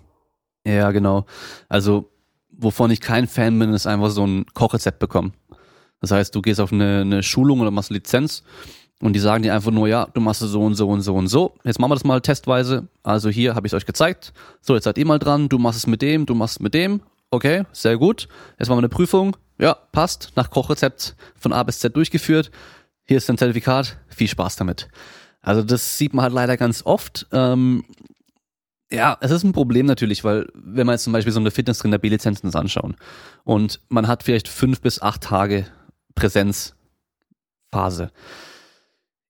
[0.65, 1.25] Ja, genau.
[1.69, 2.11] Also
[2.51, 5.33] wovon ich kein Fan bin, ist einfach so ein Kochrezept bekommen.
[5.99, 8.43] Das heißt, du gehst auf eine, eine Schulung oder machst Lizenz
[9.01, 11.15] und die sagen dir einfach nur, ja, du machst es so und so und so
[11.15, 11.53] und so.
[11.63, 12.87] Jetzt machen wir das mal testweise.
[13.03, 14.31] Also hier habe ich es euch gezeigt.
[14.61, 15.49] So, jetzt seid ihr mal dran.
[15.49, 17.01] Du machst es mit dem, du machst es mit dem.
[17.31, 18.27] Okay, sehr gut.
[18.59, 19.35] Jetzt machen wir eine Prüfung.
[19.57, 20.33] Ja, passt.
[20.35, 22.51] Nach Kochrezept von A bis Z durchgeführt.
[23.03, 23.97] Hier ist dein Zertifikat.
[24.07, 24.87] Viel Spaß damit.
[25.41, 27.25] Also das sieht man halt leider ganz oft.
[27.31, 27.83] Ähm,
[28.91, 31.97] ja, es ist ein Problem natürlich, weil wenn man jetzt zum Beispiel so eine Fitnesstrainer
[31.97, 32.95] B-Lizenzen anschauen
[33.45, 35.65] und man hat vielleicht fünf bis acht Tage
[36.13, 38.11] Präsenzphase.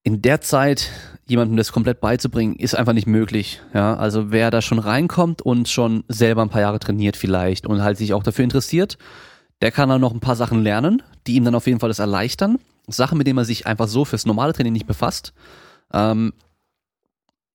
[0.04, 0.90] In der Zeit
[1.26, 3.60] jemandem das komplett beizubringen, ist einfach nicht möglich.
[3.72, 7.82] Ja, also wer da schon reinkommt und schon selber ein paar Jahre trainiert vielleicht und
[7.82, 8.98] halt sich auch dafür interessiert,
[9.60, 12.00] der kann dann noch ein paar Sachen lernen, die ihm dann auf jeden Fall das
[12.00, 12.58] erleichtern.
[12.88, 15.32] Sachen, mit denen man sich einfach so fürs normale Training nicht befasst.
[15.92, 16.32] Ähm,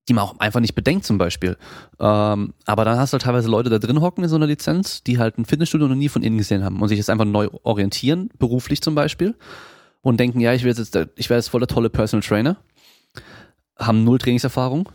[0.07, 1.57] die man auch einfach nicht bedenkt zum Beispiel.
[1.99, 5.03] Ähm, aber dann hast du halt teilweise Leute da drin hocken in so einer Lizenz,
[5.03, 7.49] die halt ein Fitnessstudio noch nie von innen gesehen haben und sich jetzt einfach neu
[7.63, 9.35] orientieren, beruflich zum Beispiel,
[10.01, 12.57] und denken, ja, ich werde jetzt, ich werde jetzt voll der tolle Personal Trainer,
[13.77, 14.89] haben null Trainingserfahrung,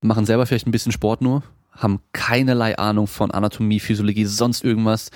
[0.00, 1.42] machen selber vielleicht ein bisschen Sport nur,
[1.72, 5.10] haben keinerlei Ahnung von Anatomie, Physiologie, sonst irgendwas.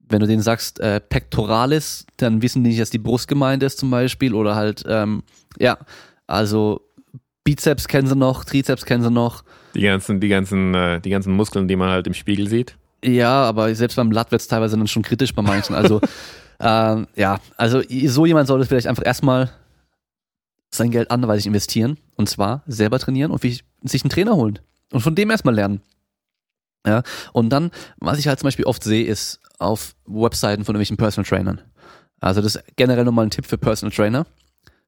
[0.00, 3.78] Wenn du denen sagst, äh, Pectoralis, dann wissen die nicht, dass die Brust gemeint ist
[3.78, 5.22] zum Beispiel oder halt, ähm,
[5.58, 5.78] ja,
[6.26, 6.80] also
[7.44, 9.42] Bizeps kennen sie noch, Trizeps kennen sie noch.
[9.74, 12.76] Die ganzen, die ganzen, äh, die ganzen Muskeln, die man halt im Spiegel sieht.
[13.04, 15.74] Ja, aber selbst beim Blatt wird es teilweise dann schon kritisch bei manchen.
[15.74, 16.00] Also
[16.62, 19.50] ähm, ja, also so jemand sollte vielleicht einfach erstmal
[20.70, 24.58] sein Geld anderweitig investieren und zwar selber trainieren und sich einen Trainer holen
[24.90, 25.82] und von dem erstmal lernen.
[26.86, 27.02] Ja,
[27.32, 31.28] und dann, was ich halt zum Beispiel oft sehe, ist auf Webseiten von irgendwelchen Personal
[31.28, 31.60] Trainern.
[32.20, 34.26] Also das ist generell nochmal ein Tipp für Personal Trainer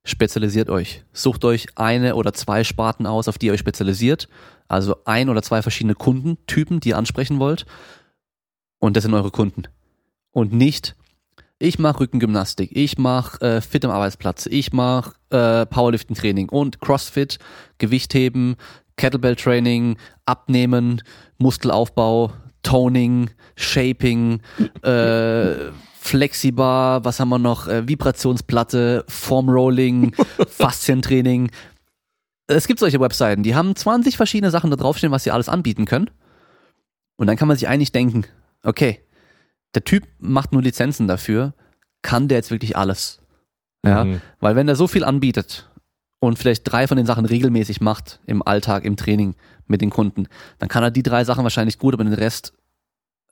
[0.05, 1.03] spezialisiert euch.
[1.13, 4.29] Sucht euch eine oder zwei Sparten aus, auf die ihr euch spezialisiert.
[4.69, 7.67] Also ein oder zwei verschiedene Kundentypen, die ihr ansprechen wollt.
[8.79, 9.65] Und das sind eure Kunden.
[10.31, 10.95] Und nicht,
[11.65, 17.39] ich mache Rückengymnastik, ich mache äh, Fit am Arbeitsplatz, ich mache äh, Powerlifting-Training und Crossfit,
[17.79, 18.57] Gewichtheben,
[18.97, 19.97] Kettlebell-Training,
[20.27, 21.03] Abnehmen,
[21.39, 24.41] Muskelaufbau, Toning, Shaping,
[24.83, 27.67] äh, Flexibar, was haben wir noch?
[27.67, 30.15] Äh, Vibrationsplatte, Formrolling,
[30.49, 31.51] Faszientraining.
[32.47, 35.87] Es gibt solche Webseiten, die haben 20 verschiedene Sachen da draufstehen, was sie alles anbieten
[35.87, 36.11] können.
[37.17, 38.25] Und dann kann man sich eigentlich denken,
[38.65, 39.01] okay,
[39.75, 41.55] der Typ macht nur Lizenzen dafür,
[42.03, 43.21] kann der jetzt wirklich alles?
[43.85, 44.21] Ja, mhm.
[44.41, 45.71] weil wenn er so viel anbietet
[46.19, 49.35] und vielleicht drei von den Sachen regelmäßig macht im Alltag, im Training
[49.67, 50.27] mit den Kunden,
[50.59, 52.55] dann kann er die drei Sachen wahrscheinlich gut, aber den Rest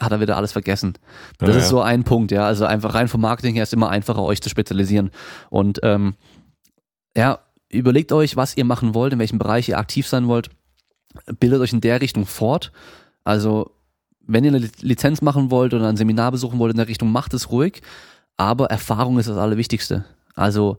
[0.01, 0.95] hat er wieder alles vergessen.
[1.38, 2.47] Das ja, ist so ein Punkt, ja.
[2.47, 5.11] Also einfach rein vom Marketing her ist immer einfacher, euch zu spezialisieren.
[5.49, 6.14] Und ähm,
[7.16, 7.38] ja,
[7.68, 10.51] überlegt euch, was ihr machen wollt, in welchem Bereich ihr aktiv sein wollt.
[11.38, 12.72] Bildet euch in der Richtung fort.
[13.24, 13.70] Also,
[14.32, 17.34] wenn ihr eine Lizenz machen wollt oder ein Seminar besuchen wollt in der Richtung, macht
[17.34, 17.82] es ruhig.
[18.36, 20.04] Aber Erfahrung ist das Allerwichtigste.
[20.34, 20.78] Also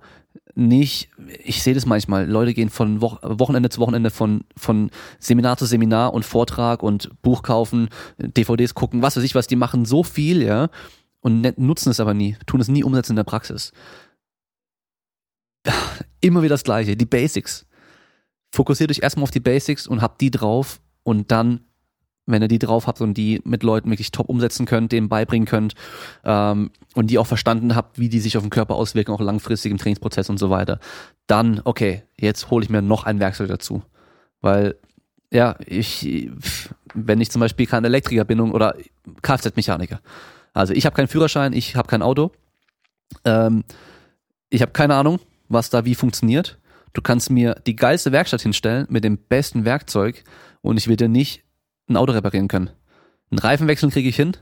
[0.56, 1.10] nicht,
[1.44, 4.90] ich sehe das manchmal, Leute gehen von Wo Wochenende zu Wochenende, von, von
[5.20, 9.56] Seminar zu Seminar und Vortrag und Buch kaufen, DVDs gucken, was weiß ich was, die
[9.56, 10.70] machen so viel, ja,
[11.22, 13.72] und ne-, nutzen es aber nie, tun es nie umsetzen in der Praxis.
[16.22, 17.66] Immer wieder das Gleiche, die Basics.
[18.52, 21.62] Fokussiert euch erstmal auf die Basics und habt die drauf und dann
[22.26, 25.46] wenn ihr die drauf habt und die mit Leuten wirklich top umsetzen könnt, denen beibringen
[25.46, 25.74] könnt
[26.24, 29.72] ähm, und die auch verstanden habt, wie die sich auf den Körper auswirken, auch langfristig
[29.72, 30.80] im Trainingsprozess und so weiter,
[31.28, 33.84] dann, okay, jetzt hole ich mir noch ein Werkzeug dazu.
[34.42, 34.76] Weil,
[35.32, 36.30] ja, ich,
[36.94, 38.76] wenn ich zum Beispiel kein Elektriker bin oder
[39.22, 40.00] Kfz-Mechaniker.
[40.54, 42.32] Also ich habe keinen Führerschein, ich habe kein Auto.
[43.26, 43.64] Ähm,
[44.50, 45.20] ich habe keine Ahnung,
[45.50, 46.60] was da wie funktioniert.
[46.94, 50.24] Du kannst mir die geilste Werkstatt hinstellen mit dem besten Werkzeug
[50.62, 51.43] und ich will dir nicht
[51.94, 52.70] ein Auto reparieren können.
[53.32, 54.38] Einen Reifenwechsel kriege ich hin,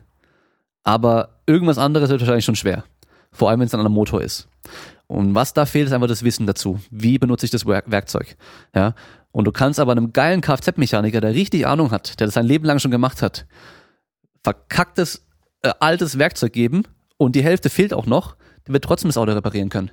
[0.84, 2.84] aber irgendwas anderes wird wahrscheinlich schon schwer.
[3.32, 4.50] Vor allem, wenn es dann an einem Motor ist.
[5.08, 6.80] Und was da fehlt, ist einfach das Wissen dazu.
[6.90, 8.36] Wie benutze ich das Werkzeug?
[8.76, 8.94] Ja.
[9.32, 12.66] Und du kannst aber einem geilen Kfz-Mechaniker, der richtig Ahnung hat, der das sein Leben
[12.66, 13.46] lang schon gemacht hat,
[14.44, 15.26] verkacktes
[15.64, 16.84] äh, altes Werkzeug geben
[17.18, 18.36] und die Hälfte fehlt auch noch,
[18.68, 19.92] der wird trotzdem das Auto reparieren können.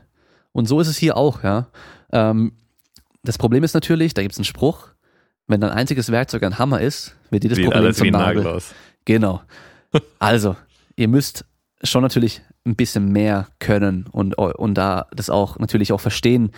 [0.53, 1.69] Und so ist es hier auch, ja.
[2.11, 2.53] Ähm,
[3.23, 4.89] das Problem ist natürlich, da gibt es einen Spruch,
[5.49, 8.43] wenn dein einziges Werkzeug ein Hammer ist, wird jedes Sieht Problem alles zum Nagel.
[8.43, 8.75] Nagel aus.
[9.05, 9.43] Genau.
[10.19, 10.55] Also,
[10.97, 11.47] ihr müsst
[11.83, 16.51] schon natürlich ein bisschen mehr können und, und da das auch natürlich auch verstehen.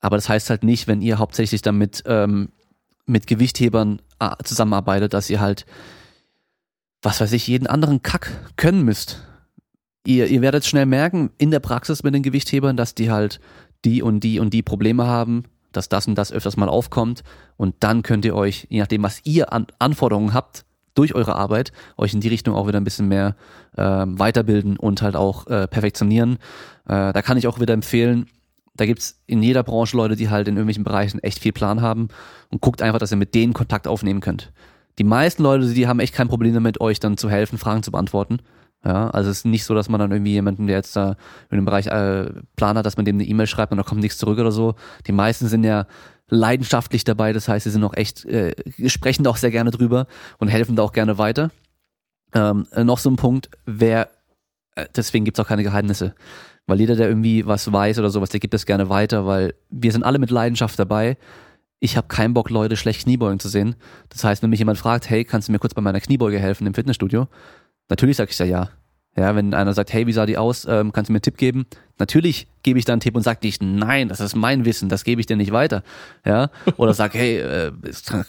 [0.00, 2.50] Aber das heißt halt nicht, wenn ihr hauptsächlich damit ähm,
[3.04, 5.66] mit Gewichthebern äh, zusammenarbeitet, dass ihr halt,
[7.02, 9.26] was weiß ich, jeden anderen Kack können müsst.
[10.06, 13.40] Ihr, ihr werdet schnell merken in der Praxis mit den Gewichthebern, dass die halt
[13.84, 15.44] die und die und die Probleme haben,
[15.76, 17.22] dass das und das öfters mal aufkommt.
[17.56, 20.64] Und dann könnt ihr euch, je nachdem, was ihr an Anforderungen habt,
[20.94, 23.34] durch eure Arbeit, euch in die Richtung auch wieder ein bisschen mehr
[23.76, 26.34] ähm, weiterbilden und halt auch äh, perfektionieren.
[26.86, 28.26] Äh, da kann ich auch wieder empfehlen,
[28.74, 32.08] da gibt's in jeder Branche Leute, die halt in irgendwelchen Bereichen echt viel Plan haben
[32.50, 34.52] und guckt einfach, dass ihr mit denen Kontakt aufnehmen könnt.
[34.98, 37.90] Die meisten Leute, die haben echt kein Problem damit, euch dann zu helfen, Fragen zu
[37.90, 38.40] beantworten.
[38.84, 41.16] Ja, also es ist nicht so, dass man dann irgendwie jemanden, der jetzt da
[41.50, 44.00] in dem Bereich äh, Plan hat, dass man dem eine E-Mail schreibt und da kommt
[44.00, 44.74] nichts zurück oder so.
[45.06, 45.86] Die meisten sind ja
[46.28, 48.54] leidenschaftlich dabei, das heißt, sie sind auch echt, äh,
[48.88, 50.06] sprechen da auch sehr gerne drüber
[50.38, 51.50] und helfen da auch gerne weiter.
[52.34, 54.08] Ähm, äh, noch so ein Punkt, wer,
[54.74, 56.14] äh, deswegen gibt's auch keine Geheimnisse.
[56.66, 59.92] Weil jeder, der irgendwie was weiß oder sowas, der gibt das gerne weiter, weil wir
[59.92, 61.18] sind alle mit Leidenschaft dabei.
[61.80, 63.74] Ich habe keinen Bock, Leute schlecht Kniebeugen zu sehen.
[64.08, 66.66] Das heißt, wenn mich jemand fragt, hey, kannst du mir kurz bei meiner Kniebeuge helfen
[66.66, 67.28] im Fitnessstudio?
[67.92, 68.70] Natürlich sage ich da ja.
[69.18, 71.36] Ja, wenn einer sagt, hey, wie sah die aus, ähm, kannst du mir einen Tipp
[71.36, 71.66] geben?
[71.98, 75.04] Natürlich gebe ich da einen Tipp und sage nicht, nein, das ist mein Wissen, das
[75.04, 75.82] gebe ich dir nicht weiter.
[76.24, 77.70] Ja, oder sag, hey, äh,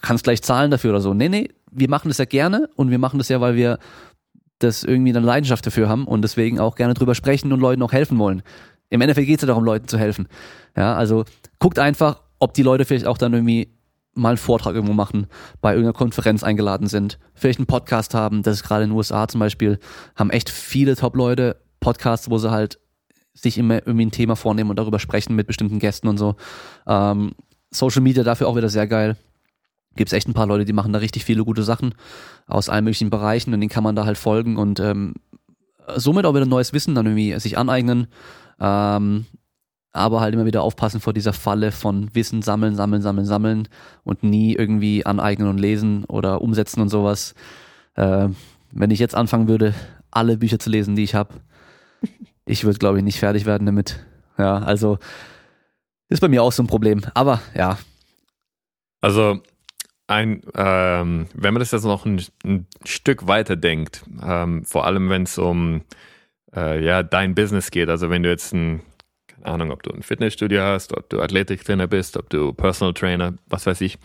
[0.02, 1.14] kannst gleich zahlen dafür oder so.
[1.14, 3.80] Nee, nee, wir machen das ja gerne und wir machen das ja, weil wir
[4.60, 7.94] das irgendwie eine Leidenschaft dafür haben und deswegen auch gerne drüber sprechen und Leuten auch
[7.94, 8.44] helfen wollen.
[8.90, 10.28] Im Endeffekt geht es ja darum, Leuten zu helfen.
[10.76, 11.24] Ja, also
[11.60, 13.70] guckt einfach, ob die Leute vielleicht auch dann irgendwie
[14.14, 15.28] mal einen Vortrag irgendwo machen,
[15.62, 19.28] bei irgendeiner Konferenz eingeladen sind, vielleicht einen Podcast haben, das ist gerade in den USA
[19.28, 19.80] zum Beispiel,
[20.16, 22.80] haben echt viele Top-Leute Podcasts, wo sie halt
[23.34, 26.36] sich immer irgendwie ein Thema vornehmen und darüber sprechen mit bestimmten Gästen und so.
[26.88, 27.34] Ähm,
[27.72, 29.18] Social Media dafür auch wieder sehr geil.
[29.96, 31.96] Gibt es echt ein paar Leute, die machen da richtig viele gute Sachen
[32.48, 35.16] aus allen möglichen Bereichen und denen kann man da halt folgen und ähm,
[35.96, 38.08] somit auch wieder neues Wissen dann irgendwie sich aneignen.
[38.60, 39.26] Ähm,
[39.94, 43.68] aber halt immer wieder aufpassen vor dieser Falle von Wissen sammeln, sammeln, sammeln, sammeln
[44.04, 47.36] und nie irgendwie aneignen und lesen oder umsetzen und sowas.
[47.94, 48.30] Äh,
[48.72, 49.76] wenn ich jetzt anfangen würde,
[50.10, 51.36] alle Bücher zu lesen, die ich habe,
[52.46, 54.04] ich würde, glaube ich, nicht fertig werden damit.
[54.38, 54.98] Ja, also
[56.10, 57.02] ist bei mir auch so ein Problem.
[57.14, 57.78] Aber ja.
[59.00, 59.42] Also
[60.08, 65.10] ein, ähm, wenn man das jetzt noch ein, ein Stück weiter denkt, ähm, vor allem
[65.10, 65.82] wenn es um
[66.56, 68.82] äh, ja dein Business geht, also wenn du jetzt ein
[69.46, 73.66] Ahnung, ob du ein Fitnessstudio hast, ob du Athletiktrainer bist, ob du Personal Trainer, was
[73.66, 73.98] weiß ich.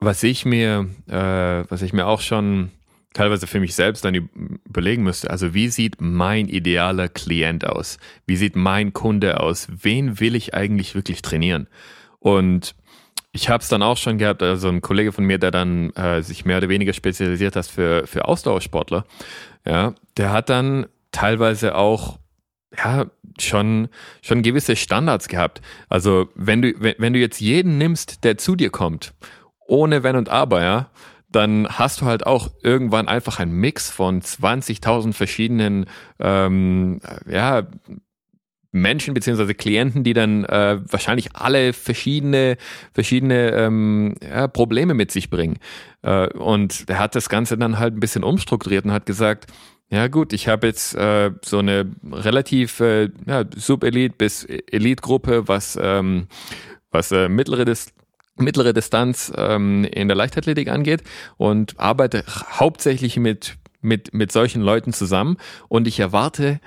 [0.00, 2.70] Was ich mir, äh, was ich mir auch schon
[3.12, 7.98] teilweise für mich selbst dann überlegen müsste, also wie sieht mein idealer Klient aus?
[8.26, 9.68] Wie sieht mein Kunde aus?
[9.70, 11.68] Wen will ich eigentlich wirklich trainieren?
[12.18, 12.74] Und
[13.32, 16.22] ich habe es dann auch schon gehabt, also ein Kollege von mir, der dann äh,
[16.22, 19.04] sich mehr oder weniger spezialisiert hat für, für Ausdauersportler,
[19.66, 22.18] ja, der hat dann teilweise auch
[22.76, 23.06] ja,
[23.38, 23.88] schon,
[24.22, 25.60] schon gewisse Standards gehabt.
[25.88, 29.14] Also, wenn du, wenn, wenn du jetzt jeden nimmst, der zu dir kommt,
[29.66, 30.90] ohne Wenn und Aber, ja,
[31.30, 35.86] dann hast du halt auch irgendwann einfach einen Mix von 20.000 verschiedenen,
[36.20, 37.66] ähm, ja,
[38.72, 42.56] Menschen beziehungsweise Klienten, die dann äh, wahrscheinlich alle verschiedene
[42.92, 45.58] verschiedene ähm, ja, Probleme mit sich bringen.
[46.00, 49.46] Äh, und er hat das Ganze dann halt ein bisschen umstrukturiert und hat gesagt,
[49.92, 55.78] ja gut, ich habe jetzt äh, so eine relativ äh, ja, Sub-Elite bis Elite-Gruppe, was,
[55.80, 56.28] ähm,
[56.90, 57.92] was äh, mittlere, Dis
[58.36, 61.02] mittlere Distanz ähm, in der Leichtathletik angeht
[61.36, 65.36] und arbeite hauptsächlich mit, mit, mit solchen Leuten zusammen
[65.68, 66.58] und ich erwarte,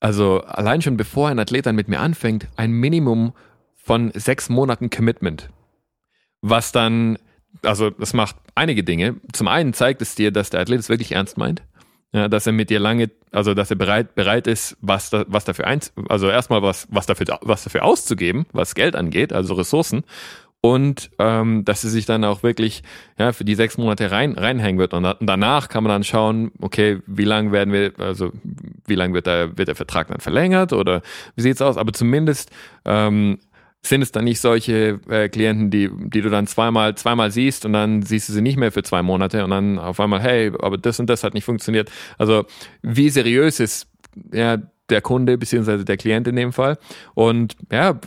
[0.00, 3.32] also allein schon bevor ein Athlet dann mit mir anfängt, ein Minimum
[3.76, 5.50] von sechs Monaten Commitment,
[6.42, 7.16] was dann
[7.62, 9.20] also das macht einige Dinge.
[9.32, 11.62] Zum einen zeigt es dir, dass der Athlet es wirklich ernst meint.
[12.14, 15.44] Ja, dass er mit dir lange, also dass er bereit, bereit ist, was, da, was
[15.44, 20.04] dafür eins, also erstmal was, was dafür, was dafür auszugeben, was Geld angeht, also Ressourcen.
[20.60, 22.84] Und ähm, dass er sich dann auch wirklich
[23.18, 24.94] ja, für die sechs Monate rein, reinhängen wird.
[24.94, 28.30] Und, da, und danach kann man dann schauen, okay, wie lange werden wir, also
[28.86, 31.02] wie lange wird der, wird der Vertrag dann verlängert oder
[31.34, 31.76] wie sieht's aus?
[31.76, 32.50] Aber zumindest
[32.84, 33.40] ähm,
[33.86, 37.72] sind es dann nicht solche äh, Klienten, die, die du dann zweimal, zweimal siehst und
[37.72, 40.78] dann siehst du sie nicht mehr für zwei Monate und dann auf einmal, hey, aber
[40.78, 41.90] das und das hat nicht funktioniert.
[42.18, 42.44] Also
[42.82, 43.88] wie seriös ist
[44.32, 44.58] ja
[44.90, 46.78] der Kunde beziehungsweise der Klient in dem Fall.
[47.14, 47.98] Und ja,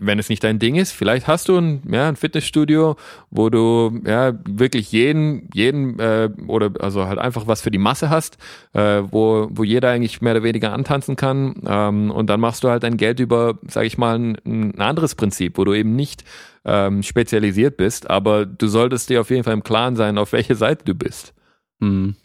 [0.00, 2.96] wenn es nicht dein Ding ist, vielleicht hast du ein, ja, ein Fitnessstudio,
[3.30, 8.10] wo du ja wirklich jeden, jeden äh, oder also halt einfach was für die Masse
[8.10, 8.38] hast,
[8.72, 11.62] äh, wo, wo jeder eigentlich mehr oder weniger antanzen kann.
[11.66, 15.14] Ähm, und dann machst du halt dein Geld über, sag ich mal, ein, ein anderes
[15.14, 16.24] Prinzip, wo du eben nicht
[16.64, 20.56] ähm, spezialisiert bist, aber du solltest dir auf jeden Fall im Klaren sein, auf welche
[20.56, 21.32] Seite du bist.
[21.78, 22.16] Mhm.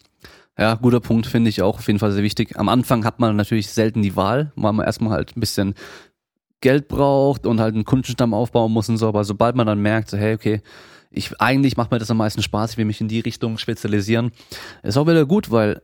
[0.58, 2.58] Ja, guter Punkt, finde ich auch auf jeden Fall sehr wichtig.
[2.58, 5.76] Am Anfang hat man natürlich selten die Wahl, weil man erstmal halt ein bisschen
[6.60, 10.10] Geld braucht und halt einen Kundenstamm aufbauen muss und so, aber sobald man dann merkt,
[10.10, 10.62] so, hey, okay,
[11.10, 14.32] ich eigentlich macht mir das am meisten Spaß, ich will mich in die Richtung spezialisieren,
[14.84, 15.82] ist auch wieder gut, weil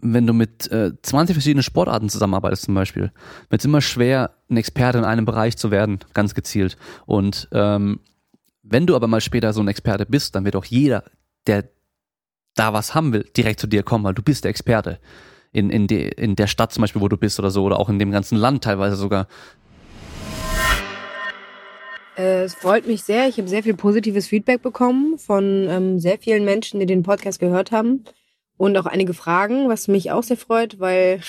[0.00, 3.10] wenn du mit äh, 20 verschiedenen Sportarten zusammenarbeitest zum Beispiel,
[3.48, 6.76] wird es immer schwer, ein Experte in einem Bereich zu werden, ganz gezielt.
[7.06, 7.98] Und ähm,
[8.62, 11.02] wenn du aber mal später so ein Experte bist, dann wird auch jeder,
[11.48, 11.64] der
[12.58, 14.98] da was haben will, direkt zu dir kommen, weil du bist der Experte.
[15.52, 17.88] In, in, de, in der Stadt zum Beispiel, wo du bist oder so, oder auch
[17.88, 19.26] in dem ganzen Land teilweise sogar.
[22.16, 23.28] Äh, es freut mich sehr.
[23.28, 27.40] Ich habe sehr viel positives Feedback bekommen von ähm, sehr vielen Menschen, die den Podcast
[27.40, 28.04] gehört haben
[28.58, 31.20] und auch einige Fragen, was mich auch sehr freut, weil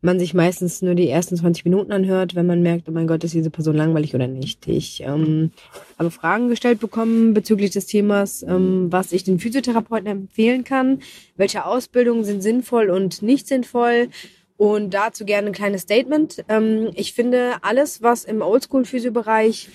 [0.00, 3.22] man sich meistens nur die ersten 20 Minuten anhört, wenn man merkt, oh mein Gott,
[3.22, 4.66] ist diese Person langweilig oder nicht.
[4.66, 5.52] Ich ähm,
[5.96, 11.00] habe Fragen gestellt bekommen bezüglich des Themas, ähm, was ich den Physiotherapeuten empfehlen kann,
[11.36, 14.08] welche Ausbildungen sind sinnvoll und nicht sinnvoll.
[14.56, 16.44] Und dazu gerne ein kleines Statement.
[16.48, 19.68] Ähm, ich finde, alles, was im Oldschool-Physio-Bereich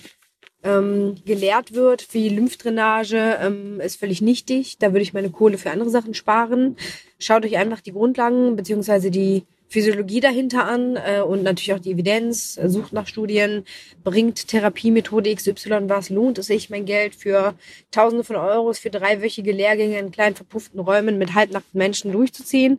[0.62, 4.78] ähm, gelehrt wird, wie Lymphdrainage, ähm, ist völlig nichtig.
[4.78, 6.76] Da würde ich meine Kohle für andere Sachen sparen.
[7.18, 11.92] Schaut euch einfach die Grundlagen beziehungsweise die Physiologie dahinter an äh, und natürlich auch die
[11.92, 13.64] Evidenz, sucht nach Studien,
[14.02, 17.54] bringt Therapiemethode XY was, lohnt es sich, mein Geld für
[17.90, 22.78] Tausende von Euros für dreiwöchige Lehrgänge in kleinen verpufften Räumen mit halbnackten Menschen durchzuziehen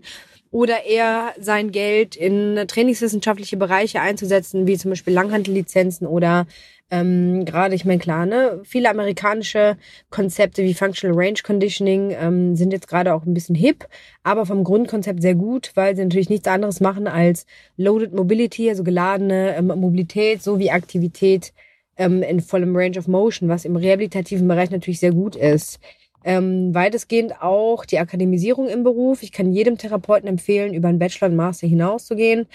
[0.51, 6.47] oder eher sein Geld in trainingswissenschaftliche Bereiche einzusetzen, wie zum Beispiel Langhandellizenzen oder
[6.91, 9.77] ähm, Gerade, ich meine, klar, ne, viele amerikanische
[10.09, 13.87] Konzepte wie Functional Range Conditioning ähm, sind jetzt gerade auch ein bisschen hip,
[14.23, 17.45] aber vom Grundkonzept sehr gut, weil sie natürlich nichts anderes machen als
[17.77, 21.53] Loaded Mobility, also geladene ähm, Mobilität sowie Aktivität
[21.97, 25.79] ähm, in vollem Range of Motion, was im rehabilitativen Bereich natürlich sehr gut ist.
[26.23, 29.21] Ähm, weitestgehend auch die Akademisierung im Beruf.
[29.21, 32.47] Ich kann jedem Therapeuten empfehlen, über einen Bachelor und Master hinauszugehen.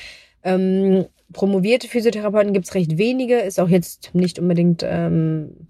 [0.42, 5.68] Ähm, promovierte Physiotherapeuten gibt es recht wenige, ist auch jetzt nicht unbedingt ähm,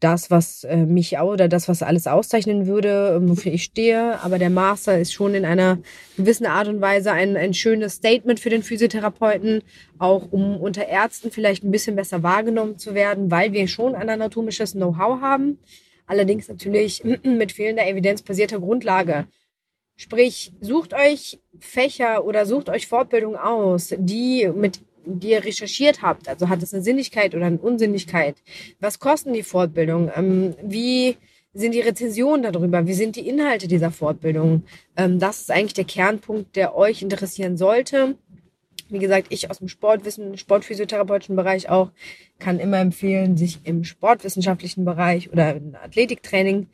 [0.00, 4.20] das, was äh, mich oder das, was alles auszeichnen würde, ähm, wofür ich stehe.
[4.22, 5.78] Aber der Master ist schon in einer
[6.16, 9.62] gewissen Art und Weise ein, ein schönes Statement für den Physiotherapeuten,
[9.98, 14.08] auch um unter Ärzten vielleicht ein bisschen besser wahrgenommen zu werden, weil wir schon ein
[14.08, 15.58] anatomisches Know-how haben.
[16.06, 19.26] Allerdings natürlich mit fehlender evidenzbasierter Grundlage.
[20.00, 26.28] Sprich, sucht euch Fächer oder sucht euch Fortbildung aus, die mit die ihr recherchiert habt.
[26.28, 28.36] Also hat es eine Sinnlichkeit oder eine Unsinnigkeit?
[28.78, 30.10] Was kosten die Fortbildung?
[30.14, 31.16] Ähm, wie
[31.54, 32.86] sind die Rezensionen darüber?
[32.86, 34.64] Wie sind die Inhalte dieser Fortbildung?
[34.96, 38.16] Ähm, das ist eigentlich der Kernpunkt, der euch interessieren sollte.
[38.90, 41.90] Wie gesagt, ich aus dem Sportwissen, sportphysiotherapeutischen Bereich auch,
[42.38, 46.68] kann immer empfehlen, sich im sportwissenschaftlichen Bereich oder im Athletiktraining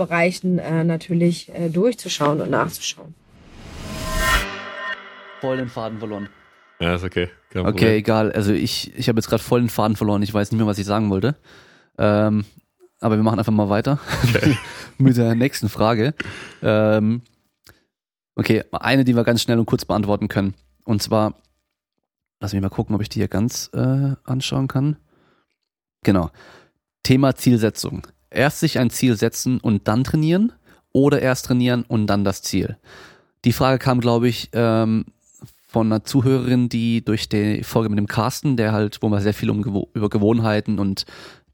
[0.00, 3.14] Bereichen äh, natürlich äh, durchzuschauen und nachzuschauen.
[5.42, 6.30] Voll den Faden verloren.
[6.80, 7.28] Ja, ist okay.
[7.50, 7.94] Kein okay, Problem.
[7.96, 8.32] egal.
[8.32, 10.22] Also ich, ich habe jetzt gerade voll den Faden verloren.
[10.22, 11.36] Ich weiß nicht mehr, was ich sagen wollte.
[11.98, 12.46] Ähm,
[13.00, 14.56] aber wir machen einfach mal weiter okay.
[14.98, 16.14] mit der nächsten Frage.
[16.62, 17.20] Ähm,
[18.36, 20.54] okay, eine, die wir ganz schnell und kurz beantworten können.
[20.84, 21.34] Und zwar,
[22.40, 24.96] lass mich mal gucken, ob ich die hier ganz äh, anschauen kann.
[26.04, 26.30] Genau.
[27.02, 30.52] Thema Zielsetzung erst sich ein Ziel setzen und dann trainieren
[30.92, 32.76] oder erst trainieren und dann das Ziel?
[33.44, 35.06] Die Frage kam, glaube ich, ähm,
[35.68, 39.34] von einer Zuhörerin, die durch die Folge mit dem Carsten, der halt, wo wir sehr
[39.34, 41.04] viel um, über Gewohnheiten und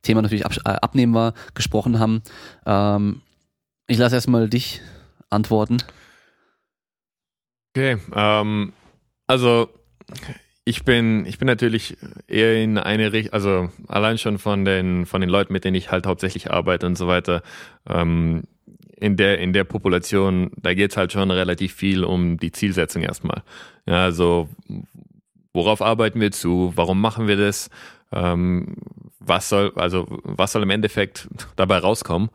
[0.03, 2.23] Thema natürlich ab, äh, abnehmen war, gesprochen haben.
[2.65, 3.21] Ähm,
[3.87, 4.81] ich lasse erstmal dich
[5.29, 5.79] antworten.
[7.75, 8.73] Okay, ähm,
[9.27, 9.69] also
[10.69, 11.97] ich bin, ich bin natürlich
[12.27, 15.93] eher in eine Richtung, also allein schon von den, von den Leuten, mit denen ich
[15.93, 17.43] halt hauptsächlich arbeite und so weiter,
[17.89, 18.43] ähm,
[18.97, 23.45] in der, in der Population, da geht's halt schon relativ viel um die Zielsetzung erstmal.
[23.87, 24.49] Ja, also
[25.53, 27.71] worauf arbeiten wir zu, warum machen wir das,
[28.11, 28.75] ähm,
[29.21, 32.31] was soll, also was soll im Endeffekt dabei rauskommen.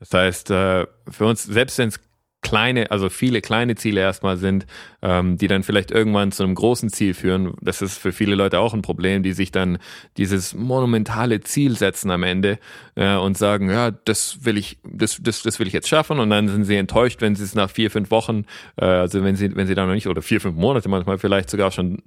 [0.00, 2.00] Das heißt, äh, für uns, selbst wenn es
[2.46, 4.66] kleine, also viele kleine Ziele erstmal sind,
[5.02, 7.54] ähm, die dann vielleicht irgendwann zu einem großen Ziel führen.
[7.60, 9.78] Das ist für viele Leute auch ein Problem, die sich dann
[10.16, 12.60] dieses monumentale Ziel setzen am Ende
[12.94, 16.20] äh, und sagen, ja, das will ich, das, das, das will ich jetzt schaffen.
[16.20, 18.44] Und dann sind sie enttäuscht, wenn sie es nach vier, fünf Wochen,
[18.76, 21.50] äh, also wenn sie, wenn sie da noch nicht, oder vier, fünf Monate manchmal vielleicht
[21.50, 22.02] sogar schon,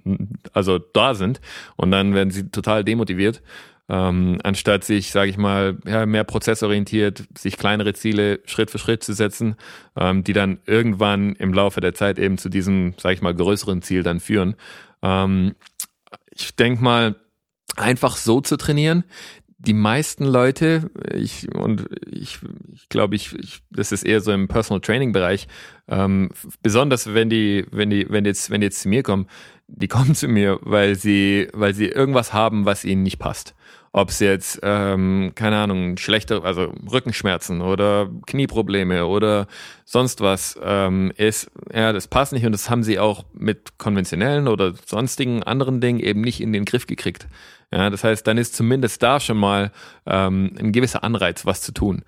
[0.53, 1.41] also da sind.
[1.75, 3.41] Und dann werden sie total demotiviert
[3.89, 9.03] ähm, anstatt sich, sage ich mal, ja, mehr prozessorientiert, sich kleinere Ziele Schritt für Schritt
[9.03, 9.55] zu setzen,
[9.97, 13.81] ähm, die dann irgendwann im Laufe der Zeit eben zu diesem, sage ich mal, größeren
[13.81, 14.55] Ziel dann führen.
[15.01, 15.55] Ähm,
[16.29, 17.15] ich denke mal,
[17.75, 19.03] einfach so zu trainieren,
[19.57, 22.39] die meisten Leute, ich und ich,
[22.71, 25.47] ich glaube, ich, ich, das ist eher so im Personal Training Bereich,
[25.87, 26.29] ähm,
[26.61, 29.27] besonders wenn die, wenn die, wenn jetzt, wenn die jetzt zu mir kommen,
[29.67, 33.55] die kommen zu mir, weil sie, weil sie irgendwas haben, was ihnen nicht passt
[33.91, 39.47] ob es jetzt, ähm, keine Ahnung, schlechte, also Rückenschmerzen oder Knieprobleme oder
[39.85, 44.47] sonst was ähm, ist, ja, das passt nicht und das haben sie auch mit konventionellen
[44.47, 47.27] oder sonstigen anderen Dingen eben nicht in den Griff gekriegt.
[47.71, 49.71] Ja, das heißt, dann ist zumindest da schon mal
[50.05, 52.03] ähm, ein gewisser Anreiz, was zu tun.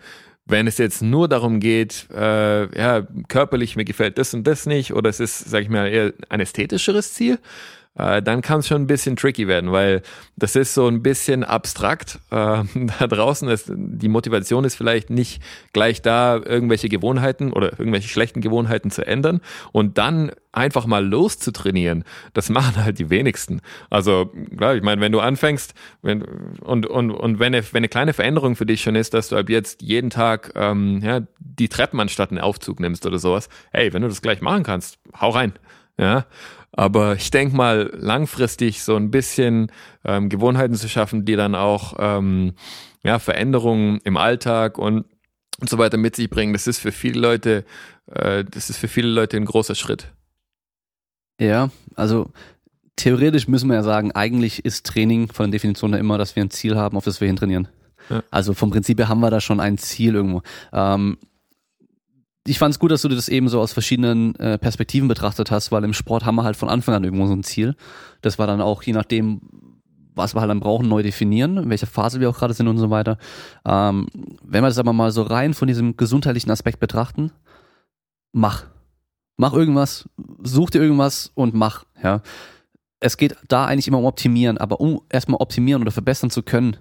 [0.46, 4.94] Wenn es jetzt nur darum geht, äh, ja, körperlich mir gefällt das und das nicht,
[4.94, 7.40] oder es ist, sag ich mal, eher ein ästhetischeres Ziel,
[7.96, 10.02] äh, dann kann es schon ein bisschen tricky werden, weil
[10.38, 12.20] das ist so ein bisschen abstrakt.
[12.32, 12.64] Äh,
[13.00, 15.42] da draußen ist die Motivation ist vielleicht nicht
[15.74, 19.42] gleich da, irgendwelche Gewohnheiten oder irgendwelche schlechten Gewohnheiten zu ändern
[19.74, 22.06] und dann einfach mal loszutrainieren.
[22.34, 23.62] Das machen halt die wenigsten.
[23.90, 26.24] Also klar, ich meine, wenn du anfängst wenn,
[26.62, 29.38] und und und wenn eine, wenn eine kleine Veränderung für dich schon ist, dass du
[29.38, 33.92] ab jetzt jeden Tag ähm, ja, die Treppen anstatt einen Aufzug nimmst oder sowas, hey,
[33.92, 35.54] wenn du das gleich machen kannst, hau rein.
[35.98, 36.26] Ja,
[36.74, 39.72] aber ich denke mal, langfristig so ein bisschen
[40.06, 42.54] ähm, Gewohnheiten zu schaffen, die dann auch ähm,
[43.04, 45.06] ja, Veränderungen im Alltag und,
[45.60, 47.66] und so weiter mit sich bringen, das ist für viele Leute,
[48.12, 50.14] äh, das ist für viele Leute ein großer Schritt.
[51.40, 52.30] Ja, also
[52.96, 56.44] theoretisch müssen wir ja sagen, eigentlich ist Training von der Definition her immer, dass wir
[56.44, 57.68] ein Ziel haben, auf das wir hintrainieren.
[58.10, 58.24] Ja.
[58.32, 60.42] Also vom Prinzip her haben wir da schon ein Ziel irgendwo.
[60.72, 61.18] Ähm,
[62.48, 65.72] ich fand es gut, dass du das eben so aus verschiedenen äh, Perspektiven betrachtet hast,
[65.72, 67.76] weil im Sport haben wir halt von Anfang an irgendwo so ein Ziel.
[68.22, 69.42] Das war dann auch je nachdem,
[70.16, 72.80] was wir halt dann brauchen, neu definieren, in welcher Phase wir auch gerade sind und
[72.80, 73.18] so weiter.
[73.66, 74.08] Ähm,
[74.44, 77.32] wenn wir das aber mal so rein von diesem gesundheitlichen Aspekt betrachten,
[78.32, 78.66] mach.
[79.38, 80.10] Mach irgendwas,
[80.44, 82.22] such dir irgendwas und mach, ja.
[83.00, 86.78] Es geht da eigentlich immer um Optimieren, aber um erstmal optimieren oder verbessern zu können,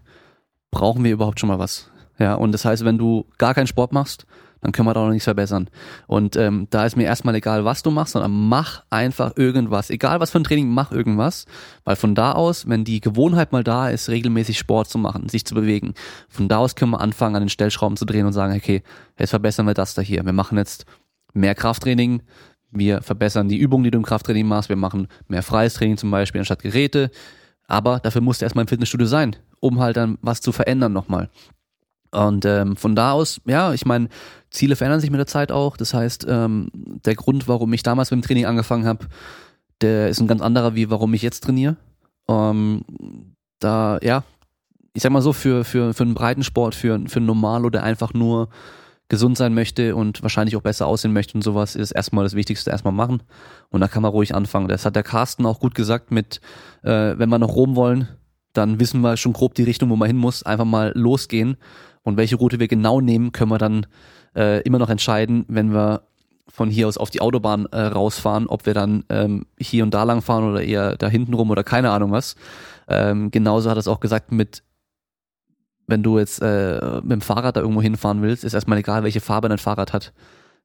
[0.71, 1.91] brauchen wir überhaupt schon mal was.
[2.19, 4.27] Ja, und das heißt, wenn du gar keinen Sport machst,
[4.61, 5.69] dann können wir da noch nichts verbessern.
[6.07, 9.91] Und ähm, da ist mir erstmal egal, was du machst, sondern mach einfach irgendwas.
[9.91, 11.47] Egal was für ein Training, mach irgendwas.
[11.85, 15.45] Weil von da aus, wenn die Gewohnheit mal da ist, regelmäßig Sport zu machen, sich
[15.45, 15.95] zu bewegen,
[16.29, 18.83] von da aus können wir anfangen, an den Stellschrauben zu drehen und sagen, okay,
[19.19, 20.25] jetzt verbessern wir das da hier.
[20.25, 20.85] Wir machen jetzt
[21.33, 22.23] mehr Krafttraining,
[22.71, 26.11] wir verbessern die Übungen, die du im Krafttraining machst, wir machen mehr freies Training zum
[26.11, 27.11] Beispiel anstatt Geräte.
[27.67, 31.31] Aber dafür musst du erstmal im Fitnessstudio sein, um halt dann was zu verändern nochmal.
[32.13, 34.09] Und ähm, von da aus, ja, ich meine,
[34.51, 35.77] Ziele verändern sich mit der Zeit auch.
[35.77, 39.07] Das heißt, ähm, der Grund, warum ich damals mit dem Training angefangen habe,
[39.81, 41.77] der ist ein ganz anderer, wie warum ich jetzt trainiere.
[42.29, 42.85] Ähm,
[43.61, 44.25] da, ja,
[44.93, 48.13] ich sag mal so, für, für, für einen Breitensport, für, für einen Normalo, der einfach
[48.13, 48.49] nur
[49.09, 52.71] gesund sein möchte und wahrscheinlich auch besser aussehen möchte und sowas, ist erstmal das Wichtigste,
[52.71, 53.23] erstmal machen.
[53.69, 54.69] Und da kann man ruhig anfangen.
[54.69, 56.41] Das hat der Carsten auch gut gesagt mit,
[56.83, 58.09] äh, wenn wir nach Rom wollen,
[58.53, 60.43] dann wissen wir schon grob die Richtung, wo man hin muss.
[60.43, 61.57] Einfach mal losgehen
[62.03, 63.87] und welche Route wir genau nehmen, können wir dann
[64.37, 66.03] äh, immer noch entscheiden, wenn wir
[66.49, 70.03] von hier aus auf die Autobahn äh, rausfahren, ob wir dann ähm, hier und da
[70.03, 72.37] lang fahren oder eher da hinten rum oder keine Ahnung was.
[72.89, 74.63] Ähm, genauso hat es auch gesagt mit,
[75.87, 79.21] wenn du jetzt äh, mit dem Fahrrad da irgendwo hinfahren willst, ist erstmal egal, welche
[79.21, 80.13] Farbe dein Fahrrad hat.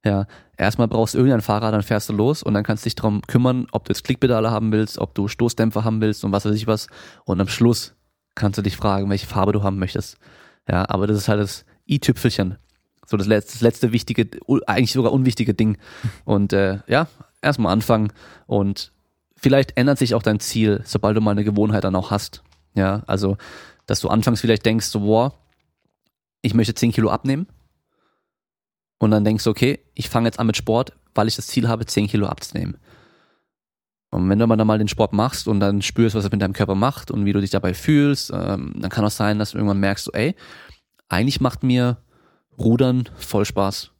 [0.03, 2.95] Ja, erstmal brauchst du irgendein Fahrrad, dann fährst du los und dann kannst du dich
[2.95, 6.45] darum kümmern, ob du jetzt Klickpedale haben willst, ob du Stoßdämpfer haben willst und was
[6.45, 6.87] weiß ich was.
[7.25, 7.95] Und am Schluss
[8.35, 10.17] kannst du dich fragen, welche Farbe du haben möchtest.
[10.69, 12.57] Ja, aber das ist halt das i-Tüpfelchen.
[13.05, 14.27] So das letzte, das letzte wichtige,
[14.65, 15.77] eigentlich sogar unwichtige Ding.
[16.23, 17.07] Und äh, ja,
[17.41, 18.11] erstmal anfangen
[18.47, 18.91] und
[19.37, 22.41] vielleicht ändert sich auch dein Ziel, sobald du mal eine Gewohnheit dann auch hast.
[22.73, 23.37] Ja, also,
[23.85, 25.33] dass du anfangs vielleicht denkst, so, boah,
[26.41, 27.47] ich möchte 10 Kilo abnehmen.
[28.97, 31.67] Und dann denkst du, okay, ich fange jetzt an mit Sport, weil ich das Ziel
[31.67, 32.77] habe, 10 Kilo abzunehmen.
[34.15, 36.53] Und wenn du dann mal den Sport machst und dann spürst, was er mit deinem
[36.53, 39.57] Körper macht und wie du dich dabei fühlst, ähm, dann kann auch sein, dass du
[39.57, 40.35] irgendwann merkst, so, ey,
[41.09, 41.97] eigentlich macht mir
[42.57, 43.91] Rudern voll Spaß.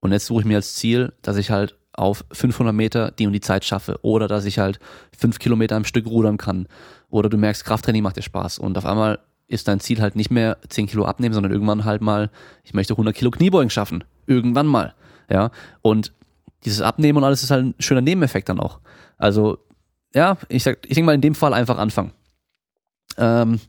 [0.00, 3.34] Und jetzt suche ich mir als Ziel, dass ich halt auf 500 Meter die und
[3.34, 4.80] die Zeit schaffe oder dass ich halt
[5.16, 6.66] fünf Kilometer am Stück rudern kann
[7.10, 10.30] oder du merkst, Krafttraining macht dir Spaß und auf einmal ist dein Ziel halt nicht
[10.30, 12.30] mehr 10 Kilo abnehmen, sondern irgendwann halt mal,
[12.64, 14.02] ich möchte 100 Kilo Kniebeugen schaffen.
[14.26, 14.94] Irgendwann mal.
[15.28, 15.50] Ja.
[15.82, 16.14] Und
[16.64, 18.80] dieses Abnehmen und alles ist halt ein schöner Nebeneffekt dann auch.
[19.22, 19.58] Also,
[20.16, 22.10] ja, ich ich denke mal in dem Fall einfach anfangen.
[23.16, 23.60] Ähm,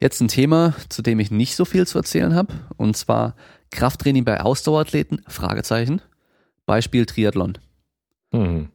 [0.00, 3.34] jetzt ein Thema, zu dem ich nicht so viel zu erzählen habe, und zwar
[3.72, 6.02] Krafttraining bei Ausdauerathleten, Fragezeichen.
[6.66, 7.58] Beispiel Triathlon.
[8.32, 8.68] Hm.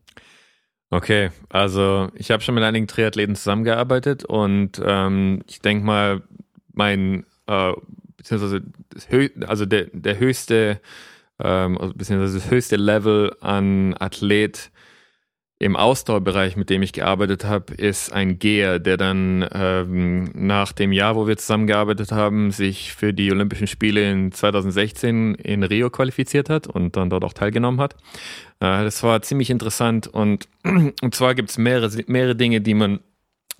[0.90, 6.24] Okay, also ich habe schon mit einigen Triathleten zusammengearbeitet und ähm, ich denke mal,
[6.74, 7.72] mein äh,
[8.18, 8.64] beziehungsweise
[9.48, 10.82] also der, der höchste
[11.40, 14.72] ähm, also beziehungsweise das höchste Level an Athlet
[15.62, 20.92] im Ausdauerbereich, mit dem ich gearbeitet habe, ist ein Geher, der dann ähm, nach dem
[20.92, 26.50] Jahr, wo wir zusammengearbeitet haben, sich für die Olympischen Spiele in 2016 in Rio qualifiziert
[26.50, 27.94] hat und dann dort auch teilgenommen hat.
[28.60, 33.00] Äh, das war ziemlich interessant und, und zwar gibt es mehrere, mehrere Dinge, die man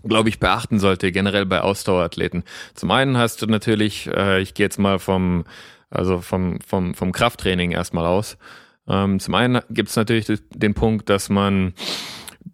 [0.04, 2.44] glaube ich, beachten sollte, generell bei Ausdauerathleten.
[2.74, 5.44] Zum einen hast du natürlich, äh, ich gehe jetzt mal vom,
[5.92, 8.40] also vom, vom, vom Krafttraining erstmal aus.
[8.88, 11.74] Ähm, zum einen gibt es natürlich den Punkt, dass man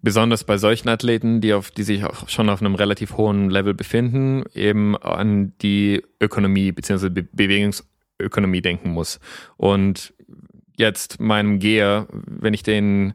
[0.02, 3.74] besonders bei solchen Athleten, die auf, die sich auch schon auf einem relativ hohen Level
[3.74, 7.08] befinden, eben an die Ökonomie bzw.
[7.08, 9.18] Be Bewegungsökonomie denken muss.
[9.56, 10.14] Und
[10.76, 13.14] jetzt meinem Geher, wenn ich den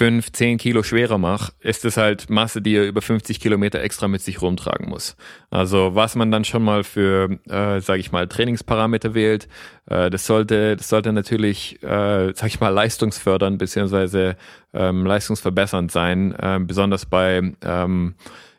[0.00, 4.08] fünf, zehn Kilo schwerer mache, ist es halt Masse, die er über 50 Kilometer extra
[4.08, 5.14] mit sich rumtragen muss.
[5.50, 9.46] Also was man dann schon mal für, äh, sage ich mal, Trainingsparameter wählt,
[9.90, 14.36] äh, das sollte, das sollte natürlich, äh, sage ich mal, leistungsfördernd beziehungsweise
[14.72, 18.14] ähm, leistungsverbessernd sein, äh, besonders bei ähm,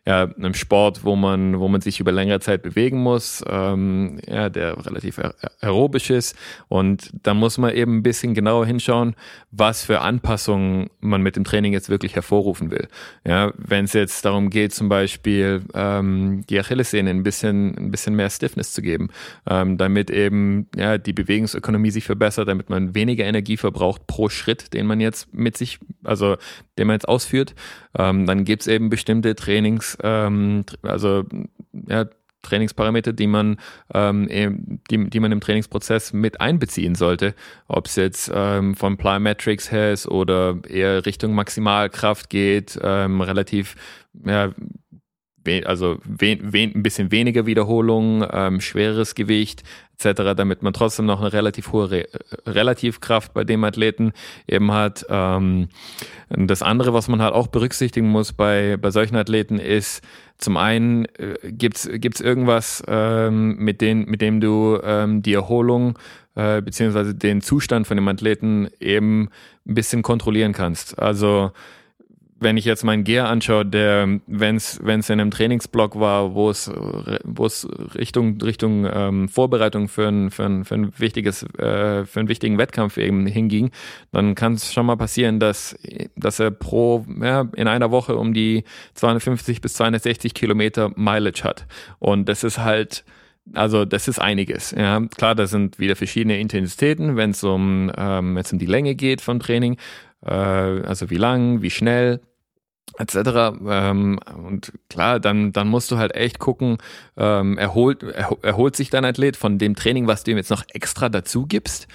[0.08, 4.50] ja, einem Sport, wo man, wo man sich über längere Zeit bewegen muss, ähm, ja,
[4.50, 5.20] der relativ
[5.60, 6.36] aerobisch ist.
[6.70, 9.16] Und da muss man eben ein bisschen genauer hinschauen,
[9.52, 12.88] was für Anpassungen man mit dem Training jetzt wirklich hervorrufen will.
[13.28, 18.16] Ja, wenn es jetzt darum geht, zum Beispiel ähm, die Achillessehne ein bisschen, ein bisschen
[18.16, 19.10] mehr Stiffness zu geben,
[19.48, 24.74] ähm, damit eben ja, die Bewegungsökonomie sich verbessert, damit man weniger Energie verbraucht pro Schritt,
[24.74, 26.38] den man jetzt mit sich, also
[26.80, 27.54] den man jetzt ausführt,
[27.98, 31.24] ähm, dann gibt's eben bestimmte Trainings, ähm, also
[31.88, 32.06] ja,
[32.42, 33.58] Trainingsparameter, die man,
[33.94, 34.28] ähm,
[34.90, 37.36] die, die man im Trainingsprozess mit einbeziehen sollte.
[37.68, 43.76] Ob es jetzt ähm, von Plyometrics her ist oder eher Richtung Maximalkraft geht, ähm, relativ
[44.26, 44.52] ja,
[45.66, 49.64] also we we ein bisschen weniger Wiederholung, ähm, schweres Gewicht
[50.04, 52.08] etc., damit man trotzdem noch eine relativ hohe Re
[52.46, 54.14] Relativkraft bei dem Athleten
[54.48, 55.06] eben hat.
[55.10, 55.70] Ähm,
[56.30, 60.04] das andere, was man halt auch berücksichtigen muss bei, bei solchen Athleten ist,
[60.38, 65.98] zum einen äh, gibt's gibt's irgendwas, ähm, mit, den, mit dem du ähm, die Erholung
[66.36, 69.30] äh, beziehungsweise den Zustand von dem Athleten eben
[69.68, 70.98] ein bisschen kontrollieren kannst.
[70.98, 71.52] Also
[72.42, 76.72] wenn ich jetzt meinen Gear anschaue, der, wenn es in einem Trainingsblock war, wo es
[77.24, 82.20] wo es Richtung Richtung ähm, Vorbereitung für ein, für ein, für ein wichtiges äh, für
[82.20, 83.70] einen wichtigen Wettkampf eben hinging,
[84.12, 85.78] dann kann es schon mal passieren, dass
[86.16, 88.64] dass er pro ja, in einer Woche um die
[88.96, 91.68] 250 bis 260 Kilometer Mileage hat
[92.00, 93.06] und das ist halt
[93.54, 94.72] also das ist einiges.
[94.72, 98.66] Ja, klar, da sind wieder verschiedene Intensitäten, wenn es um ähm, wenn es um die
[98.66, 99.78] Länge geht von Training,
[100.26, 102.20] äh, also wie lang, wie schnell
[102.98, 103.54] etc.
[103.68, 106.78] Ähm, und klar, dann, dann musst du halt echt gucken,
[107.18, 111.10] ähm, erholt, erholt sich dein Athlet von dem Training, was du ihm jetzt noch extra
[111.10, 111.88] dazu gibst.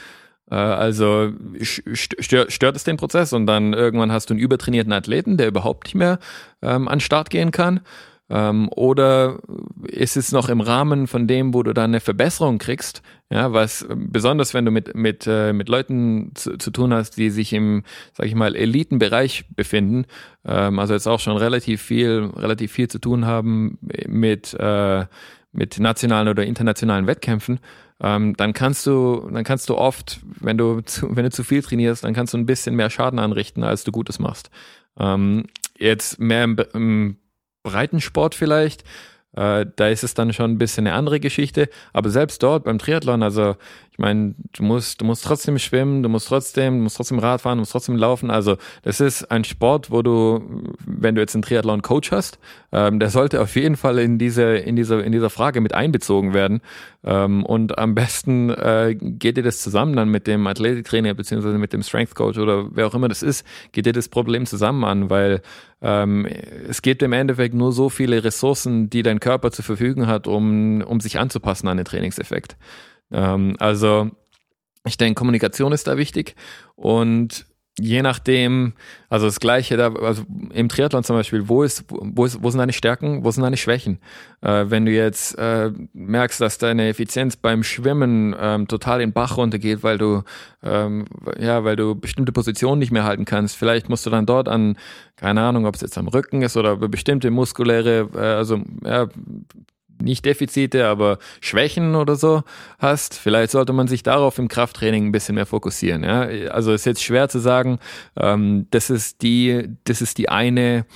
[0.50, 5.36] Äh, also stört, stört es den Prozess und dann irgendwann hast du einen übertrainierten Athleten,
[5.36, 6.18] der überhaupt nicht mehr
[6.62, 7.80] ähm, an Start gehen kann.
[8.28, 9.38] Ähm, oder
[9.86, 13.02] ist es noch im Rahmen von dem, wo du dann eine Verbesserung kriegst?
[13.30, 17.30] Ja, was besonders wenn du mit mit äh, mit Leuten zu, zu tun hast, die
[17.30, 20.06] sich im, sag ich mal, Elitenbereich befinden,
[20.44, 25.06] ähm, also jetzt auch schon relativ viel relativ viel zu tun haben mit äh,
[25.52, 27.60] mit nationalen oder internationalen Wettkämpfen,
[28.00, 31.62] ähm, dann kannst du, dann kannst du oft, wenn du zu, wenn du zu viel
[31.62, 34.50] trainierst, dann kannst du ein bisschen mehr Schaden anrichten, als du Gutes machst.
[34.98, 35.46] Ähm,
[35.78, 37.16] jetzt mehr im, im
[37.66, 38.84] Breitensport vielleicht.
[39.36, 41.68] Äh, da ist es dann schon ein bisschen eine andere Geschichte.
[41.92, 43.56] Aber selbst dort beim Triathlon, also
[43.92, 47.58] ich meine, du musst, du musst trotzdem schwimmen, du musst trotzdem, du musst trotzdem Radfahren,
[47.58, 48.30] du musst trotzdem laufen.
[48.30, 50.42] Also das ist ein Sport, wo du,
[50.84, 52.38] wenn du jetzt einen Triathlon-Coach hast,
[52.72, 56.32] ähm, der sollte auf jeden Fall in diese, in diese, in dieser Frage mit einbezogen
[56.32, 56.60] werden.
[57.06, 61.72] Ähm, und am besten äh, geht dir das zusammen dann mit dem Athletiktrainer beziehungsweise mit
[61.72, 65.08] dem Strength Coach oder wer auch immer das ist, geht dir das Problem zusammen an,
[65.08, 65.40] weil
[65.80, 66.26] ähm,
[66.68, 70.82] es gibt im Endeffekt nur so viele Ressourcen, die dein Körper zur Verfügung hat, um,
[70.82, 72.56] um sich anzupassen an den Trainingseffekt.
[73.12, 74.10] Ähm, also
[74.84, 76.34] ich denke, Kommunikation ist da wichtig
[76.74, 77.46] und
[77.78, 78.72] je nachdem,
[79.10, 80.22] also das Gleiche da, also
[80.52, 83.56] im Triathlon zum Beispiel, wo ist, wo ist, wo sind deine Stärken, wo sind deine
[83.58, 83.98] Schwächen?
[84.40, 89.14] Äh, wenn du jetzt äh, merkst, dass deine Effizienz beim Schwimmen ähm, total in den
[89.14, 90.22] Bach runtergeht, weil du,
[90.62, 91.06] ähm,
[91.38, 94.78] ja, weil du bestimmte Positionen nicht mehr halten kannst, vielleicht musst du dann dort an,
[95.16, 99.08] keine Ahnung, ob es jetzt am Rücken ist oder bestimmte muskuläre, äh, also ja,
[100.00, 102.42] nicht Defizite, aber Schwächen oder so
[102.78, 106.04] hast, vielleicht sollte man sich darauf im Krafttraining ein bisschen mehr fokussieren.
[106.04, 106.22] Ja?
[106.50, 107.78] Also ist jetzt schwer zu sagen,
[108.16, 110.86] ähm, das ist die, das ist die eine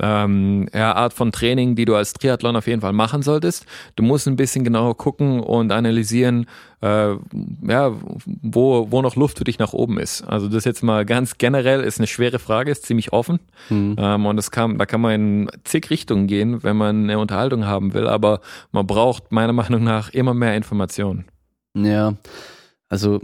[0.00, 3.66] ähm, ja, Art von Training, die du als Triathlon auf jeden Fall machen solltest.
[3.96, 6.46] Du musst ein bisschen genauer gucken und analysieren,
[6.82, 7.14] äh,
[7.66, 7.92] ja,
[8.42, 10.22] wo, wo noch Luft für dich nach oben ist.
[10.22, 13.40] Also das jetzt mal ganz generell ist eine schwere Frage, ist ziemlich offen.
[13.70, 13.96] Mhm.
[13.98, 17.66] Ähm, und das kann, da kann man in zig Richtungen gehen, wenn man eine Unterhaltung
[17.66, 18.40] haben will, aber
[18.72, 21.24] man braucht meiner Meinung nach immer mehr Informationen.
[21.74, 22.14] Ja,
[22.88, 23.20] also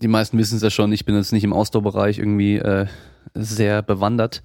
[0.00, 2.86] die meisten wissen es ja schon, ich bin jetzt nicht im Ausdauerbereich irgendwie äh,
[3.34, 4.42] sehr bewandert.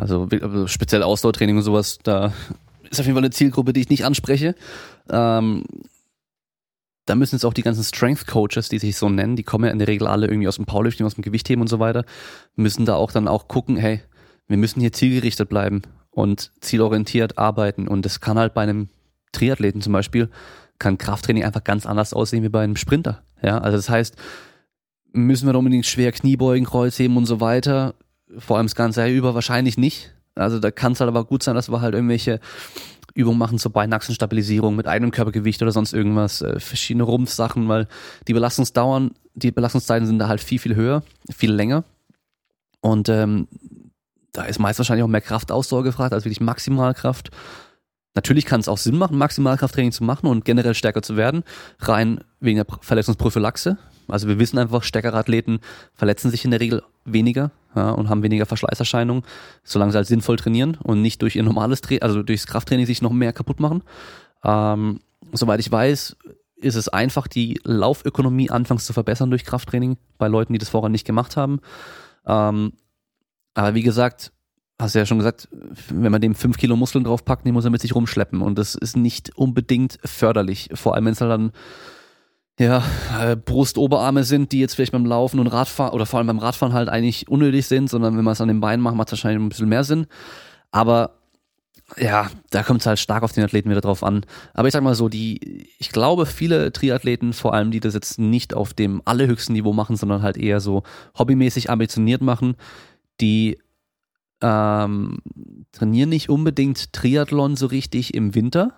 [0.00, 2.32] Also, also speziell Ausdauertraining und sowas, da
[2.90, 4.54] ist auf jeden Fall eine Zielgruppe, die ich nicht anspreche.
[5.10, 5.64] Ähm,
[7.06, 9.70] da müssen jetzt auch die ganzen Strength Coaches, die sich so nennen, die kommen ja
[9.70, 12.04] in der Regel alle irgendwie aus dem Powerlifting, aus dem Gewichtheben und so weiter,
[12.56, 14.00] müssen da auch dann auch gucken, hey,
[14.46, 17.86] wir müssen hier zielgerichtet bleiben und zielorientiert arbeiten.
[17.86, 18.88] Und das kann halt bei einem
[19.32, 20.30] Triathleten zum Beispiel,
[20.78, 23.22] kann Krafttraining einfach ganz anders aussehen wie bei einem Sprinter.
[23.42, 24.16] Ja, also das heißt,
[25.12, 27.94] müssen wir unbedingt schwer Kniebeugen, Kreuzheben und so weiter
[28.38, 30.12] vor allem das ganze Jahr über wahrscheinlich nicht.
[30.34, 32.40] Also da kann es halt aber gut sein, dass wir halt irgendwelche
[33.14, 37.88] Übungen machen zur Beinachsenstabilisierung mit eigenem Körpergewicht oder sonst irgendwas, äh, verschiedene Rumpfsachen, weil
[38.28, 41.84] die Belastungsdauern, die Belastungszeiten sind da halt viel, viel höher, viel länger.
[42.80, 43.48] Und ähm,
[44.32, 47.30] da ist meist wahrscheinlich auch mehr Kraftausdauer gefragt als wirklich Maximalkraft.
[48.14, 51.44] Natürlich kann es auch Sinn machen, Maximalkrafttraining zu machen und generell stärker zu werden,
[51.80, 53.76] rein wegen der Verletzungsprophylaxe.
[54.08, 55.60] Also wir wissen einfach, stärkere Athleten
[55.94, 59.22] verletzen sich in der Regel weniger ja, und haben weniger Verschleißerscheinungen,
[59.62, 63.02] solange sie halt sinnvoll trainieren und nicht durch ihr normales Training, also durchs Krafttraining sich
[63.02, 63.82] noch mehr kaputt machen.
[64.44, 65.00] Ähm,
[65.32, 66.16] soweit ich weiß,
[66.56, 70.90] ist es einfach, die Laufökonomie anfangs zu verbessern durch Krafttraining bei Leuten, die das vorher
[70.90, 71.60] nicht gemacht haben.
[72.26, 72.72] Ähm,
[73.54, 74.32] aber wie gesagt,
[74.78, 75.48] hast du ja schon gesagt,
[75.90, 78.74] wenn man dem fünf Kilo Muskeln draufpackt, die muss er mit sich rumschleppen und das
[78.74, 81.52] ist nicht unbedingt förderlich, vor allem wenn es halt dann
[82.60, 82.84] ja,
[83.18, 86.74] äh, Brust-Oberarme sind, die jetzt vielleicht beim Laufen und Radfahren oder vor allem beim Radfahren
[86.74, 89.42] halt eigentlich unnötig sind, sondern wenn man es an den Beinen macht, macht es wahrscheinlich
[89.42, 90.06] ein bisschen mehr Sinn.
[90.70, 91.16] Aber
[91.96, 94.26] ja, da kommt es halt stark auf den Athleten wieder drauf an.
[94.52, 98.18] Aber ich sag mal so, die, ich glaube, viele Triathleten, vor allem die das jetzt
[98.18, 100.82] nicht auf dem allerhöchsten Niveau machen, sondern halt eher so
[101.18, 102.56] hobbymäßig ambitioniert machen,
[103.22, 103.58] die
[104.42, 105.18] ähm,
[105.72, 108.74] trainieren nicht unbedingt Triathlon so richtig im Winter,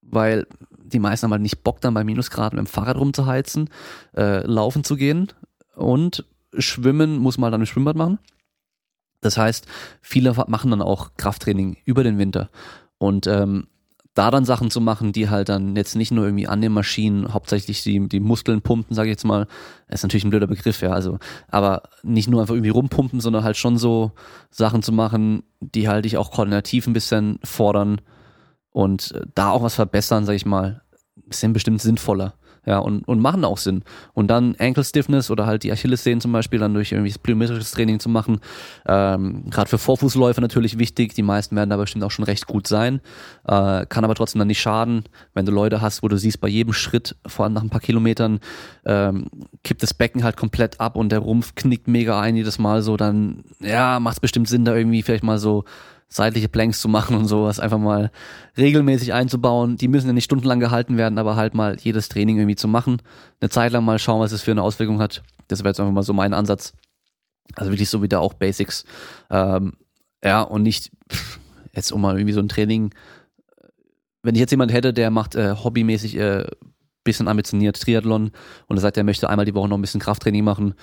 [0.00, 0.46] weil
[0.92, 3.70] die meisten haben halt nicht Bock, dann bei Minusgraden mit dem Fahrrad rumzuheizen,
[4.16, 5.28] äh, laufen zu gehen
[5.76, 6.24] und
[6.56, 8.18] schwimmen muss man dann im Schwimmbad machen.
[9.20, 9.66] Das heißt,
[10.00, 12.48] viele machen dann auch Krafttraining über den Winter.
[12.98, 13.66] Und ähm,
[14.14, 17.32] da dann Sachen zu machen, die halt dann jetzt nicht nur irgendwie an den Maschinen
[17.32, 19.46] hauptsächlich die, die Muskeln pumpen, sage ich jetzt mal,
[19.88, 21.18] ist natürlich ein blöder Begriff, ja, also,
[21.48, 24.12] aber nicht nur einfach irgendwie rumpumpen, sondern halt schon so
[24.50, 28.00] Sachen zu machen, die halt dich auch koordinativ ein bisschen fordern,
[28.70, 30.82] und äh, da auch was verbessern, sag ich mal,
[31.30, 32.34] sind bestimmt sinnvoller.
[32.66, 33.84] Ja, und, und machen auch Sinn.
[34.12, 38.00] Und dann Ankle Stiffness oder halt die Achillessehnen zum Beispiel dann durch irgendwie plyometrisches Training
[38.00, 38.40] zu machen.
[38.86, 41.14] Ähm, Gerade für Vorfußläufer natürlich wichtig.
[41.14, 43.00] Die meisten werden da bestimmt auch schon recht gut sein.
[43.46, 46.48] Äh, kann aber trotzdem dann nicht schaden, wenn du Leute hast, wo du siehst, bei
[46.48, 48.40] jedem Schritt, vor allem nach ein paar Kilometern,
[48.84, 49.28] ähm,
[49.64, 52.98] kippt das Becken halt komplett ab und der Rumpf knickt mega ein jedes Mal so,
[52.98, 55.64] dann ja, macht es bestimmt Sinn, da irgendwie vielleicht mal so
[56.12, 58.10] seitliche Planks zu machen und sowas einfach mal
[58.58, 59.76] regelmäßig einzubauen.
[59.76, 63.00] Die müssen ja nicht stundenlang gehalten werden, aber halt mal jedes Training irgendwie zu machen.
[63.40, 65.22] Eine Zeit lang mal schauen, was es für eine Auswirkung hat.
[65.46, 66.72] Das wäre jetzt einfach mal so mein Ansatz.
[67.54, 68.84] Also wirklich so wieder auch Basics.
[69.30, 69.74] Ähm,
[70.22, 71.38] ja, und nicht pff,
[71.74, 72.92] jetzt um mal irgendwie so ein Training.
[74.22, 76.44] Wenn ich jetzt jemand hätte, der macht äh, hobbymäßig äh,
[77.04, 78.32] bisschen ambitioniert Triathlon
[78.66, 80.74] und er sagt, er möchte einmal die Woche noch ein bisschen Krafttraining machen,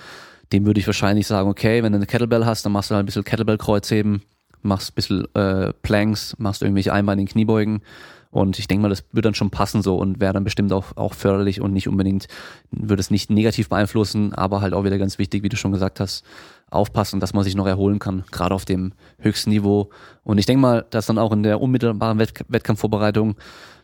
[0.52, 3.04] dem würde ich wahrscheinlich sagen, okay, wenn du eine Kettlebell hast, dann machst du halt
[3.04, 4.22] ein bisschen Kettlebell-Kreuzheben
[4.62, 7.82] machst ein bisschen äh, Planks, machst irgendwelche einbeinigen Kniebeugen
[8.30, 10.96] und ich denke mal, das wird dann schon passen so und wäre dann bestimmt auch,
[10.96, 12.28] auch förderlich und nicht unbedingt,
[12.70, 15.98] würde es nicht negativ beeinflussen, aber halt auch wieder ganz wichtig, wie du schon gesagt
[15.98, 16.24] hast,
[16.70, 19.88] aufpassen, dass man sich noch erholen kann, gerade auf dem höchsten Niveau.
[20.24, 23.36] Und ich denke mal, dass dann auch in der unmittelbaren Wett Wettkampfvorbereitung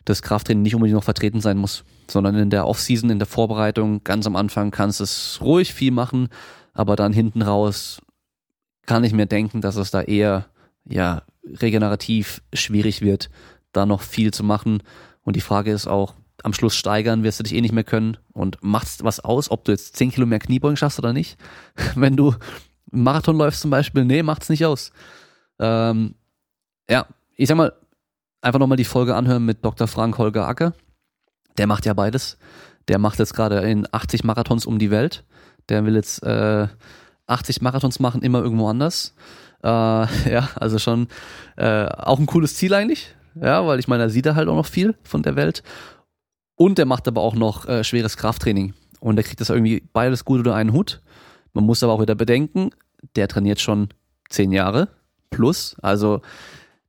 [0.04, 4.04] das Krafttraining nicht unbedingt noch vertreten sein muss, sondern in der Offseason, in der Vorbereitung,
[4.04, 6.28] ganz am Anfang kannst du es ruhig viel machen,
[6.74, 8.02] aber dann hinten raus
[8.84, 10.44] kann ich mir denken, dass es da eher
[10.88, 13.30] ja, regenerativ schwierig wird,
[13.72, 14.82] da noch viel zu machen.
[15.22, 18.18] Und die Frage ist auch, am Schluss steigern wirst du dich eh nicht mehr können
[18.32, 21.38] und machst was aus, ob du jetzt 10 Kilo mehr Kniebeugen schaffst oder nicht.
[21.94, 22.34] Wenn du
[22.92, 24.92] einen Marathon läufst zum Beispiel, nee, macht's nicht aus.
[25.58, 26.14] Ähm,
[26.88, 27.06] ja,
[27.36, 27.72] ich sag mal,
[28.40, 29.86] einfach nochmal die Folge anhören mit Dr.
[29.86, 30.74] Frank Holger Acker.
[31.56, 32.36] Der macht ja beides.
[32.88, 35.24] Der macht jetzt gerade in 80 Marathons um die Welt.
[35.68, 36.68] Der will jetzt äh,
[37.26, 39.14] 80 Marathons machen, immer irgendwo anders.
[39.64, 39.66] Äh,
[40.30, 41.08] ja, also schon
[41.56, 43.14] äh, auch ein cooles Ziel eigentlich.
[43.40, 45.62] Ja, weil ich meine, da sieht er halt auch noch viel von der Welt.
[46.56, 48.74] Und der macht aber auch noch äh, schweres Krafttraining.
[49.00, 51.02] Und der kriegt das irgendwie beides gut unter einen Hut.
[51.52, 52.70] Man muss aber auch wieder bedenken,
[53.16, 53.88] der trainiert schon
[54.28, 54.88] zehn Jahre
[55.30, 55.76] plus.
[55.82, 56.20] Also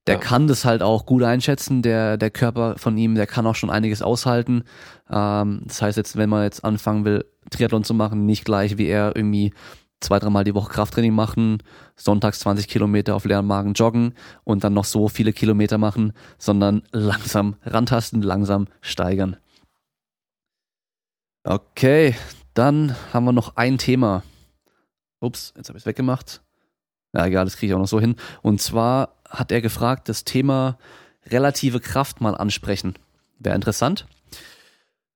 [0.07, 0.21] der ja.
[0.21, 3.71] kann das halt auch gut einschätzen, der, der Körper von ihm, der kann auch schon
[3.71, 4.63] einiges aushalten.
[5.09, 8.85] Ähm, das heißt jetzt, wenn man jetzt anfangen will, Triathlon zu machen, nicht gleich wie
[8.85, 9.53] er irgendwie
[10.05, 11.61] zwei, dreimal die Woche Krafttraining machen,
[11.95, 14.13] sonntags 20 Kilometer auf leeren Magen joggen
[14.43, 19.37] und dann noch so viele Kilometer machen, sondern langsam rantasten, langsam steigern.
[21.43, 22.15] Okay,
[22.53, 24.23] dann haben wir noch ein Thema.
[25.19, 26.41] Ups, jetzt habe ich es weggemacht.
[27.13, 28.15] Ja, egal, das kriege ich auch noch so hin.
[28.41, 30.77] Und zwar hat er gefragt, das Thema
[31.27, 32.95] relative Kraft mal ansprechen.
[33.39, 34.05] Wäre interessant.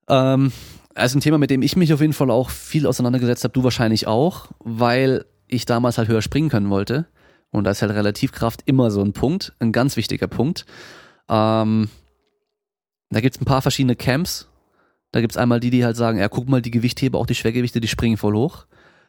[0.08, 0.52] Ähm,
[1.00, 3.64] also ein Thema, mit dem ich mich auf jeden Fall auch viel auseinandergesetzt habe, du
[3.64, 7.08] wahrscheinlich auch, weil ich damals halt höher springen können wollte.
[7.52, 10.66] Und da ist halt Relativkraft immer so ein Punkt, ein ganz wichtiger Punkt.
[11.28, 11.90] Ähm,
[13.10, 14.48] da gibt es ein paar verschiedene Camps,
[15.12, 17.82] da gibt's einmal die, die halt sagen, ja, guck mal, die Gewichtheber, auch die Schwergewichte,
[17.82, 18.66] die springen voll hoch.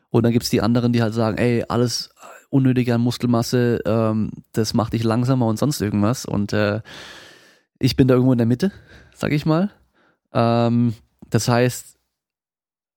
[0.09, 2.11] Und dann gibt's die anderen, die halt sagen, ey, alles
[2.49, 6.25] unnötig an Muskelmasse, ähm, das macht dich langsamer und sonst irgendwas.
[6.25, 6.81] Und äh,
[7.79, 8.73] ich bin da irgendwo in der Mitte,
[9.15, 9.71] sag ich mal.
[10.33, 10.95] Ähm,
[11.31, 11.99] das heißt,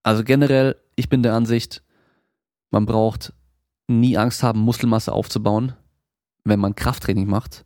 [0.04, 1.82] also generell, ich bin der Ansicht,
[2.72, 3.34] man braucht
[3.88, 5.74] nie Angst haben, Muskelmasse aufzubauen,
[6.44, 7.66] wenn man Krafttraining macht,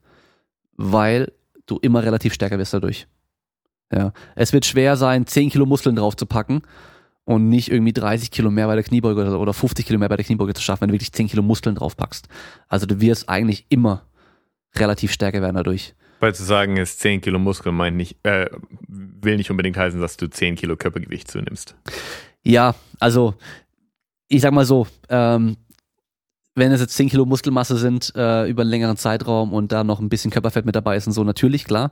[0.76, 1.32] weil
[1.66, 3.08] du immer relativ stärker wirst dadurch.
[3.92, 4.12] Ja.
[4.36, 6.62] Es wird schwer sein, 10 Kilo Muskeln drauf zu packen
[7.24, 10.26] und nicht irgendwie 30 Kilo mehr bei der Kniebeuge oder 50 Kilo mehr bei der
[10.26, 12.28] Kniebeuge zu schaffen, wenn du wirklich 10 Kilo Muskeln drauf packst.
[12.68, 14.06] Also du wirst eigentlich immer
[14.76, 15.96] relativ stärker werden dadurch.
[16.20, 18.50] Weil zu sagen ist, 10 Kilo Muskeln meint nicht, äh,
[18.88, 21.76] will nicht unbedingt heißen, dass du 10 Kilo Körpergewicht zunimmst.
[22.44, 23.36] Ja, also
[24.28, 25.58] ich sag mal so, ähm,
[26.56, 30.00] wenn es jetzt 10 Kilo Muskelmasse sind äh, über einen längeren Zeitraum und da noch
[30.00, 31.92] ein bisschen Körperfett mit dabei ist und so, natürlich, klar.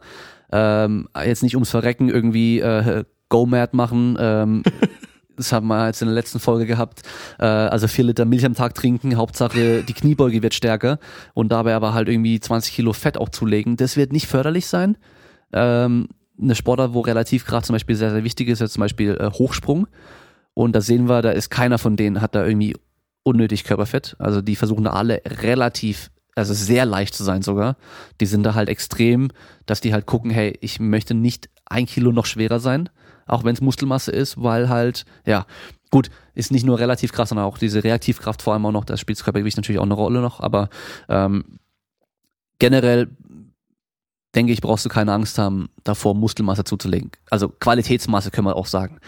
[0.52, 4.18] Ähm, jetzt nicht ums Verrecken irgendwie äh, Go-Mad machen.
[4.19, 4.64] Ähm,
[5.38, 7.02] das haben wir jetzt in der letzten Folge gehabt.
[7.40, 10.99] Äh, also vier Liter Milch am Tag trinken, Hauptsache die Kniebeuge wird stärker
[11.34, 13.78] und dabei aber halt irgendwie 20 Kilo Fett auch zulegen.
[13.78, 14.98] Das wird nicht förderlich sein.
[15.53, 16.10] Ähm,
[16.41, 19.88] eine Sportart, wo Relativgrad zum Beispiel sehr, sehr wichtig ist, ist zum Beispiel äh, Hochsprung.
[20.53, 22.76] Und da sehen wir, da ist keiner von denen, hat da irgendwie
[23.24, 24.16] unnötig Körperfett.
[24.20, 27.78] Also die versuchen da alle relativ, also sehr leicht zu sein sogar.
[28.22, 29.30] Die sind da halt extrem,
[29.66, 32.90] dass die halt gucken, hey, ich möchte nicht ein Kilo noch schwerer sein,
[33.26, 35.45] auch wenn es Muskelmasse ist, weil halt, ja,
[35.91, 38.99] gut, ist nicht nur relativ krass, sondern auch diese Reaktivkraft vor allem auch noch, das
[38.99, 40.69] spielt das Körpergewicht natürlich auch eine Rolle noch, aber
[41.10, 41.60] ähm,
[42.60, 43.10] generell
[44.35, 47.11] denke ich, brauchst du keine Angst haben, davor Muskelmasse zuzulegen.
[47.30, 48.99] Also Qualitätsmasse können wir auch sagen.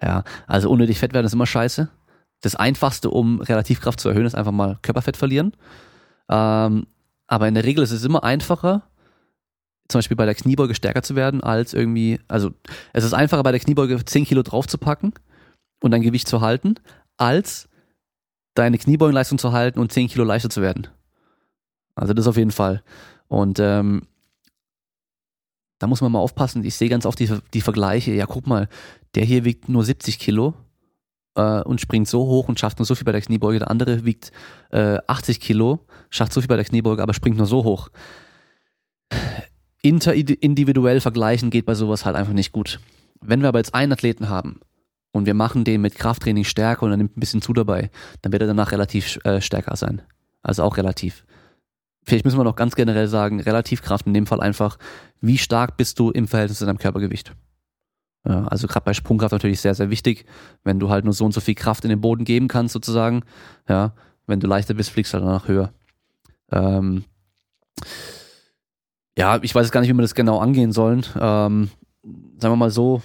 [0.00, 1.88] Ja, also unnötig fett werden ist immer scheiße
[2.40, 5.52] das Einfachste, um Relativkraft zu erhöhen, ist einfach mal Körperfett verlieren.
[6.28, 6.86] Ähm,
[7.26, 8.82] aber in der Regel ist es immer einfacher,
[9.88, 12.50] zum Beispiel bei der Kniebeuge stärker zu werden, als irgendwie, also
[12.92, 15.12] es ist einfacher bei der Kniebeuge 10 Kilo draufzupacken
[15.80, 16.74] und dein Gewicht zu halten,
[17.16, 17.68] als
[18.54, 20.88] deine Kniebeugenleistung zu halten und 10 Kilo leichter zu werden.
[21.94, 22.82] Also das auf jeden Fall.
[23.28, 24.02] Und ähm,
[25.78, 26.64] da muss man mal aufpassen.
[26.64, 28.12] Ich sehe ganz oft die, die Vergleiche.
[28.12, 28.68] Ja, guck mal,
[29.14, 30.54] der hier wiegt nur 70 Kilo
[31.34, 33.60] äh, und springt so hoch und schafft nur so viel bei der Kniebeuge.
[33.60, 34.32] Der andere wiegt
[34.70, 37.90] äh, 80 Kilo, schafft so viel bei der Kniebeuge, aber springt nur so hoch.
[39.88, 42.80] Interindividuell vergleichen geht bei sowas halt einfach nicht gut.
[43.20, 44.60] Wenn wir aber jetzt einen Athleten haben
[45.12, 47.90] und wir machen den mit Krafttraining stärker und er nimmt ein bisschen zu dabei,
[48.22, 50.02] dann wird er danach relativ äh, stärker sein.
[50.42, 51.24] Also auch relativ.
[52.04, 54.78] Vielleicht müssen wir noch ganz generell sagen, Relativkraft in dem Fall einfach,
[55.20, 57.34] wie stark bist du im Verhältnis zu deinem Körpergewicht?
[58.22, 60.26] Also gerade bei Sprungkraft natürlich sehr, sehr wichtig,
[60.64, 63.22] wenn du halt nur so und so viel Kraft in den Boden geben kannst, sozusagen.
[63.68, 63.94] Ja,
[64.26, 65.72] wenn du leichter bist, fliegst du halt danach höher.
[66.50, 67.04] Ähm,
[69.18, 71.04] ja, ich weiß gar nicht, wie wir das genau angehen sollen.
[71.18, 71.70] Ähm,
[72.38, 73.02] sagen wir mal so,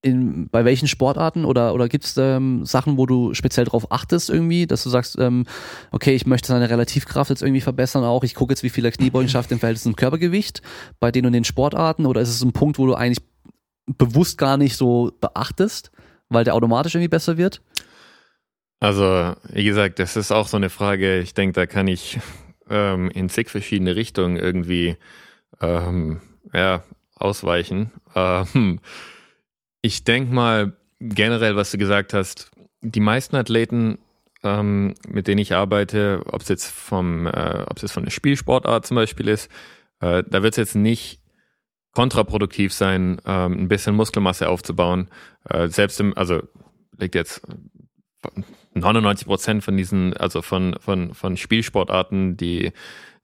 [0.00, 4.30] in, bei welchen Sportarten oder, oder gibt es ähm, Sachen, wo du speziell drauf achtest
[4.30, 5.44] irgendwie, dass du sagst, ähm,
[5.90, 8.92] okay, ich möchte seine Relativkraft jetzt irgendwie verbessern auch, ich gucke jetzt, wie viel er
[8.92, 10.62] Kniebeugen schafft im Verhältnis zum Körpergewicht
[11.00, 13.24] bei den und den Sportarten oder ist es ein Punkt, wo du eigentlich
[13.86, 15.90] bewusst gar nicht so beachtest,
[16.28, 17.60] weil der automatisch irgendwie besser wird?
[18.80, 22.20] Also, wie gesagt, das ist auch so eine Frage, ich denke, da kann ich
[22.70, 24.96] ähm, in zig verschiedene Richtungen irgendwie
[25.60, 26.20] ähm,
[26.52, 26.82] ja,
[27.16, 27.92] ausweichen.
[28.14, 28.80] Ähm,
[29.82, 32.50] ich denke mal generell, was du gesagt hast,
[32.80, 33.98] die meisten Athleten,
[34.42, 38.10] ähm, mit denen ich arbeite, ob es jetzt vom, äh, ob es jetzt von der
[38.10, 39.50] Spielsportart zum Beispiel ist,
[40.00, 41.20] äh, da wird es jetzt nicht
[41.92, 45.08] kontraproduktiv sein, ähm, ein bisschen Muskelmasse aufzubauen.
[45.48, 46.42] Äh, selbst im, also
[46.96, 47.42] liegt jetzt
[48.78, 52.72] 99 Prozent von diesen, also von, von, von Spielsportarten, die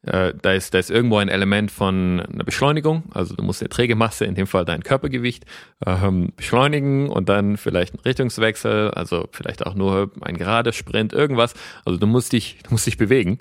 [0.06, 3.04] äh, da, ist, da ist irgendwo ein Element von einer Beschleunigung.
[3.14, 5.44] Also du musst die Trägemasse, in dem Fall dein Körpergewicht,
[5.86, 11.54] ähm, beschleunigen und dann vielleicht einen Richtungswechsel, also vielleicht auch nur ein gerader Sprint, irgendwas.
[11.84, 13.40] Also du musst dich, du musst dich bewegen.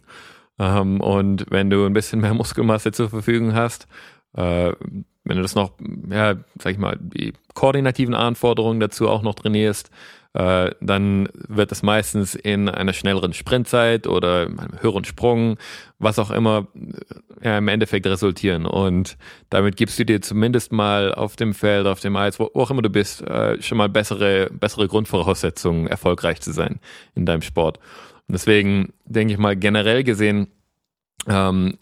[0.58, 3.88] Ähm, und wenn du ein bisschen mehr Muskelmasse zur Verfügung hast,
[4.36, 4.72] äh,
[5.26, 5.72] wenn du das noch,
[6.10, 9.90] ja, sag ich mal, die koordinativen Anforderungen dazu auch noch trainierst,
[10.34, 15.58] äh, dann wird es meistens in einer schnelleren Sprintzeit oder einem höheren Sprung,
[16.00, 16.68] was auch immer,
[17.42, 18.66] äh, ja, im Endeffekt resultieren.
[18.66, 19.18] Und
[19.50, 22.82] damit gibst du dir zumindest mal auf dem Feld, auf dem Eis, wo, auch immer
[22.82, 26.80] du bist, äh, schon mal bessere, bessere Grundvoraussetzungen, erfolgreich zu sein
[27.14, 27.78] in deinem Sport.
[28.28, 30.48] Und deswegen denke ich mal generell gesehen,
[31.28, 31.78] ähm,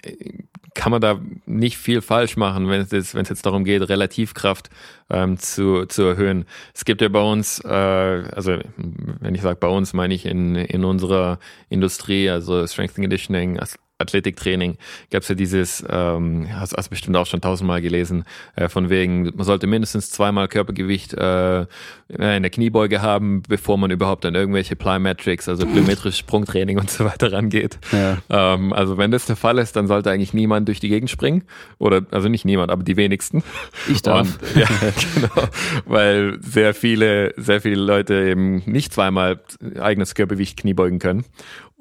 [0.74, 3.88] kann man da nicht viel falsch machen, wenn es jetzt, wenn es jetzt darum geht,
[3.88, 4.70] Relativkraft
[5.10, 6.46] ähm, zu, zu erhöhen.
[6.74, 10.56] Es gibt ja bei uns, äh, also wenn ich sage bei uns, meine ich in,
[10.56, 11.40] in unserer
[11.70, 13.60] Industrie, also Strength and Conditioning,
[14.02, 14.78] Athletiktraining
[15.12, 18.26] gab es ja dieses, ähm, hast, hast bestimmt auch schon tausendmal gelesen,
[18.56, 21.62] äh, von wegen, man sollte mindestens zweimal Körpergewicht äh,
[22.10, 27.06] in der Kniebeuge haben, bevor man überhaupt an irgendwelche Plyometrics, also plyometrisches Sprungtraining und so
[27.06, 27.80] weiter rangeht.
[27.92, 28.18] Ja.
[28.30, 31.44] Ähm, also wenn das der Fall ist, dann sollte eigentlich niemand durch die Gegend springen.
[31.78, 33.44] Oder also nicht niemand, aber die wenigsten.
[33.88, 34.38] Ich darf.
[34.42, 34.68] Und, ja,
[35.16, 35.48] genau.
[35.86, 39.40] Weil sehr viele, sehr viele Leute eben nicht zweimal
[39.80, 41.26] eigenes Körpergewicht Kniebeugen können.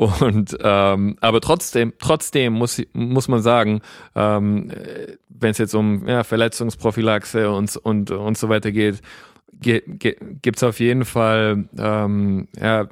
[0.00, 3.82] Und ähm, aber trotzdem, trotzdem muss muss man sagen,
[4.14, 4.72] ähm,
[5.28, 9.02] wenn es jetzt um ja, Verletzungsprophylaxe und und und so weiter geht,
[9.52, 12.88] ge, ge, gibt's auf jeden Fall ähm, ja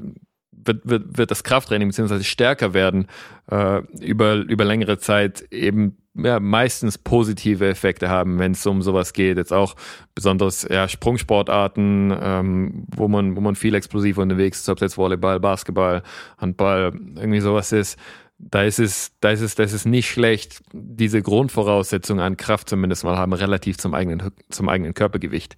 [0.65, 3.07] wird, wird, wird das Krafttraining beziehungsweise stärker werden
[3.51, 9.13] äh, über über längere Zeit eben ja, meistens positive Effekte haben, wenn es um sowas
[9.13, 9.37] geht.
[9.37, 9.77] Jetzt auch
[10.15, 14.99] besonders ja, Sprungsportarten, ähm, wo man, wo man viel explosiv unterwegs ist, ob es jetzt
[14.99, 16.03] Volleyball, Basketball,
[16.39, 17.99] Handball, irgendwie sowas ist.
[18.41, 22.69] Da ist es, da ist es, da ist es nicht schlecht, diese Grundvoraussetzungen an Kraft
[22.69, 25.57] zumindest mal haben, relativ zum eigenen, zum eigenen Körpergewicht.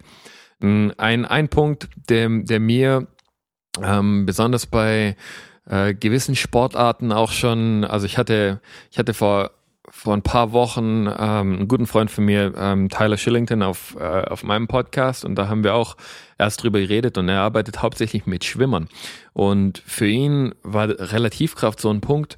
[0.59, 3.07] Ein, ein Punkt, der, der mir
[3.81, 5.15] ähm, besonders bei
[5.69, 8.59] äh, gewissen Sportarten auch schon, also ich hatte,
[8.91, 9.51] ich hatte vor
[9.91, 14.21] vor ein paar Wochen ähm, einen guten Freund von mir, ähm, Tyler Shillington, auf, äh,
[14.21, 15.97] auf meinem Podcast und da haben wir auch
[16.37, 18.87] erst drüber geredet und er arbeitet hauptsächlich mit Schwimmern.
[19.33, 22.37] Und für ihn war Relativkraft so ein Punkt,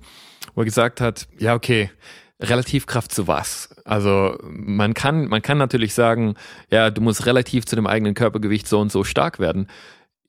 [0.55, 1.91] wo er gesagt hat, ja, okay,
[2.39, 3.69] Relativkraft zu was?
[3.85, 6.35] Also man kann, man kann natürlich sagen,
[6.72, 9.68] ja, du musst relativ zu dem eigenen Körpergewicht so und so stark werden.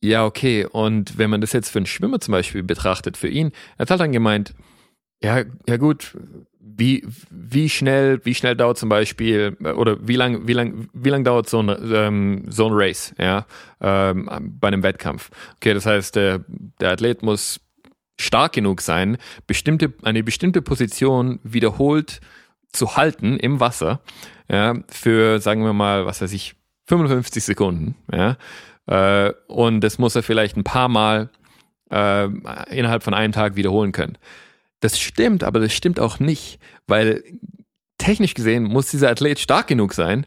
[0.04, 0.66] Ja, okay.
[0.66, 3.90] Und wenn man das jetzt für einen Schwimmer zum Beispiel betrachtet, für ihn, er hat
[3.90, 4.52] halt dann gemeint,
[5.22, 6.14] ja, ja gut,
[6.60, 11.24] wie, wie schnell, wie schnell dauert zum Beispiel, oder wie lang, wie lang, wie lang
[11.24, 13.46] dauert so ein, ähm, so ein Race, ja,
[13.80, 14.28] ähm,
[14.60, 15.30] bei einem Wettkampf?
[15.56, 16.44] Okay, das heißt, der,
[16.80, 17.60] der Athlet muss
[18.20, 19.16] stark genug sein,
[19.46, 22.20] bestimmte, eine bestimmte Position wiederholt
[22.72, 24.02] zu halten im Wasser,
[24.50, 26.56] ja, für, sagen wir mal, was weiß ich,
[26.88, 28.36] 55 Sekunden, ja,
[28.86, 31.30] äh, und das muss er vielleicht ein paar Mal
[31.90, 32.26] äh,
[32.70, 34.18] innerhalb von einem Tag wiederholen können.
[34.80, 37.22] Das stimmt, aber das stimmt auch nicht, weil
[37.98, 40.26] technisch gesehen muss dieser Athlet stark genug sein,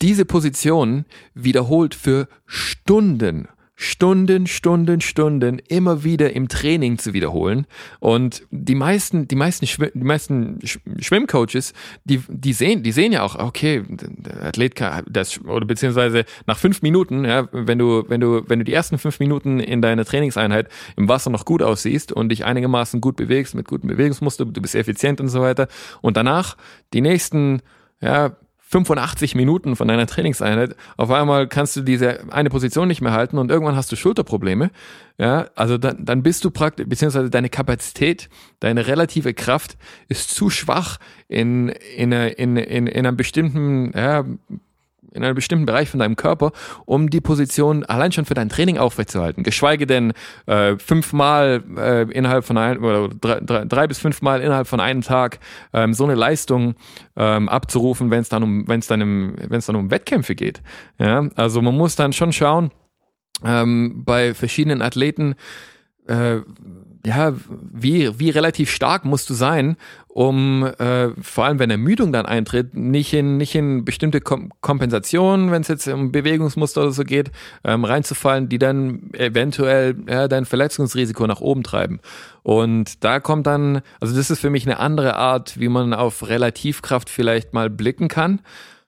[0.00, 1.04] diese Position
[1.34, 7.66] wiederholt für Stunden Stunden, Stunden, Stunden immer wieder im Training zu wiederholen.
[8.00, 10.60] Und die meisten, die meisten, Schw die meisten
[10.98, 11.72] Schwimmcoaches,
[12.04, 16.58] die, die sehen, die sehen ja auch, okay, der Athlet kann, das, oder beziehungsweise nach
[16.58, 20.04] fünf Minuten, ja, wenn du, wenn du, wenn du die ersten fünf Minuten in deiner
[20.04, 24.60] Trainingseinheit im Wasser noch gut aussiehst und dich einigermaßen gut bewegst, mit gutem Bewegungsmuster, du
[24.60, 25.68] bist effizient und so weiter.
[26.02, 26.56] Und danach
[26.92, 27.62] die nächsten,
[28.00, 28.36] ja,
[28.72, 33.36] 85 Minuten von deiner Trainingseinheit, auf einmal kannst du diese eine Position nicht mehr halten
[33.36, 34.70] und irgendwann hast du Schulterprobleme.
[35.18, 38.30] Ja, also dann, dann bist du praktisch, beziehungsweise deine Kapazität,
[38.60, 39.76] deine relative Kraft
[40.08, 44.24] ist zu schwach in, in, in, in, in einem bestimmten, ja,
[45.14, 46.52] in einem bestimmten Bereich von deinem Körper,
[46.84, 49.42] um die Position allein schon für dein Training aufrechtzuerhalten.
[49.42, 50.12] Geschweige denn
[50.46, 55.02] äh, fünfmal äh, innerhalb von ein, oder drei, drei, drei bis fünfmal innerhalb von einem
[55.02, 55.38] Tag
[55.72, 56.74] ähm, so eine Leistung
[57.16, 60.34] ähm, abzurufen, wenn es dann um wenn es dann im wenn es dann um Wettkämpfe
[60.34, 60.62] geht.
[60.98, 62.70] Ja, also man muss dann schon schauen
[63.44, 65.34] ähm, bei verschiedenen Athleten
[66.06, 66.40] äh,
[67.04, 67.34] ja,
[67.72, 69.76] wie, wie relativ stark musst du sein,
[70.08, 75.50] um äh, vor allem wenn Ermüdung dann eintritt, nicht in, nicht in bestimmte Kom Kompensationen,
[75.50, 77.32] wenn es jetzt um Bewegungsmuster oder so geht,
[77.64, 82.00] ähm, reinzufallen, die dann eventuell ja, dein Verletzungsrisiko nach oben treiben.
[82.42, 86.28] Und da kommt dann, also das ist für mich eine andere Art, wie man auf
[86.28, 88.40] Relativkraft vielleicht mal blicken kann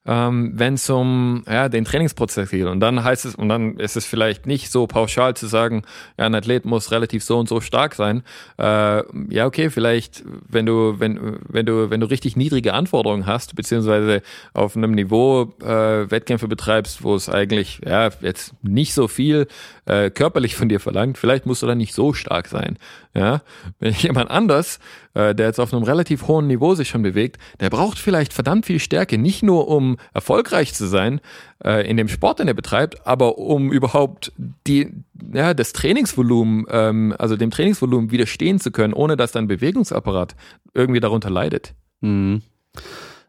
[0.06, 2.66] ähm, wenn es um ja, den Trainingsprozess geht.
[2.66, 5.82] Und dann heißt es, und dann ist es vielleicht nicht so pauschal zu sagen,
[6.18, 8.22] ja, ein Athlet muss relativ so und so stark sein.
[8.58, 9.02] Äh,
[9.32, 14.22] ja, okay, vielleicht, wenn du, wenn, wenn du, wenn du richtig niedrige Anforderungen hast, beziehungsweise
[14.52, 19.46] auf einem Niveau äh, Wettkämpfe betreibst, wo es eigentlich ja jetzt nicht so viel
[19.86, 22.78] äh, körperlich von dir verlangt, vielleicht musst du dann nicht so stark sein.
[23.16, 23.42] Ja,
[23.78, 24.80] wenn jemand anders,
[25.14, 28.66] äh, der jetzt auf einem relativ hohen Niveau sich schon bewegt, der braucht vielleicht verdammt
[28.66, 31.20] viel Stärke, nicht nur um erfolgreich zu sein
[31.64, 34.32] äh, in dem Sport, den er betreibt, aber um überhaupt
[34.66, 34.92] die,
[35.32, 40.34] ja, das Trainingsvolumen, ähm, also dem Trainingsvolumen widerstehen zu können, ohne dass dein Bewegungsapparat
[40.74, 41.72] irgendwie darunter leidet.
[42.00, 42.42] Mhm.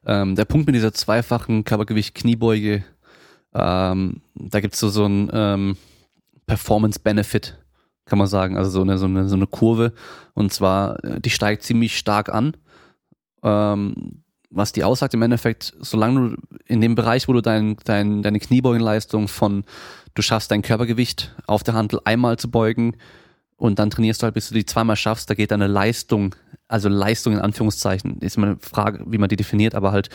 [0.08, 2.84] Ähm, der Punkt mit dieser zweifachen Körpergewicht-Kniebeuge,
[3.54, 5.78] ähm, da gibt's so, so ein ähm,
[6.48, 7.60] Performance-Benefit
[8.06, 8.58] kann man sagen.
[8.58, 9.94] Also so eine, so eine, so eine Kurve.
[10.34, 12.56] Und zwar, äh, die steigt ziemlich stark an.
[13.44, 14.24] Ähm,
[14.56, 18.40] was die aussagt im Endeffekt, solange du in dem Bereich, wo du dein, dein, deine
[18.40, 19.66] Kniebeugenleistung von,
[20.14, 22.96] du schaffst dein Körpergewicht auf der Handel einmal zu beugen
[23.58, 26.36] und dann trainierst du halt, bis du die zweimal schaffst, da geht deine Leistung,
[26.70, 30.10] also Leistung in Anführungszeichen, ist immer eine Frage, wie man die definiert, aber halt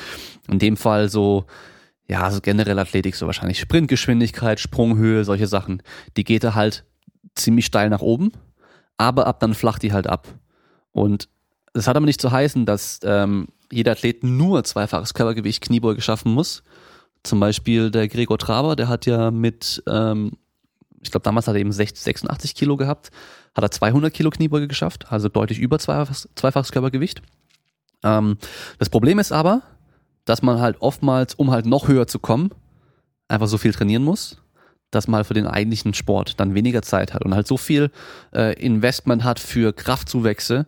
[0.49, 1.45] in dem Fall so,
[2.09, 5.83] ja, also generell Athletik, so wahrscheinlich Sprintgeschwindigkeit, Sprunghöhe, solche Sachen,
[6.17, 6.85] die geht da halt
[7.35, 8.33] ziemlich steil nach oben,
[8.97, 10.29] aber ab dann flacht die halt ab.
[10.93, 11.29] Und
[11.73, 16.33] das hat aber nicht zu heißen, dass ähm, jeder Athlet nur zweifaches Körpergewicht Kniebeuge schaffen
[16.33, 16.63] muss.
[17.23, 20.33] Zum Beispiel der Gregor Traber, der hat ja mit, ähm,
[21.01, 23.11] ich glaube damals hat er eben 60, 86 Kilo gehabt,
[23.55, 27.23] hat er 200 Kilo Kniebeuge geschafft, also deutlich über zweifaches, zweifaches Körpergewicht.
[28.03, 28.39] Ähm,
[28.79, 29.63] das Problem ist aber,
[30.25, 32.51] dass man halt oftmals, um halt noch höher zu kommen,
[33.29, 34.43] einfach so viel trainieren muss
[34.91, 37.91] dass man halt für den eigentlichen Sport dann weniger Zeit hat und halt so viel
[38.35, 40.67] äh, Investment hat für Kraftzuwächse,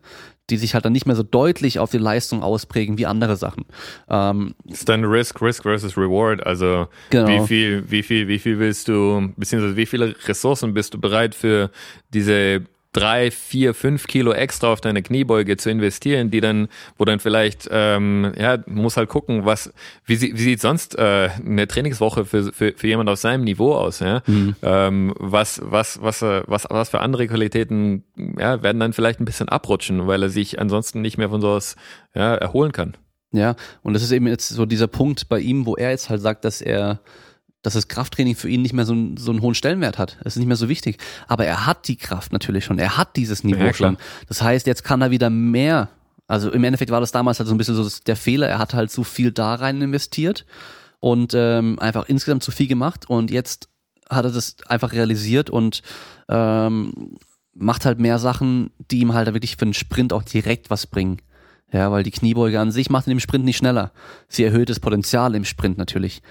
[0.50, 3.64] die sich halt dann nicht mehr so deutlich auf die Leistung ausprägen wie andere Sachen.
[4.08, 6.44] Ähm, ist dann Risk, Risk versus Reward.
[6.44, 7.28] Also genau.
[7.28, 11.34] wie viel, wie viel, wie viel willst du, beziehungsweise wie viele Ressourcen bist du bereit
[11.34, 11.70] für
[12.12, 17.20] diese drei, vier, fünf Kilo extra auf deine Kniebeuge zu investieren, die dann, wo dann
[17.20, 19.73] vielleicht, ähm, ja, muss halt gucken, was,
[20.05, 24.01] wie, wie sieht sonst äh, eine Trainingswoche für, für, für jemand auf seinem Niveau aus,
[24.01, 24.23] ja?
[24.27, 24.56] Mhm.
[24.62, 28.05] Ähm, was, was, was, äh, was, was für andere Qualitäten,
[28.39, 31.77] ja, werden dann vielleicht ein bisschen abrutschen, weil er sich ansonsten nicht mehr von sowas,
[32.14, 32.97] ja, erholen kann.
[33.32, 36.20] Ja, und das ist eben jetzt so dieser Punkt bei ihm, wo er jetzt halt
[36.20, 37.01] sagt, dass er
[37.62, 40.18] dass das Krafttraining für ihn nicht mehr so, so einen hohen Stellenwert hat.
[40.20, 40.98] Es ist nicht mehr so wichtig.
[41.28, 42.78] Aber er hat die Kraft natürlich schon.
[42.78, 43.97] Er hat dieses Niveau ja, schon.
[44.28, 45.89] Das heißt, jetzt kann er wieder mehr.
[46.26, 48.48] Also im Endeffekt war das damals halt so ein bisschen so der Fehler.
[48.48, 50.44] Er hat halt so viel da rein investiert
[50.98, 53.09] und ähm, einfach insgesamt zu viel gemacht.
[53.09, 53.68] Und jetzt
[54.10, 55.82] hat er das einfach realisiert und
[56.28, 57.16] ähm,
[57.55, 61.18] macht halt mehr Sachen, die ihm halt wirklich für den Sprint auch direkt was bringen.
[61.72, 63.93] Ja, weil die Kniebeuge an sich macht in dem Sprint nicht schneller.
[64.28, 66.22] Sie erhöht das Potenzial im Sprint natürlich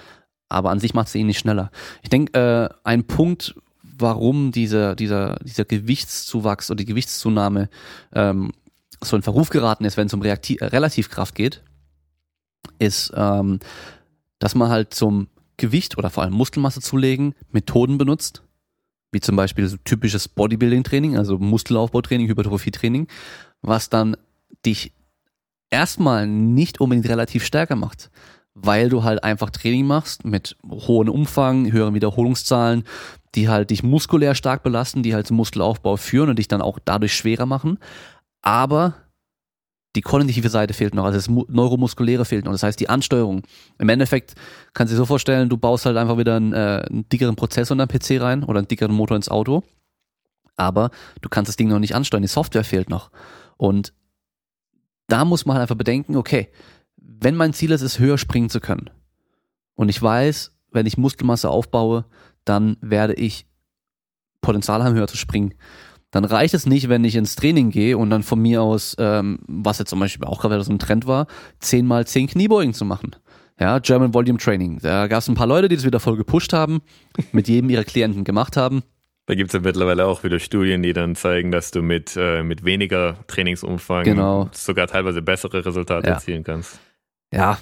[0.52, 1.72] aber an sich macht es ihn nicht schneller.
[2.03, 7.69] Ich denke, äh, ein Punkt, warum dieser, dieser, dieser Gewichtszuwachs oder die Gewichtszunahme
[8.14, 8.52] ähm,
[9.02, 11.64] so in Verruf geraten ist, wenn es um Reaktiv Relativkraft geht,
[12.80, 13.60] ist, ähm,
[14.40, 18.44] dass man halt zum Gewicht oder vor allem Muskelmasse zulegen Methoden benutzt,
[19.11, 23.07] wie zum Beispiel so typisches Bodybuilding-Training, also Muskelaufbautraining, Hypertrophie-Training,
[23.61, 24.18] was dann
[24.65, 24.94] dich
[25.69, 28.10] erstmal nicht unbedingt relativ stärker macht,
[28.53, 32.84] weil du halt einfach Training machst mit hohem Umfang, höheren Wiederholungszahlen,
[33.36, 36.80] die halt dich muskulär stark belasten, die halt zum Muskelaufbau führen und dich dann auch
[36.84, 37.80] dadurch schwerer machen.
[38.41, 38.95] Aber
[39.95, 42.53] die kognitive Seite fehlt noch, also das Neuromuskuläre fehlt noch.
[42.53, 43.44] Das heißt, die Ansteuerung.
[43.78, 44.36] Im Endeffekt
[44.73, 47.76] kannst du dir so vorstellen, du baust halt einfach wieder einen, äh, einen dickeren Prozessor
[47.76, 49.64] in dein PC rein oder einen dickeren Motor ins Auto.
[50.56, 50.91] Aber
[51.22, 53.11] du kannst das Ding noch nicht ansteuern, die Software fehlt noch.
[53.57, 53.94] Und
[55.07, 56.49] da muss man halt einfach bedenken, okay,
[57.22, 58.89] wenn mein Ziel ist, es höher springen zu können
[59.76, 62.06] und ich weiß, wenn ich Muskelmasse aufbaue,
[62.43, 63.45] dann werde ich
[64.41, 65.53] Potenzial haben, höher zu springen.
[66.10, 69.39] Dann reicht es nicht, wenn ich ins Training gehe und dann von mir aus, ähm,
[69.48, 71.27] was jetzt zum Beispiel auch gerade so ein Trend war,
[71.60, 73.15] 10 mal 10 Kniebeugen zu machen.
[73.60, 74.80] Ja, German Volume Training.
[74.81, 76.81] Da gab es ein paar Leute, die das wieder voll gepusht haben,
[77.31, 78.81] mit jedem ihrer Klienten gemacht haben.
[79.27, 82.43] Da gibt es ja mittlerweile auch wieder Studien, die dann zeigen, dass du mit, äh,
[82.43, 84.49] mit weniger Trainingsumfang genau.
[84.52, 86.15] sogar teilweise bessere Resultate ja.
[86.15, 86.80] erzielen kannst
[87.32, 87.58] ja,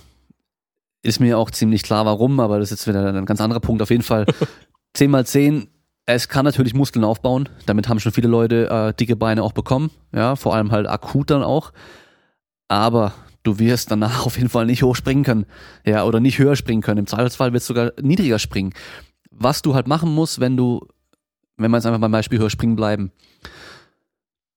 [1.01, 3.81] ist mir auch ziemlich klar, warum, aber das ist jetzt wieder ein ganz anderer Punkt.
[3.81, 4.25] Auf jeden Fall
[4.93, 5.69] 10 mal 10
[6.05, 7.47] Es kann natürlich Muskeln aufbauen.
[7.65, 9.91] Damit haben schon viele Leute äh, dicke Beine auch bekommen.
[10.13, 11.71] Ja, vor allem halt akut dann auch.
[12.67, 13.13] Aber
[13.43, 15.45] du wirst danach auf jeden Fall nicht hochspringen können.
[15.85, 16.99] Ja, oder nicht höher springen können.
[16.99, 18.73] Im Zweifelsfall wirst du sogar niedriger springen.
[19.31, 20.85] Was du halt machen musst, wenn du,
[21.55, 23.11] wenn wir jetzt einfach beim Beispiel höher springen bleiben.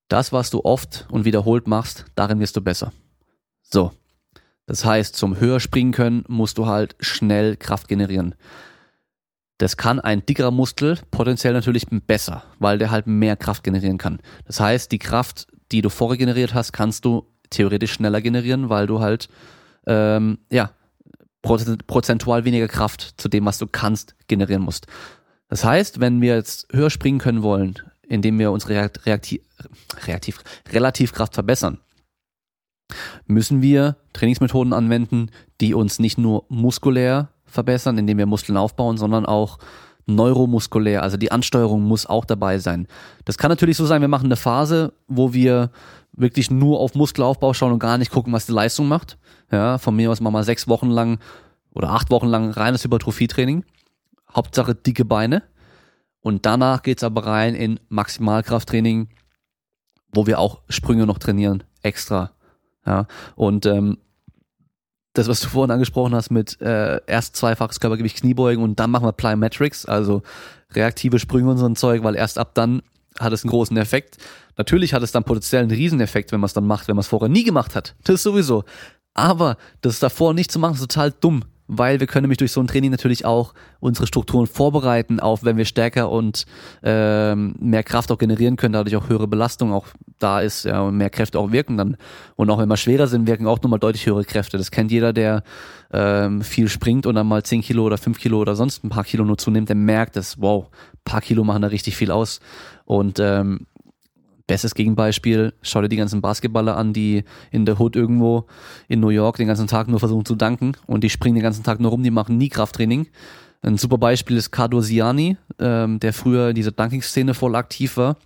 [0.09, 2.93] Das, was du oft und wiederholt machst, darin wirst du besser.
[3.62, 3.93] So.
[4.66, 8.34] Das heißt, zum höher springen können, musst du halt schnell Kraft generieren.
[9.59, 14.20] Das kann ein dickerer Muskel potenziell natürlich besser, weil der halt mehr Kraft generieren kann.
[14.44, 18.86] Das heißt, die Kraft, die du vorher generiert hast, kannst du theoretisch schneller generieren, weil
[18.86, 19.28] du halt
[19.86, 20.72] ähm, ja
[21.43, 24.86] prozentual weniger Kraft zu dem, was du kannst, generieren musst.
[25.48, 27.74] Das heißt, wenn wir jetzt höher springen können wollen,
[28.09, 29.43] indem wir unsere reaktiv,
[30.06, 30.40] reaktiv,
[30.70, 31.78] Relativkraft verbessern,
[33.27, 39.27] müssen wir Trainingsmethoden anwenden, die uns nicht nur muskulär verbessern, indem wir Muskeln aufbauen, sondern
[39.27, 39.59] auch
[40.06, 42.89] neuromuskulär, also die Ansteuerung muss auch dabei sein.
[43.24, 45.70] Das kann natürlich so sein, wir machen eine Phase, wo wir
[46.12, 49.19] wirklich nur auf Muskelaufbau schauen und gar nicht gucken, was die Leistung macht.
[49.51, 51.19] Ja, von mir aus machen wir sechs Wochen lang
[51.74, 53.64] oder acht Wochen lang reines Hypertrophietraining.
[54.35, 55.43] Hauptsache dicke Beine.
[56.20, 59.09] Und danach geht's aber rein in Maximalkrafttraining,
[60.12, 62.32] wo wir auch Sprünge noch trainieren, extra.
[62.86, 63.06] Ja,
[63.36, 63.98] und ähm,
[65.12, 69.06] das, was du vorhin angesprochen hast mit äh, erst zweifaches Körpergewicht Kniebeugen und dann machen
[69.06, 70.22] wir Plyometrics, also
[70.72, 72.82] reaktive Sprünge und so ein Zeug, weil erst ab dann
[73.18, 74.16] hat es einen großen Effekt.
[74.56, 77.09] Natürlich hat es dann potenziell einen Rieseneffekt, wenn man es dann macht, wenn man es
[77.09, 77.94] vorher nie gemacht hat.
[78.04, 78.64] Das ist sowieso.
[79.14, 82.60] Aber das davor nicht zu machen, ist total dumm weil wir können nämlich durch so
[82.60, 86.44] ein Training natürlich auch unsere Strukturen vorbereiten auf, wenn wir stärker und
[86.82, 89.86] ähm, mehr Kraft auch generieren können, dadurch auch höhere Belastung auch
[90.18, 91.96] da ist ja, und mehr Kräfte auch wirken dann.
[92.36, 94.58] Und auch wenn wir schwerer sind, wirken auch nochmal deutlich höhere Kräfte.
[94.58, 95.42] Das kennt jeder, der
[95.92, 99.04] ähm, viel springt und dann mal 10 Kilo oder 5 Kilo oder sonst ein paar
[99.04, 100.68] Kilo nur zunimmt, der merkt, dass, wow,
[101.04, 102.40] paar Kilo machen da richtig viel aus.
[102.84, 103.66] Und ähm,
[104.52, 108.44] Bestes Gegenbeispiel, schau dir die ganzen Basketballer an, die in der Hood irgendwo
[108.86, 111.64] in New York den ganzen Tag nur versuchen zu danken und die springen den ganzen
[111.64, 113.06] Tag nur rum, die machen nie Krafttraining.
[113.62, 118.18] Ein super Beispiel ist Kado Siani, ähm, der früher in dieser Dunking-Szene voll aktiv war.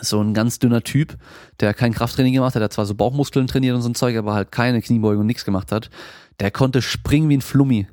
[0.00, 1.16] So ein ganz dünner Typ,
[1.58, 4.34] der kein Krafttraining gemacht hat, der zwar so Bauchmuskeln trainiert und so ein Zeug, aber
[4.34, 5.90] halt keine Kniebeugung und nichts gemacht hat.
[6.38, 7.88] Der konnte springen wie ein Flummi.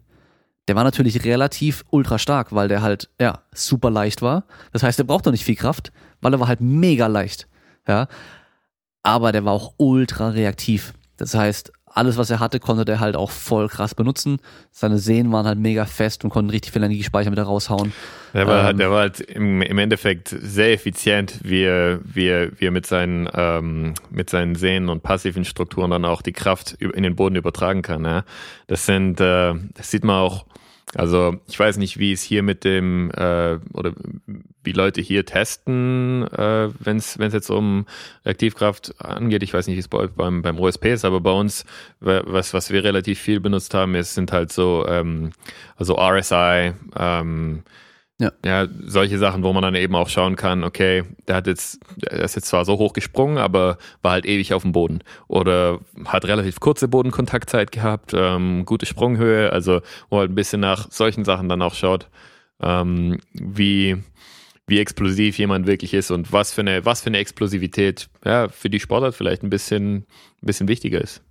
[0.68, 4.44] Der war natürlich relativ ultra stark, weil der halt, ja, super leicht war.
[4.74, 5.92] Das heißt, der braucht doch nicht viel Kraft,
[6.22, 7.48] weil er war halt mega leicht.
[7.88, 8.08] Ja.
[9.04, 10.94] Aber der war auch ultra reaktiv.
[11.18, 14.38] Das heißt, alles, was er hatte, konnte der halt auch voll krass benutzen.
[14.72, 17.92] Seine Sehnen waren halt mega fest und konnten richtig viel Energiespeicher wieder raushauen.
[18.36, 22.28] Der war, halt, ähm, der war halt im, im Endeffekt sehr effizient, wie er, wie
[22.28, 26.34] er, wie er mit, seinen, ähm, mit seinen Sehnen und passiven Strukturen dann auch die
[26.34, 28.06] Kraft in den Boden übertragen kann.
[28.06, 28.26] Ja.
[28.68, 30.46] Das sind, äh, das sieht man auch
[30.96, 33.94] also ich weiß nicht, wie es hier mit dem äh, oder
[34.64, 37.86] wie Leute hier testen, äh, wenn es jetzt um
[38.26, 39.44] Reaktivkraft angeht.
[39.44, 41.66] Ich weiß nicht, wie es bei, beim, beim OSP ist, aber bei uns,
[42.00, 45.32] was, was wir relativ viel benutzt haben, ist, sind halt so ähm,
[45.76, 47.64] also RSI, ähm,
[48.20, 48.32] ja.
[48.44, 52.24] ja, solche Sachen, wo man dann eben auch schauen kann, okay, der hat jetzt, der
[52.24, 55.04] ist jetzt zwar so hoch gesprungen, aber war halt ewig auf dem Boden.
[55.28, 60.92] Oder hat relativ kurze Bodenkontaktzeit gehabt, ähm, gute Sprunghöhe, also wo halt ein bisschen nach
[60.92, 62.10] solchen Sachen dann auch schaut,
[62.60, 63.98] ähm, wie,
[64.66, 68.72] wie explosiv jemand wirklich ist und was für eine, was für eine Explosivität ja, für
[68.72, 71.22] die Sportart vielleicht ein bisschen, ein bisschen wichtiger ist.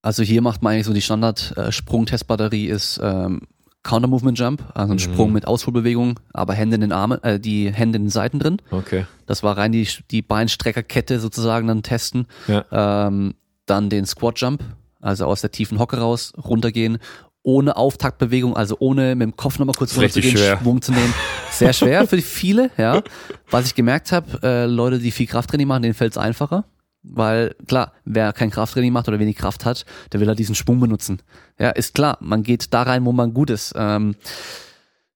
[0.00, 3.42] Also hier macht man eigentlich so die Standard-Sprungtestbatterie äh, ist ähm,
[3.82, 5.00] Counter Movement Jump, also ein mhm.
[5.00, 8.58] Sprung mit Ausholbewegung, aber Hände in den Armen, äh, die Hände in den Seiten drin.
[8.70, 9.06] Okay.
[9.26, 12.26] Das war rein die, die Beinstreckerkette sozusagen dann testen.
[12.46, 12.64] Ja.
[12.70, 13.34] Ähm,
[13.66, 14.62] dann den Squat Jump,
[15.00, 16.98] also aus der tiefen Hocke raus, runtergehen,
[17.42, 21.12] ohne Auftaktbewegung, also ohne mit dem Kopf nochmal kurz runterzugehen, Schwung zu nehmen.
[21.50, 23.02] Sehr schwer für viele, ja.
[23.50, 26.64] Was ich gemerkt habe, äh, Leute, die viel Krafttraining machen, denen fällt es einfacher.
[27.02, 30.78] Weil klar, wer kein Krafttraining macht oder wenig Kraft hat, der will halt diesen Schwung
[30.78, 31.20] benutzen.
[31.58, 33.74] Ja, ist klar, man geht da rein, wo man gut ist.
[33.76, 34.14] Ähm,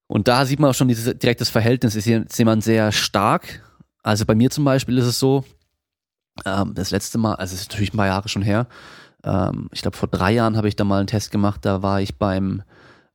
[0.09, 1.95] und da sieht man auch schon dieses direktes Verhältnis.
[1.95, 3.63] Ist, jemand sehr stark.
[4.03, 5.45] Also bei mir zum Beispiel ist es so,
[6.45, 8.67] ähm, das letzte Mal, also es ist natürlich ein paar Jahre schon her,
[9.25, 12.01] ähm, ich glaube vor drei Jahren habe ich da mal einen Test gemacht, da war
[12.01, 12.63] ich beim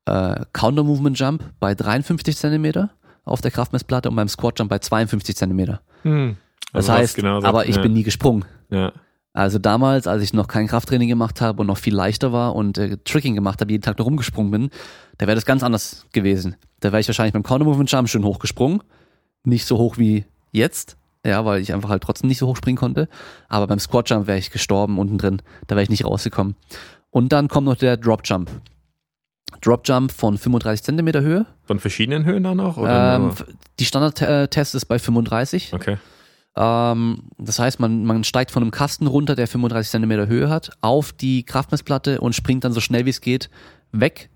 [0.06, 2.90] äh, Counter Movement Jump bei 53 Zentimeter
[3.24, 5.82] auf der Kraftmessplatte und beim Squat Jump bei 52 Zentimeter.
[6.04, 6.38] Hm.
[6.74, 7.82] Das also heißt, aber ich ja.
[7.82, 8.46] bin nie gesprungen.
[8.72, 8.92] Ja.
[9.34, 12.78] Also damals, als ich noch kein Krafttraining gemacht habe und noch viel leichter war und
[12.78, 14.70] äh, Tricking gemacht habe, jeden Tag nur rumgesprungen bin,
[15.18, 16.56] da wäre das ganz anders gewesen.
[16.82, 18.82] Da wäre ich wahrscheinlich beim Counter Movement Jump schön hochgesprungen.
[19.46, 22.78] Nicht so hoch wie jetzt, ja, weil ich einfach halt trotzdem nicht so hoch springen
[22.78, 23.08] konnte.
[23.48, 25.42] Aber beim Squat Jump wäre ich gestorben unten drin.
[25.68, 26.56] Da wäre ich nicht rausgekommen.
[27.10, 28.50] Und dann kommt noch der Drop Jump.
[29.62, 31.46] Drop Jump von 35 Zentimeter Höhe.
[31.64, 32.78] Von verschiedenen Höhen dann auch?
[32.78, 33.32] Oder Ähm,
[33.80, 35.74] die Standardtest ist bei 35.
[35.74, 35.98] okay.
[36.56, 40.72] Ähm, das heißt, man, man steigt von einem Kasten runter, der 35 Zentimeter Höhe hat,
[40.82, 43.50] auf die Kraftmessplatte und springt dann so schnell wie es geht
[43.92, 44.30] weg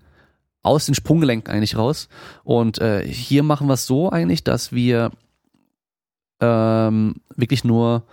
[0.62, 2.08] aus den Sprunggelenken eigentlich raus.
[2.42, 5.12] Und äh, hier machen wir es so eigentlich, dass wir
[6.40, 8.04] ähm, wirklich nur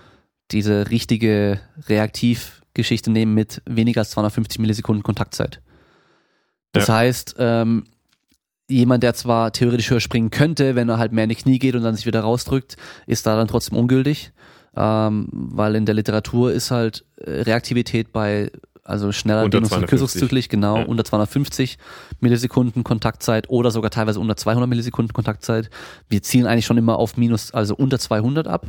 [0.52, 5.62] diese richtige Reaktivgeschichte nehmen mit weniger als 250 Millisekunden Kontaktzeit.
[6.74, 6.96] Das Ja.
[6.96, 7.86] heißt, ähm,
[8.69, 11.76] jemand, der zwar theoretisch höher springen könnte, wenn er halt mehr in die Knie geht
[11.76, 12.77] und dann sich wieder rausdrückt,
[13.07, 14.31] ist da dann trotzdem ungültig,
[14.76, 18.52] ähm, weil in der Literatur ist halt äh, Reaktivität bei
[18.85, 19.90] also schneller Dehnungs- und 250.
[19.90, 20.85] Kürzungszyklisch, genau, Ja.
[20.85, 21.77] unter 250
[22.19, 25.69] Millisekunden Kontaktzeit oder sogar teilweise unter 200 Millisekunden Kontaktzeit.
[26.10, 28.68] Wir zielen eigentlich schon immer auf minus, also unter 200 ab.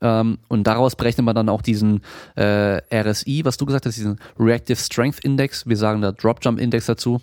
[0.00, 2.02] Ähm, und daraus berechnet man dann auch diesen
[2.36, 5.66] äh, RSI, was du gesagt hast, diesen Reactive Strength Index.
[5.66, 7.20] Wir sagen da Drop Jump Index dazu.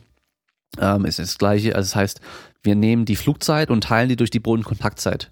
[0.80, 1.76] Ähm, ist das gleiche.
[1.76, 2.22] Also das heißt,
[2.64, 5.32] wir nehmen die Flugzeit und teilen die durch die Bodenkontaktzeit.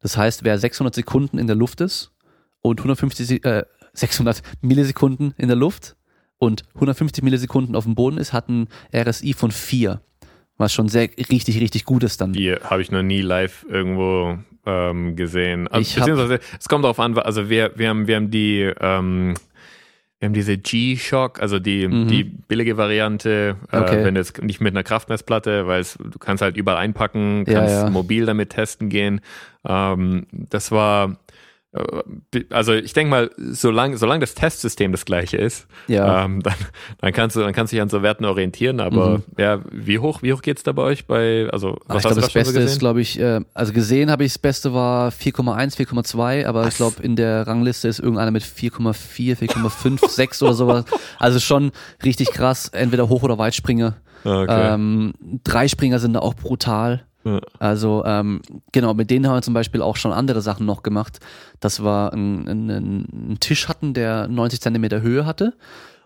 [0.00, 2.12] Das heißt, wer 600 Sekunden in der Luft ist
[2.60, 5.96] und 150, Se- äh, 600 Millisekunden in der Luft
[6.38, 10.00] und 150 Millisekunden auf dem Boden ist, hat ein RSI von 4.
[10.58, 12.32] Was schon sehr richtig, richtig gut ist dann.
[12.32, 15.66] Die habe ich noch nie live irgendwo ähm, gesehen.
[15.68, 18.72] Also, Ich hab- beziehungsweise, es kommt darauf an, also wir, wir, haben, wir haben die,
[18.80, 19.34] ähm,
[20.26, 22.08] wir haben diese G-Shock, also die, Mhm.
[22.08, 24.04] die billige Variante, äh, Okay.
[24.04, 27.90] wenn jetzt nicht mit einer Kraftmessplatte, weil du kannst halt überall einpacken, Ja, kannst ja.
[27.90, 29.20] mobil damit testen gehen.
[29.68, 31.25] Ähm, das war, äh,
[32.50, 36.24] also ich denke mal, solange solange das Testsystem das gleiche ist, Ja.
[36.24, 36.54] ähm, dann,
[37.00, 38.80] dann kannst du dann kannst du dich an so Werten orientieren.
[38.80, 39.22] Aber Mhm.
[39.38, 42.14] ja, wie hoch wie hoch geht's da bei euch bei also was ich hast glaube,
[42.16, 44.38] du das da schon so Beste ist, glaube ich, äh, also gesehen habe ich, das
[44.38, 50.08] Beste war 4,1, 4,2, aber ich glaube, in der Rangliste ist irgendeiner mit 4,4, 4,5,
[50.08, 50.84] 6 oder sowas.
[51.18, 51.72] Also schon
[52.04, 53.96] richtig krass, entweder Hoch- oder Weitspringer.
[54.24, 54.74] Okay.
[54.74, 57.04] Ähm, Dreispringer sind da auch brutal.
[57.26, 57.40] Ja.
[57.58, 58.40] Also ähm,
[58.70, 61.18] genau, mit denen haben wir zum Beispiel auch schon andere Sachen noch gemacht.
[61.58, 62.68] Das war ein, ein,
[63.32, 65.54] ein Tisch hatten, der 90 Zentimeter Höhe hatte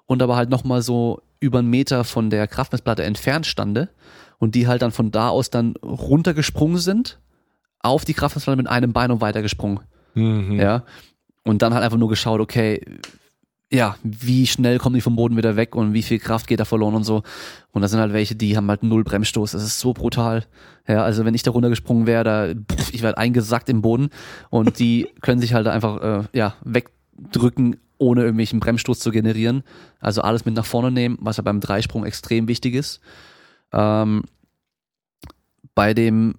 [0.07, 3.91] und aber halt nochmal so über einen Meter von der Kraftmessplatte entfernt stande
[4.39, 7.19] und die halt dann von da aus dann runtergesprungen sind
[7.81, 9.81] auf die Kraftmessplatte mit einem Bein und weitergesprungen.
[10.15, 10.59] Mhm.
[10.59, 10.85] Ja.
[11.45, 12.81] Und dann halt einfach nur geschaut, okay,
[13.73, 16.65] ja, wie schnell kommen die vom Boden wieder weg und wie viel Kraft geht da
[16.65, 17.23] verloren und so.
[17.71, 19.53] Und da sind halt welche, die haben halt null Bremsstoß.
[19.53, 20.45] Das ist so brutal.
[20.89, 24.11] Ja, also wenn ich da runtergesprungen wäre, da, pff, ich werde eingesackt im Boden
[24.51, 29.63] und die können sich halt einfach, äh, ja, wegdrücken, ohne irgendwelchen Bremsstoß zu generieren.
[30.01, 33.01] Also alles mit nach vorne nehmen, was ja beim Dreisprung extrem wichtig ist.
[33.73, 34.25] Ähm,
[35.77, 36.35] bei dem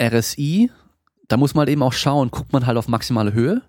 [0.00, 0.70] RSI,
[1.26, 3.62] da muss man halt eben auch schauen, guckt man halt auf maximale Höhe,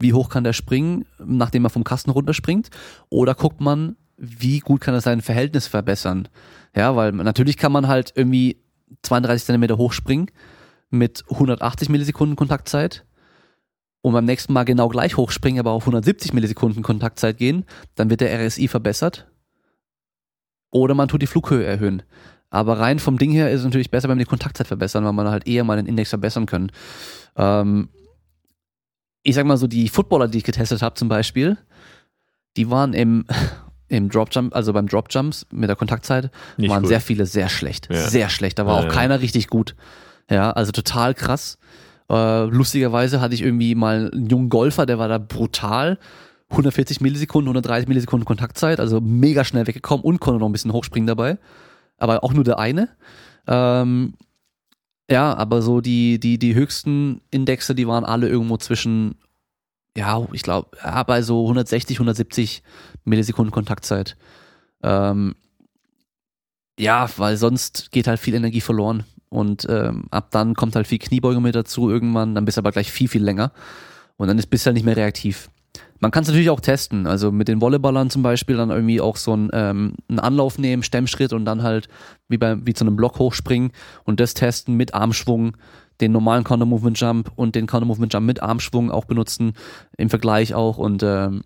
[0.00, 2.70] wie hoch kann der springen, nachdem er vom Kasten runterspringt,
[3.08, 6.28] oder guckt man, wie gut kann er sein Verhältnis verbessern.
[6.74, 8.62] Ja, weil natürlich kann man halt irgendwie
[9.02, 10.30] 32 Zentimeter hoch springen
[10.90, 13.04] mit 180 Millisekunden Kontaktzeit
[14.02, 17.64] und beim nächsten Mal genau gleich hochspringen, aber auf 170 Millisekunden Kontaktzeit gehen,
[17.94, 19.26] dann wird der RSI verbessert.
[20.70, 22.02] Oder man tut die Flughöhe erhöhen.
[22.48, 25.12] Aber rein vom Ding her ist es natürlich besser, wenn wir die Kontaktzeit verbessern, weil
[25.12, 26.72] man halt eher mal den Index verbessern können.
[27.36, 27.90] Ähm,
[29.22, 31.58] ich sag mal so, die Footballer, die ich getestet habe zum Beispiel,
[32.56, 33.24] die waren im,
[33.88, 36.88] im Dropjump, also beim Dropjumps mit der Kontaktzeit, Nicht waren gut.
[36.88, 37.88] sehr viele sehr schlecht.
[37.90, 38.08] Ja.
[38.08, 38.58] Sehr schlecht.
[38.58, 38.90] Da war Ja, auch ja.
[38.90, 39.74] keiner richtig gut.
[40.30, 41.58] Ja, also total krass.
[42.10, 45.98] Äh, lustigerweise hatte ich irgendwie mal einen jungen Golfer, der war da brutal.
[46.50, 51.06] 140 Millisekunden, 130 Millisekunden Kontaktzeit, also mega schnell weggekommen und konnte noch ein bisschen hochspringen
[51.06, 51.38] dabei.
[51.98, 52.88] Aber auch nur der eine.
[53.46, 54.14] Ähm,
[55.10, 59.16] ja, aber so die, die, die höchsten Indexe, die waren alle irgendwo zwischen,
[59.96, 62.62] ja, ich glaube, ja, bei so 160, 170
[63.04, 64.16] Millisekunden Kontaktzeit.
[64.82, 65.34] Ähm,
[66.78, 69.04] ja, weil sonst geht halt viel Energie verloren.
[69.28, 72.72] Und ähm, ab dann kommt halt viel Kniebeugung mit dazu irgendwann, dann bist du aber
[72.72, 73.52] gleich viel, viel länger.
[74.16, 75.50] Und dann ist, bist du halt nicht mehr reaktiv.
[76.00, 77.06] Man kann es natürlich auch testen.
[77.06, 80.82] Also mit den Volleyballern zum Beispiel dann irgendwie auch so einen, ähm, einen Anlauf nehmen,
[80.82, 81.88] Stemmschritt und dann halt
[82.28, 83.72] wie bei wie zu einem Block hochspringen
[84.04, 85.56] und das testen mit Armschwung,
[86.00, 89.52] den normalen Counter Movement Jump und den Counter Movement Jump mit Armschwung auch benutzen
[89.98, 91.42] im Vergleich auch und ähm,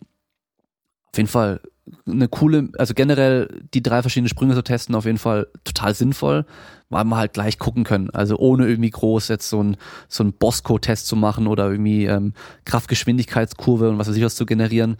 [1.12, 1.60] auf jeden Fall
[2.06, 6.46] eine coole, also generell die drei verschiedenen Sprünge zu testen, auf jeden Fall total sinnvoll,
[6.88, 8.10] weil wir halt gleich gucken können.
[8.10, 9.76] Also ohne irgendwie groß jetzt so ein,
[10.08, 12.32] so ein Bosco-Test zu machen oder irgendwie ähm,
[12.64, 14.96] Kraftgeschwindigkeitskurve und was weiß ich was zu generieren.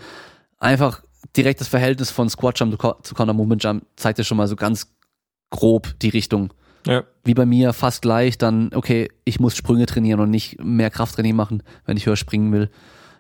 [0.59, 1.03] Einfach
[1.37, 4.57] direkt das Verhältnis von Squat Jump zu Counter Movement Jump zeigt ja schon mal so
[4.57, 4.95] ganz
[5.51, 6.53] grob die Richtung.
[6.87, 7.05] Ja.
[7.25, 11.35] Wie bei mir fast gleich, dann, okay, ich muss Sprünge trainieren und nicht mehr Krafttraining
[11.35, 12.71] machen, wenn ich höher springen will.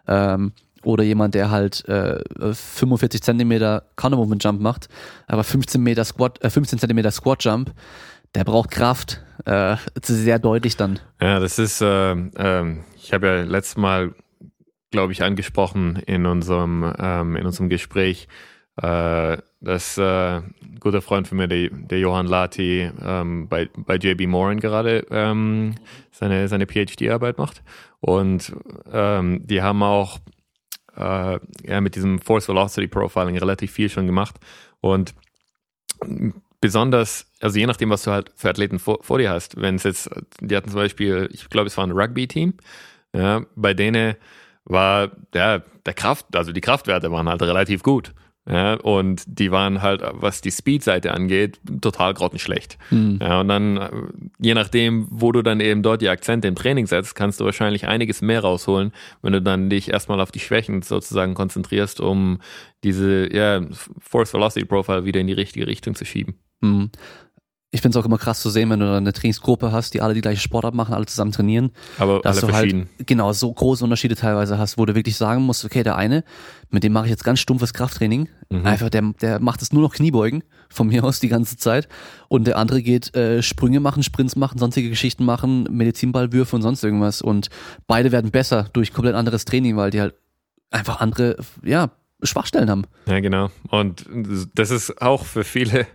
[0.06, 0.52] Ähm,
[0.84, 4.88] oder jemand, der halt äh, 45 Zentimeter Counter Movement Jump macht,
[5.26, 7.72] aber 15 Meter Squat, äh, 15 Zentimeter Squat Jump,
[8.34, 10.98] der braucht Kraft, äh, sehr deutlich dann.
[11.20, 14.14] Ja, das ist, äh, äh, ich habe ja letztes Mal,
[14.90, 18.28] glaube ich, angesprochen in unserem, ähm, in unserem Gespräch,
[18.76, 23.96] äh, dass äh, ein guter Freund von mir, der, der Johann Lati, ähm, bei, bei
[23.96, 25.76] JB Moran gerade ähm,
[26.10, 27.62] seine, seine PhD-Arbeit macht.
[28.00, 28.52] Und
[28.92, 30.18] ähm, die haben auch
[30.96, 34.36] äh, ja, mit diesem Force Velocity Profiling relativ viel schon gemacht.
[34.80, 35.14] Und
[36.60, 39.82] besonders, also je nachdem, was du halt für Athleten vor, vor dir hast, wenn es
[39.84, 40.10] jetzt,
[40.40, 42.54] die hatten zum Beispiel, ich glaube, es war ein Rugby-Team,
[43.12, 44.16] ja, bei denen
[44.64, 48.14] war ja, der Kraft, also die Kraftwerte waren halt relativ gut.
[48.46, 52.76] Ja, und die waren halt, was die Speed-Seite angeht, total grottenschlecht.
[52.90, 53.18] Mhm.
[53.20, 57.14] Ja, und dann, je nachdem, wo du dann eben dort die Akzente im Training setzt,
[57.14, 58.92] kannst du wahrscheinlich einiges mehr rausholen,
[59.22, 62.38] wenn du dann dich erstmal auf die Schwächen sozusagen konzentrierst, um
[62.82, 63.62] diese ja,
[63.98, 66.34] Force Velocity Profile wieder in die richtige Richtung zu schieben.
[66.60, 66.90] Mhm
[67.74, 70.14] ich finde es auch immer krass zu sehen, wenn du eine Trainingsgruppe hast, die alle
[70.14, 71.72] die gleiche Sportart machen, alle zusammen trainieren.
[71.98, 72.88] Aber dass alle du halt verschieden.
[73.04, 76.22] genau so große Unterschiede teilweise hast, wo du wirklich sagen musst, okay, der eine,
[76.70, 78.64] mit dem mache ich jetzt ganz stumpfes Krafttraining, mhm.
[78.64, 81.88] einfach der, der macht es nur noch Kniebeugen von mir aus die ganze Zeit
[82.28, 86.84] und der andere geht äh, Sprünge machen, Sprints machen, sonstige Geschichten machen, Medizinballwürfe und sonst
[86.84, 87.48] irgendwas und
[87.88, 90.14] beide werden besser durch komplett anderes Training, weil die halt
[90.70, 91.90] einfach andere, ja,
[92.22, 92.84] Schwachstellen haben.
[93.06, 93.50] Ja, genau.
[93.68, 94.06] Und
[94.54, 95.86] das ist auch für viele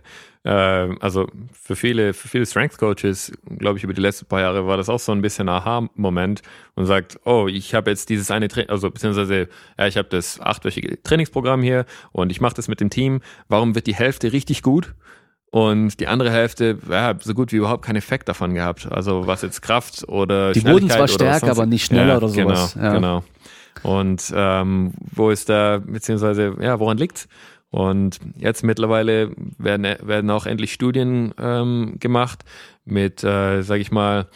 [0.42, 4.78] also für viele, für viele Strength Coaches, glaube ich, über die letzten paar Jahre war
[4.78, 6.40] das auch so ein bisschen Aha-Moment
[6.76, 9.48] und sagt, oh, ich habe jetzt dieses eine Training, also beziehungsweise,
[9.78, 13.20] ja, ich habe das achtwöchige Trainingsprogramm hier und ich mache das mit dem Team.
[13.48, 14.94] Warum wird die Hälfte richtig gut?
[15.50, 18.90] Und die andere Hälfte, ja, so gut wie überhaupt keinen Effekt davon gehabt.
[18.90, 22.74] Also was jetzt Kraft oder Die wurden zwar stärker, aber nicht schneller ja, oder sowas.
[22.74, 22.94] Genau, ja.
[22.94, 23.24] genau.
[23.82, 27.28] Und ähm, wo ist da, beziehungsweise, ja, woran liegt's?
[27.70, 32.44] Und jetzt mittlerweile werden, werden auch endlich Studien ähm, gemacht
[32.84, 34.26] mit, äh, sage ich mal,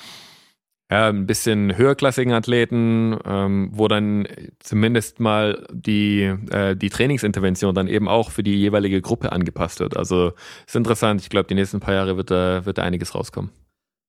[0.90, 4.28] ja, ein bisschen höherklassigen Athleten, ähm, wo dann
[4.60, 9.96] zumindest mal die, äh, die Trainingsintervention dann eben auch für die jeweilige Gruppe angepasst wird.
[9.96, 10.32] Also
[10.66, 11.22] ist interessant.
[11.22, 13.50] Ich glaube, die nächsten paar Jahre wird da, wird da einiges rauskommen.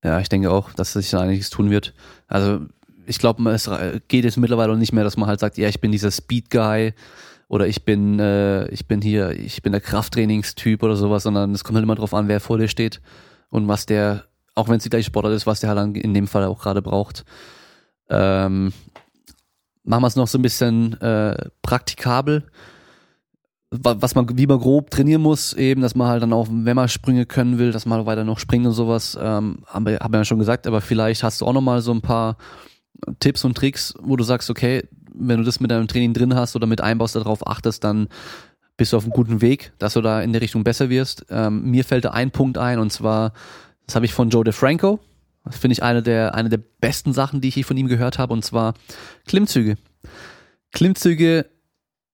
[0.03, 1.95] Ja, ich denke auch, dass sich da einiges tun wird.
[2.27, 2.59] Also
[3.07, 3.69] ich glaube, es
[4.07, 6.93] geht jetzt mittlerweile nicht mehr, dass man halt sagt, ja, ich bin dieser Speed-Guy
[7.47, 11.63] oder ich bin, äh, ich bin hier, ich bin der Krafttrainingstyp oder sowas, sondern es
[11.63, 13.01] kommt halt immer drauf an, wer vor dir steht
[13.49, 16.27] und was der, auch wenn es die gleiche Sportart ist, was der halt in dem
[16.27, 17.25] Fall auch gerade braucht.
[18.09, 18.73] Ähm,
[19.83, 22.43] machen wir es noch so ein bisschen äh, praktikabel,
[23.71, 26.87] was man, wie man grob trainieren muss, eben, dass man halt dann auch, wenn man
[26.87, 30.19] Sprünge können will, dass man weiter noch springt und sowas, ähm, haben wir, haben wir
[30.19, 32.37] ja schon gesagt, aber vielleicht hast du auch noch mal so ein paar
[33.19, 36.55] Tipps und Tricks, wo du sagst, okay, wenn du das mit deinem Training drin hast
[36.55, 38.07] oder mit einbaust, darauf achtest, dann
[38.77, 41.25] bist du auf einem guten Weg, dass du da in der Richtung besser wirst.
[41.29, 43.33] Ähm, mir fällt da ein Punkt ein und zwar,
[43.85, 44.99] das habe ich von Joe DeFranco.
[45.45, 48.33] Das finde ich eine der, eine der besten Sachen, die ich von ihm gehört habe,
[48.33, 48.73] und zwar
[49.27, 49.77] Klimmzüge.
[50.73, 51.45] Klimmzüge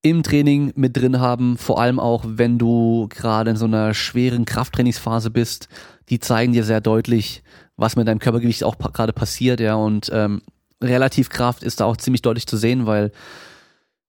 [0.01, 4.45] im Training mit drin haben, vor allem auch, wenn du gerade in so einer schweren
[4.45, 5.69] Krafttrainingsphase bist,
[6.09, 7.43] die zeigen dir sehr deutlich,
[7.77, 10.41] was mit deinem Körpergewicht auch gerade passiert, ja, und ähm,
[10.81, 13.11] Relativkraft ist da auch ziemlich deutlich zu sehen, weil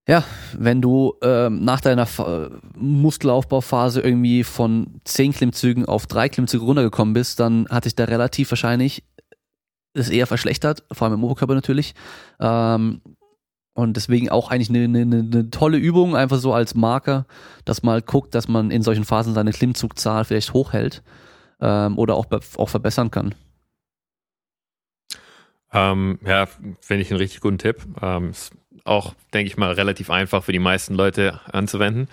[0.09, 0.25] ja,
[0.59, 7.15] wenn du ähm, nach deiner Fa Muskelaufbauphase irgendwie von zehn Klimmzügen auf drei Klimmzüge runtergekommen
[7.15, 9.05] bist, dann hat sich da relativ wahrscheinlich
[9.95, 11.95] es eher verschlechtert, vor allem im Oberkörper natürlich.
[12.41, 13.01] Ähm,
[13.75, 17.27] und deswegen auch eigentlich eine, eine, eine tolle Übung, einfach so als Marker,
[17.65, 21.03] dass man halt guckt, dass man in solchen Phasen seine Klimmzugzahl vielleicht hochhält
[21.61, 22.27] ähm, oder auch,
[22.57, 23.35] auch verbessern kann.
[25.73, 26.47] Ähm, ja,
[26.81, 27.83] finde ich einen richtig guten Tipp.
[28.01, 28.53] Ähm, ist
[28.85, 32.09] auch, denke ich mal, relativ einfach für die meisten Leute anzuwenden.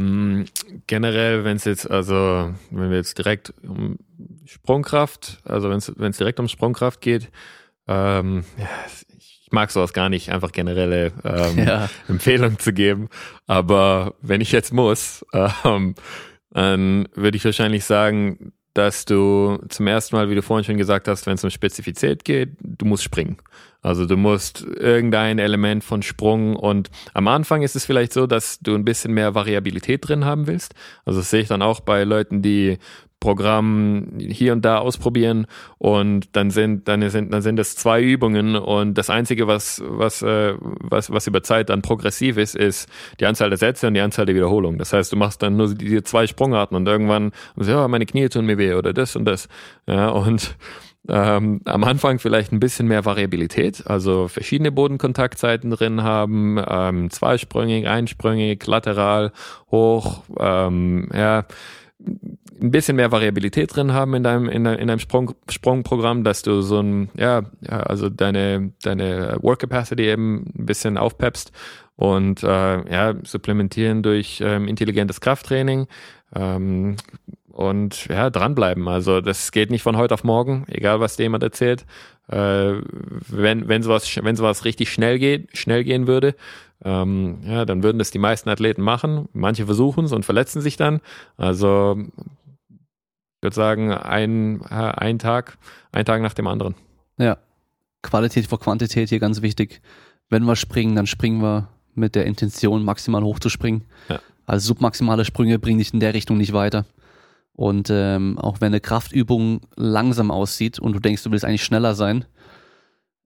[0.00, 0.46] Ähm,
[0.86, 3.98] generell, wenn es jetzt, also wenn wir jetzt direkt um
[4.44, 5.78] Sprungkraft, also wenn
[6.10, 7.30] es direkt um Sprungkraft geht,
[7.88, 8.68] ähm, ja,
[9.18, 11.90] ich mag sowas gar nicht, einfach generelle ähm, ja.
[12.08, 13.08] Empfehlungen zu geben.
[13.46, 15.26] Aber wenn ich jetzt muss,
[15.64, 15.94] ähm,
[16.50, 21.08] dann würde ich wahrscheinlich sagen, dass du zum ersten Mal, wie du vorhin schon gesagt
[21.08, 23.36] hast, wenn es um Spezifität geht, du musst springen.
[23.82, 28.60] Also du musst irgendein Element von Sprung und am Anfang ist es vielleicht so, dass
[28.60, 30.74] du ein bisschen mehr Variabilität drin haben willst.
[31.04, 32.78] Also das sehe ich dann auch bei Leuten, die
[33.22, 35.46] Programm hier und da ausprobieren
[35.78, 40.22] und dann sind dann sind dann sind es zwei Übungen und das einzige was was
[40.22, 42.88] äh, was was über Zeit dann progressiv ist ist
[43.20, 44.78] die Anzahl der Sätze und die Anzahl der Wiederholungen.
[44.78, 48.44] Das heißt, du machst dann nur diese zwei Sprungarten und irgendwann ja meine Knie tun
[48.44, 49.48] mir weh oder das und das
[49.86, 50.56] ja und
[51.08, 57.88] Ähm, am Anfang vielleicht ein bisschen mehr Variabilität, also verschiedene Bodenkontaktzeiten drin haben, ähm, zweisprüngig,
[57.88, 59.32] einsprüngig, lateral,
[59.72, 61.44] hoch, ähm, ja,
[62.62, 66.42] ein bisschen mehr Variabilität drin haben in deinem, in deinem, in deinem Sprung, Sprungprogramm, dass
[66.42, 71.52] du so ein, ja, also deine, deine Work Capacity eben ein bisschen aufpeppst
[71.96, 72.46] und äh,
[72.90, 75.86] ja, supplementieren durch ähm, intelligentes Krafttraining
[76.34, 76.96] ähm,
[77.50, 78.88] und ja, dranbleiben.
[78.88, 81.84] Also das geht nicht von heute auf morgen, egal was dir jemand erzählt.
[82.28, 82.74] Äh,
[83.28, 86.34] wenn, wenn sowas, wenn sowas richtig schnell geht, schnell gehen würde,
[86.84, 89.28] ähm, ja, dann würden das die meisten Athleten machen.
[89.32, 91.00] Manche versuchen es und verletzen sich dann.
[91.36, 91.96] Also
[93.42, 95.58] ich würde sagen, ein, ein Tag,
[95.90, 96.76] ein Tag nach dem anderen.
[97.18, 97.38] Ja.
[98.00, 99.82] Qualität vor Quantität hier ganz wichtig.
[100.30, 103.82] Wenn wir springen, dann springen wir mit der Intention, maximal hoch zu springen.
[104.08, 104.20] Ja.
[104.46, 106.86] Also submaximale Sprünge bringen dich in der Richtung nicht weiter.
[107.54, 111.96] Und ähm, auch wenn eine Kraftübung langsam aussieht und du denkst, du willst eigentlich schneller
[111.96, 112.24] sein,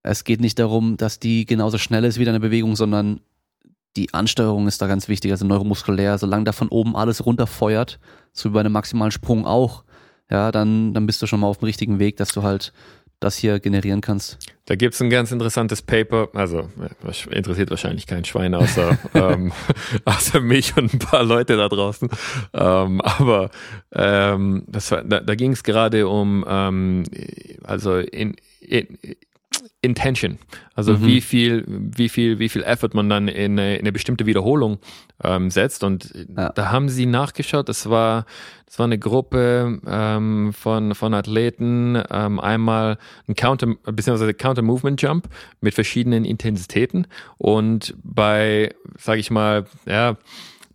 [0.02, 3.20] es geht nicht darum, dass die genauso schnell ist wie deine Bewegung, sondern
[3.97, 6.16] die Ansteuerung ist da ganz wichtig, also neuromuskulär.
[6.16, 7.98] Solange da von oben alles runterfeuert,
[8.32, 9.84] so wie bei einem maximalen Sprung auch,
[10.30, 12.72] ja, dann, dann bist du schon mal auf dem richtigen Weg, dass du halt
[13.20, 14.38] das hier generieren kannst.
[14.66, 16.68] Da gibt es ein ganz interessantes Paper, also
[17.30, 19.52] interessiert wahrscheinlich kein Schwein außer, ähm,
[20.04, 22.10] außer mich und ein paar Leute da draußen.
[22.52, 23.50] Ähm, aber
[23.92, 27.04] ähm, das war, da, da ging es gerade um ähm,
[27.62, 28.98] also in, in
[29.82, 30.38] Intention.
[30.74, 31.06] Also mhm.
[31.06, 34.78] wie viel, wie viel, wie viel Effort man dann in eine, in eine bestimmte Wiederholung
[35.22, 35.84] ähm, setzt.
[35.84, 36.51] Und ja.
[36.51, 37.68] da haben sie nachgeschaut.
[37.68, 38.26] Das war,
[38.66, 42.02] das war eine Gruppe ähm, von von Athleten.
[42.10, 42.98] Ähm, einmal
[43.28, 45.28] ein Counter beziehungsweise Counter Movement Jump
[45.60, 47.06] mit verschiedenen Intensitäten
[47.38, 50.16] und bei, sage ich mal, ja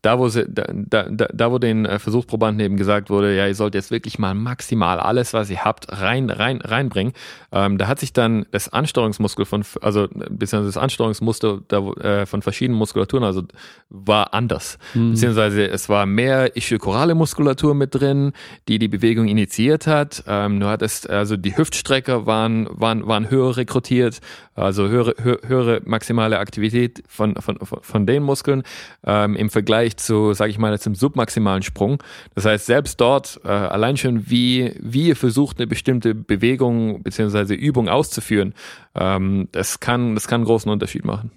[0.01, 3.55] da wo, sie, da, da, da wo den äh, Versuchsprobanden eben gesagt wurde, ja, ihr
[3.55, 7.13] sollt jetzt wirklich mal maximal alles, was ihr habt, rein, rein, reinbringen,
[7.51, 12.41] ähm, da hat sich dann das Ansteuerungsmuskel von, also beziehungsweise das Ansteuerungsmuster da, äh, von
[12.41, 13.43] verschiedenen Muskulaturen, also
[13.89, 14.79] war anders.
[14.93, 15.11] Mhm.
[15.11, 18.31] Beziehungsweise es war mehr ischiokorale Muskulatur mit drin,
[18.67, 20.23] die die Bewegung initiiert hat.
[20.27, 24.19] Ähm, du hattest, also die Hüftstrecker waren, waren, waren höher rekrutiert,
[24.55, 25.15] also höhere,
[25.45, 28.63] höhere maximale Aktivität von, von, von den Muskeln
[29.05, 32.01] ähm, im Vergleich zu, sage ich mal, zum submaximalen Sprung.
[32.35, 37.53] Das heißt, selbst dort, äh, allein schon wie, wie ihr versucht, eine bestimmte Bewegung beziehungsweise
[37.53, 38.53] Übung auszuführen,
[38.95, 41.31] ähm, das, kann, das kann einen großen Unterschied machen.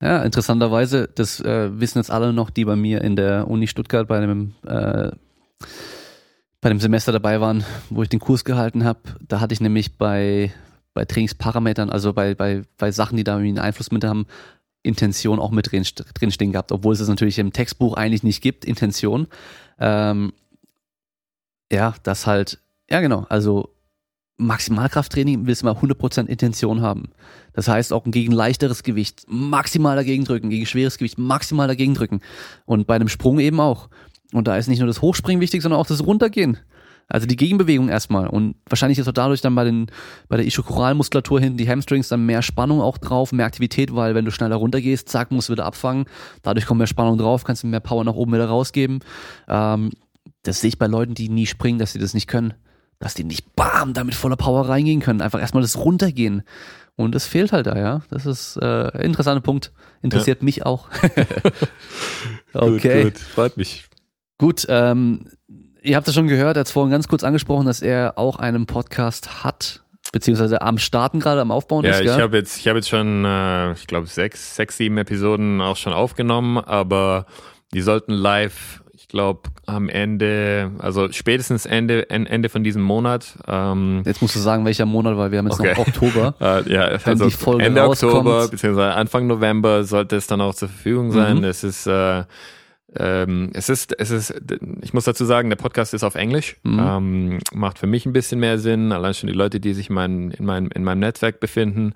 [0.00, 4.08] Ja, interessanterweise, das äh, wissen jetzt alle noch, die bei mir in der Uni Stuttgart
[4.08, 5.10] bei einem äh,
[6.60, 9.00] bei dem Semester dabei waren, wo ich den Kurs gehalten habe.
[9.26, 10.52] Da hatte ich nämlich bei
[10.94, 14.26] bei Trainingsparametern, also bei, bei, bei Sachen, die da irgendwie einen Einfluss mit haben,
[14.82, 15.84] Intention auch mit drin,
[16.14, 19.28] drinstehen gehabt, obwohl es es natürlich im Textbuch eigentlich nicht gibt, Intention.
[19.78, 20.32] Ähm,
[21.70, 22.58] ja, das halt,
[22.90, 23.70] ja genau, also
[24.38, 27.10] Maximalkrafttraining willst du mal 100% Intention haben.
[27.52, 32.20] Das heißt auch gegen leichteres Gewicht maximal dagegen drücken, gegen schweres Gewicht maximal dagegen drücken.
[32.64, 33.88] Und bei einem Sprung eben auch.
[34.32, 36.58] Und da ist nicht nur das Hochspringen wichtig, sondern auch das Runtergehen.
[37.12, 38.26] Also die Gegenbewegung erstmal.
[38.26, 39.88] Und wahrscheinlich ist auch dadurch dann bei, den,
[40.30, 44.24] bei der Ischokoralmuskulatur hinten die Hamstrings dann mehr Spannung auch drauf, mehr Aktivität, weil wenn
[44.24, 46.06] du schneller runtergehst, zack, musst du wieder abfangen.
[46.42, 49.00] Dadurch kommt mehr Spannung drauf, kannst du mehr Power nach oben wieder rausgeben.
[49.46, 49.90] Ähm,
[50.42, 52.54] das sehe ich bei Leuten, die nie springen, dass sie das nicht können.
[52.98, 55.20] Dass die nicht bam, damit voller Power reingehen können.
[55.20, 56.44] Einfach erstmal das Runtergehen.
[56.96, 58.00] Und das fehlt halt da, ja.
[58.08, 59.70] Das ist äh, ein interessanter Punkt.
[60.00, 60.44] Interessiert ja.
[60.46, 60.88] mich auch.
[62.54, 63.02] okay.
[63.02, 63.84] Gut, gut, freut mich.
[64.38, 65.26] Gut, ähm,
[65.84, 68.36] Ihr habt es schon gehört, er hat es vorhin ganz kurz angesprochen, dass er auch
[68.36, 69.82] einen Podcast hat,
[70.12, 72.04] beziehungsweise am Starten gerade, am Aufbauen ja, ist.
[72.04, 75.60] Ja, ich habe jetzt, ich habe jetzt schon, äh, ich glaube, sechs, sechs, sieben Episoden
[75.60, 77.26] auch schon aufgenommen, aber
[77.74, 83.34] die sollten live, ich glaube, am Ende, also spätestens Ende, Ende von diesem Monat.
[83.48, 85.72] Ähm, jetzt musst du sagen, welcher Monat, weil wir haben jetzt okay.
[85.76, 86.34] noch Oktober.
[86.40, 88.12] äh, ja, also Ende rauskommt.
[88.12, 91.38] Oktober, beziehungsweise Anfang November sollte es dann auch zur Verfügung sein.
[91.38, 91.44] Mhm.
[91.44, 92.22] Es ist äh,
[92.96, 94.34] ähm, es ist, es ist,
[94.82, 96.56] ich muss dazu sagen, der Podcast ist auf Englisch.
[96.62, 96.78] Mhm.
[96.78, 99.94] Ähm, macht für mich ein bisschen mehr Sinn, allein schon die Leute, die sich in,
[99.94, 101.94] mein, in, meinem, in meinem Netzwerk befinden.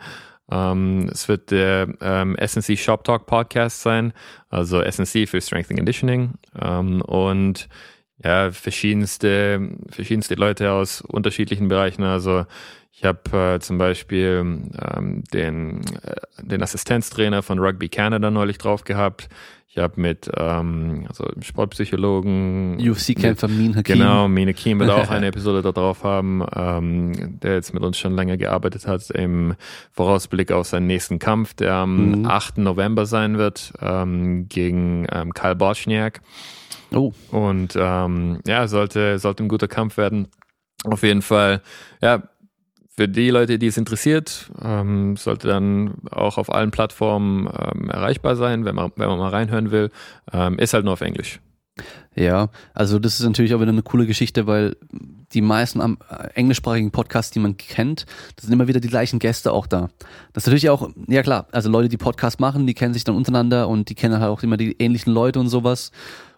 [0.51, 4.13] Ähm, es wird der ähm, SNC Shop Talk Podcast sein,
[4.49, 6.35] also SNC für Strength and Conditioning.
[6.61, 7.69] Ähm, und
[8.25, 12.05] ja, verschiedenste, verschiedenste Leute aus unterschiedlichen Bereichen.
[12.05, 12.47] Also
[12.99, 18.85] ich habe äh, zum Beispiel ähm, den, äh, den Assistenztrainer von Rugby Canada neulich drauf
[18.85, 19.29] gehabt.
[19.69, 22.79] Ich habe mit ähm, also Sportpsychologen.
[22.81, 23.99] UFC-Kämpfer Min Hakim.
[23.99, 27.99] Genau, Min Hakim wird auch eine Episode da drauf haben, ähm, der jetzt mit uns
[27.99, 29.57] schon länger gearbeitet hat im
[29.93, 32.27] Vorausblick auf seinen nächsten Kampf, der am mhm.
[32.27, 32.57] 8.
[32.57, 36.23] November sein wird, ähm, gegen ähm, Karl Borchniak.
[36.95, 37.13] Oh.
[37.31, 40.29] Und ähm, ja, sollte, sollte ein guter Kampf werden.
[40.85, 41.61] Auf jeden Fall,
[42.01, 42.23] ja,
[42.97, 48.37] für die Leute, die es interessiert, ähm, sollte dann auch auf allen Plattformen ähm, erreichbar
[48.37, 49.91] sein, wenn man, wenn man mal reinhören will.
[50.33, 51.41] Ähm, ist halt nur auf Englisch.
[52.15, 54.77] Ja, also das ist natürlich auch wieder eine coole Geschichte, weil
[55.33, 58.07] die meisten am äh, englischsprachigen Podcasts, die man kennt,
[58.37, 59.91] das sind immer wieder die gleichen Gäste auch da.
[60.33, 63.17] Das ist natürlich auch, ja klar, also Leute, die Podcasts machen, die kennen sich dann
[63.17, 65.91] untereinander und die kennen halt auch immer die ähnlichen Leute und sowas.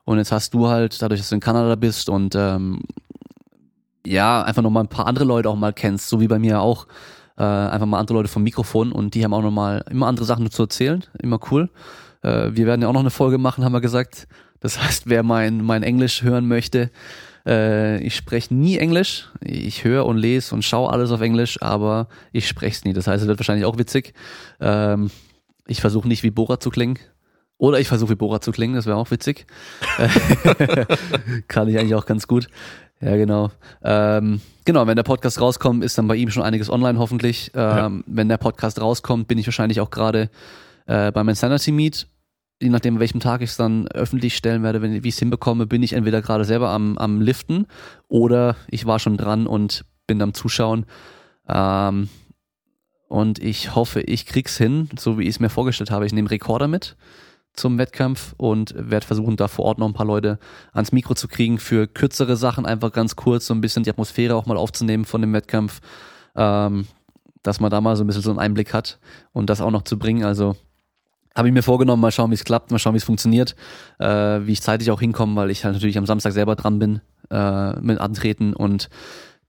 [0.04, 2.80] Und jetzt hast du halt, dadurch, dass du in Kanada bist und ähm,
[4.06, 6.86] ja, einfach nochmal ein paar andere Leute auch mal kennst, so wie bei mir auch,
[7.36, 10.50] äh, einfach mal andere Leute vom Mikrofon und die haben auch nochmal immer andere Sachen
[10.50, 11.70] zu erzählen, immer cool.
[12.22, 14.26] Äh, wir werden ja auch noch eine Folge machen, haben wir gesagt.
[14.60, 16.90] Das heißt, wer mein, mein Englisch hören möchte,
[17.46, 19.28] äh, ich spreche nie Englisch.
[19.40, 22.92] Ich höre und lese und schaue alles auf Englisch, aber ich spreche es nie.
[22.92, 24.14] Das heißt, es wird wahrscheinlich auch witzig.
[24.60, 25.10] Ähm,
[25.66, 26.98] ich versuche nicht wie Bora zu klingen.
[27.56, 29.46] Oder ich versuche wie Bora zu klingen, das wäre auch witzig.
[31.48, 32.48] Kann ich eigentlich auch ganz gut.
[33.00, 33.50] Ja, genau.
[33.82, 37.52] Ähm, genau, wenn der Podcast rauskommt, ist dann bei ihm schon einiges online hoffentlich.
[37.54, 37.90] Ähm, ja.
[38.06, 40.30] Wenn der Podcast rauskommt, bin ich wahrscheinlich auch gerade
[40.86, 42.06] äh, beim Insanity Meet.
[42.60, 45.66] Je nachdem, welchem Tag ich es dann öffentlich stellen werde, wenn, wie ich es hinbekomme,
[45.66, 47.66] bin ich entweder gerade selber am, am Liften
[48.08, 50.84] oder ich war schon dran und bin am Zuschauen.
[51.48, 52.08] Ähm,
[53.06, 56.04] und ich hoffe, ich krieg's hin, so wie ich es mir vorgestellt habe.
[56.04, 56.96] Ich nehme Rekorder mit
[57.58, 60.38] zum Wettkampf und werde versuchen, da vor Ort noch ein paar Leute
[60.72, 64.34] ans Mikro zu kriegen für kürzere Sachen, einfach ganz kurz so ein bisschen die Atmosphäre
[64.34, 65.80] auch mal aufzunehmen von dem Wettkampf,
[66.36, 66.86] ähm,
[67.42, 68.98] dass man da mal so ein bisschen so einen Einblick hat
[69.32, 70.24] und das auch noch zu bringen.
[70.24, 70.56] Also
[71.34, 73.54] habe ich mir vorgenommen, mal schauen, wie es klappt, mal schauen, wie es funktioniert,
[73.98, 77.00] äh, wie ich zeitlich auch hinkomme, weil ich halt natürlich am Samstag selber dran bin
[77.30, 78.88] äh, mit Antreten und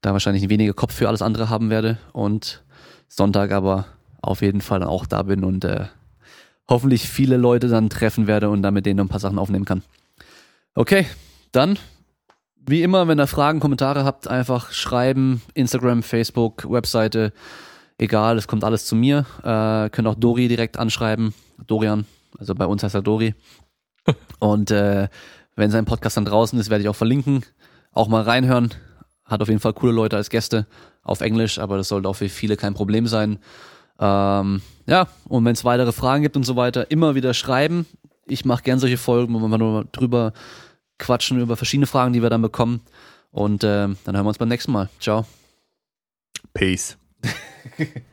[0.00, 2.62] da wahrscheinlich weniger Kopf für alles andere haben werde und
[3.08, 3.86] Sonntag aber
[4.22, 5.86] auf jeden Fall auch da bin und äh,
[6.70, 9.66] hoffentlich viele Leute dann treffen werde und dann mit denen noch ein paar Sachen aufnehmen
[9.66, 9.82] kann.
[10.74, 11.06] Okay,
[11.52, 11.78] dann
[12.66, 17.32] wie immer, wenn ihr Fragen, Kommentare habt, einfach schreiben, Instagram, Facebook, Webseite,
[17.98, 19.26] egal, es kommt alles zu mir.
[19.42, 21.34] Äh, könnt auch Dori direkt anschreiben,
[21.66, 22.06] Dorian,
[22.38, 23.34] also bei uns heißt er Dori.
[24.38, 25.08] Und äh,
[25.56, 27.44] wenn sein Podcast dann draußen ist, werde ich auch verlinken.
[27.92, 28.70] Auch mal reinhören.
[29.24, 30.66] Hat auf jeden Fall coole Leute als Gäste
[31.02, 33.38] auf Englisch, aber das sollte auch für viele kein Problem sein.
[34.00, 37.86] Ähm, ja, und wenn es weitere Fragen gibt und so weiter, immer wieder schreiben.
[38.26, 40.32] Ich mache gern solche Folgen, wo wir nur drüber
[40.98, 42.80] quatschen, über verschiedene Fragen, die wir dann bekommen.
[43.30, 44.88] Und äh, dann hören wir uns beim nächsten Mal.
[44.98, 45.26] Ciao.
[46.54, 46.96] Peace.